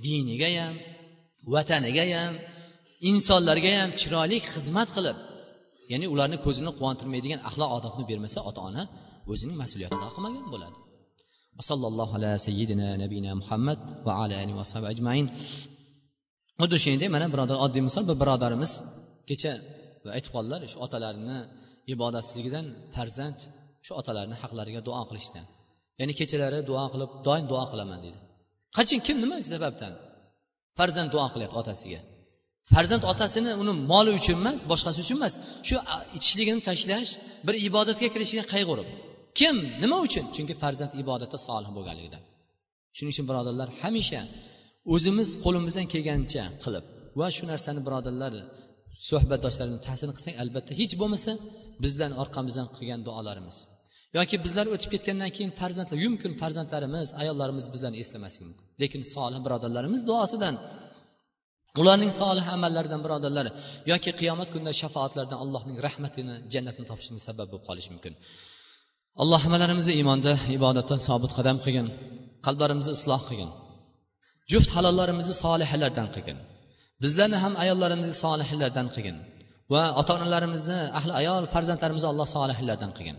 diniga 0.05 0.49
ham 0.57 0.75
vataniga 1.53 2.05
ham 2.15 2.33
insonlarga 3.11 3.71
ham 3.79 3.89
chiroyli 4.01 4.37
xizmat 4.51 4.89
qilib 4.95 5.17
ya'ni 5.91 6.05
ularni 6.13 6.37
ko'zini 6.45 6.71
quvontirmaydigan 6.77 7.39
axloq 7.49 7.69
odobni 7.77 8.03
bermasa 8.11 8.39
ota 8.49 8.61
ona 8.69 8.83
o'zining 9.31 9.57
mas'uliyatini 9.63 10.01
ado 10.03 10.11
qilmagan 10.17 10.47
bo'ladi 10.53 10.77
sallallohu 11.69 12.13
ala 12.17 12.31
sayyidina 12.47 12.89
nabiyina 13.03 13.31
muhammad 13.41 13.79
va 14.05 14.13
ala 14.23 14.35
ali 14.43 14.53
va 14.57 14.63
ajmain. 14.93 15.25
Xuddi 16.61 16.77
shuningdek 16.83 17.09
mana 17.15 17.25
birodar 17.33 17.57
oddiy 17.65 17.83
misol 17.87 18.03
bir 18.09 18.17
birodarimiz 18.21 18.71
kecha 19.29 19.51
aytib 20.15 20.31
qoldilar 20.35 20.61
shu 20.71 20.77
otalarini 20.85 21.37
ibodatsizligidan 21.93 22.65
farzand 22.95 23.39
shu 23.87 23.93
otalarni 24.01 24.35
haqlariga 24.43 24.81
duo 24.87 25.01
qilishdan 25.09 25.45
ya'ni 25.99 26.13
kechalari 26.19 26.59
duo 26.69 26.85
qilib 26.93 27.11
doim 27.27 27.45
duo 27.51 27.63
qilaman 27.71 27.99
deydi 28.05 28.19
qachon? 28.77 28.99
Kim 29.07 29.17
nima 29.23 29.35
sababdan 29.53 29.93
farzand 30.77 31.09
duo 31.15 31.25
qilyapti 31.33 31.57
otasiga? 31.61 31.99
Farzand 32.73 33.03
otasini 33.11 33.51
uni 33.61 33.73
moli 33.91 34.11
uchun 34.19 34.35
emas 34.41 34.59
boshqasi 34.71 34.99
uchun 35.05 35.17
emas 35.19 35.33
shu 35.67 35.75
ichishligini 36.17 36.61
tashlash 36.69 37.09
bir 37.47 37.55
ibodatga 37.67 38.07
kirishiga 38.13 38.43
qayg'urib 38.53 38.87
kim? 39.39 39.55
Nima 39.83 39.97
uchun? 40.07 40.25
Chunki 40.35 40.53
farzand 40.63 40.91
ibodatda 41.03 41.37
solih 41.47 41.71
bo'lganligidan 41.77 42.23
shuning 42.97 43.11
uchun 43.15 43.25
birodarlar 43.29 43.69
hamisha 43.81 44.21
o'zimiz 44.93 45.29
qo'limizdan 45.43 45.85
kelgancha 45.93 46.43
qilib 46.63 46.85
va 47.19 47.27
shu 47.37 47.43
narsani 47.51 47.81
birodarlar 47.87 48.33
suhbatdoshlarimiz 49.07 49.81
ta'sir 49.87 50.07
qilsak 50.15 50.35
albatta 50.43 50.71
hech 50.81 50.93
bo'lmasa 51.01 51.31
bizdan 51.83 52.11
orqamizdan 52.21 52.67
qilgan 52.75 53.01
duolarimiz. 53.07 53.57
Yoki 54.17 54.35
bizlar 54.45 54.65
o'tib 54.75 54.89
ketgandan 54.93 55.31
keyin 55.35 55.51
farzandlar 55.59 55.97
yumkin 56.05 56.31
farzandlarimiz 56.41 57.07
ayollarimiz 57.21 57.65
bizlarni 57.73 57.97
eslamasligi 58.03 58.45
mumkin. 58.49 58.65
Lekin 58.81 59.01
solih 59.13 59.39
birodarlarimiz 59.45 60.01
duosidan 60.09 60.55
ularning 61.81 62.11
solih 62.21 62.45
amallaridan 62.55 63.01
birodarlar 63.05 63.47
yoki 63.91 64.11
qiyomat 64.19 64.49
kunida 64.53 64.73
shafoatlardan 64.81 65.37
allohning 65.43 65.77
rahmatini 65.85 66.35
jannatini 66.53 66.85
topishning 66.91 67.21
sabab 67.27 67.47
bo'lib 67.51 67.65
qolishi 67.69 67.89
mumkin. 67.95 68.13
Alloh 69.21 69.39
hammalarimizni 69.45 69.93
iymonda 69.99 70.33
ibodatda 70.57 70.95
sobit 71.07 71.31
qadam 71.37 71.57
qilgin 71.65 71.87
qalblarimizni 72.45 72.93
isloh 72.99 73.21
qilgin 73.29 73.51
juft 74.51 74.69
halollarimizni 74.75 75.35
solihalardan 75.43 76.07
qilgin 76.15 76.37
bizlarni 77.03 77.37
ham 77.43 77.53
ayollarimizni 77.63 78.15
solihlardan 78.23 78.87
qilgin 78.95 79.17
va 79.73 79.83
ota 79.99 80.11
onalarimizni 80.17 80.79
ahli 80.99 81.13
ayol 81.21 81.43
farzandlarimizni 81.53 82.07
alloh 82.13 82.27
solihlardan 82.35 82.91
qilgin. 82.97 83.17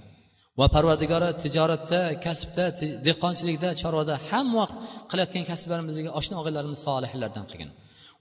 Va 0.61 0.67
parvardigori 0.75 1.29
tijoratda 1.43 2.01
kasbda 2.27 2.65
dehqonchilikda 3.07 3.69
chorvada 3.81 4.15
hamma 4.29 4.55
vaqt 4.63 4.77
qilayotgan 5.11 5.45
kasblarimizga 5.51 6.11
oshna 6.21 6.35
og'aylarimiz 6.41 6.81
solihlardan 6.87 7.45
qilgin. 7.51 7.71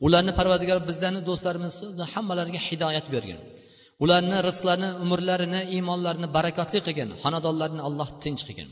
Ularni 0.05 0.31
parvardigor 0.39 0.79
bizlarni 0.89 1.21
do'stlarimizni 1.29 2.05
hammalariga 2.13 2.59
hidoyat 2.67 3.05
bergin. 3.15 3.39
Ularni 4.03 4.37
rizqlarini 4.47 4.89
umrlarini 5.03 5.61
iymonlarini 5.75 6.27
barakotli 6.37 6.79
qilgin 6.87 7.09
xonadonlarini 7.23 7.81
alloh 7.87 8.09
tinch 8.23 8.41
qilgin. 8.47 8.69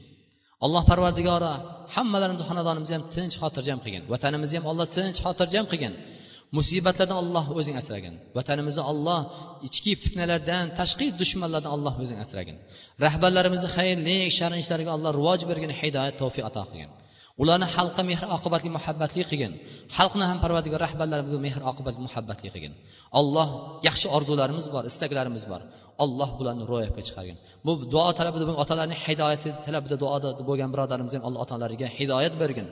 Alloh 0.66 0.84
parvardigori 0.92 1.54
hammalarimizni 1.96 2.46
xonadonimizni 2.50 2.96
ham 2.98 3.06
tinch 3.16 3.36
xotirjam 3.42 3.80
qilgin. 3.84 4.04
Vatanimizni 4.14 4.56
ham 4.60 4.68
alloh 4.72 4.88
tinch 4.98 5.18
xotirjam 5.26 5.66
qilgin. 5.72 5.94
Musibatlardan 6.58 7.18
olloh 7.24 7.46
o'zing 7.60 7.76
asragin. 7.82 8.14
Vatanimizni 8.38 8.84
olloh 8.92 9.20
ichki 9.68 9.92
fitnalardan 10.04 10.66
tashqi 10.80 11.08
dushmanlardan 11.22 11.72
alloh 11.76 11.94
o'zing 12.04 12.20
asragin. 12.26 12.58
Rahbarlarimizni 13.04 13.70
xayrli 13.78 14.18
shar'iy 14.40 14.62
ishlariga 14.64 14.92
alloh 14.96 15.12
rivoj 15.20 15.42
bergin 15.52 15.72
hidoyat 15.80 16.16
tavfiq 16.22 16.46
ato 16.50 16.64
qilgin. 16.70 16.92
Ularni 17.42 17.68
xalqqa 17.76 18.02
mehr 18.10 18.24
oqibatli 18.38 18.70
muhabbatli 18.78 19.24
qilgin. 19.30 19.54
Xalqni 19.98 20.26
ham 20.30 20.38
parvardigor 20.44 20.80
rahbarlarimizga 20.86 21.40
mehr 21.48 21.60
oqibatli 21.72 22.02
muhabbatli 22.08 22.48
qilgin. 22.54 22.74
Alloh 23.20 23.48
yaxshi 23.88 24.08
orzularimiz 24.18 24.66
bor 24.76 24.84
istaklarimiz 24.92 25.44
bor. 25.52 25.62
Alloh 26.04 26.30
bularni 26.40 26.64
ro'yobga 26.72 27.02
chiqargin. 27.08 27.38
Bu 27.66 27.72
duo 27.94 28.10
talabida 28.20 28.44
bo'lgan 28.48 28.62
otalarning 28.64 29.00
hidoyati 29.06 29.50
talabida 29.66 29.96
duoda 30.04 30.30
bo'lgan 30.50 30.70
birodarimiz 30.74 31.14
ham 31.16 31.24
alloh 31.28 31.40
otalariga 31.46 31.88
hidoyat 31.98 32.34
bergin. 32.42 32.68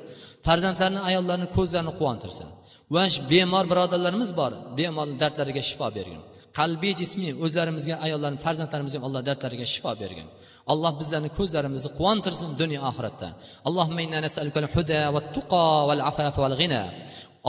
Farzandlarni 0.46 1.00
ayollarni 1.10 1.48
ko'zlarini 1.56 1.94
quvontirsin. 2.00 2.48
Va 2.96 3.04
bemor 3.32 3.66
birodarlarimiz 3.72 4.30
bor. 4.40 4.52
Bemor 4.80 5.08
dardlariga 5.22 5.62
shifo 5.70 5.88
bergin. 5.98 6.22
qalbiy 6.59 6.93
jismiy 7.01 7.33
o'zlarimizga 7.45 7.95
ayollarni 8.07 8.39
farzandlarimizga 8.47 9.01
alloh 9.07 9.23
dardlariga 9.29 9.67
shifo 9.75 9.93
bergin 10.03 10.29
alloh 10.73 10.93
bizlarni 11.01 11.31
ko'zlarimizni 11.39 11.91
quvontirsin 11.99 12.51
dunyo 12.61 12.81
oxiratda 12.91 13.29
allohumma 13.69 14.01
inna 14.07 14.19
nas'aluka 14.27 14.61
huda 14.75 15.01
va 15.15 15.21
tuqo 15.37 15.65
val 15.89 16.03
afafa 16.11 16.39
val 16.45 16.57
g'ina 16.61 16.83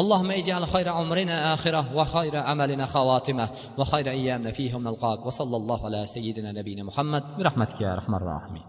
اللهم 0.01 0.31
اجعل 0.31 0.67
خير 0.67 0.89
عمرنا 0.89 1.53
آخرة 1.53 1.95
وخير 1.97 2.35
عملنا 2.35 2.85
خواتمة 2.85 3.49
وخير 3.77 4.09
أيامنا 4.09 4.51
فيه 4.51 4.77
نلقاك 4.77 5.25
وصلى 5.25 5.57
الله 5.57 5.85
على 5.85 6.05
سيدنا 6.05 6.51
نبينا 6.51 6.83
محمد 6.83 7.23
برحمتك 7.37 7.81
يا 7.81 7.93
أرحم 7.93 8.15
الراحمين 8.15 8.63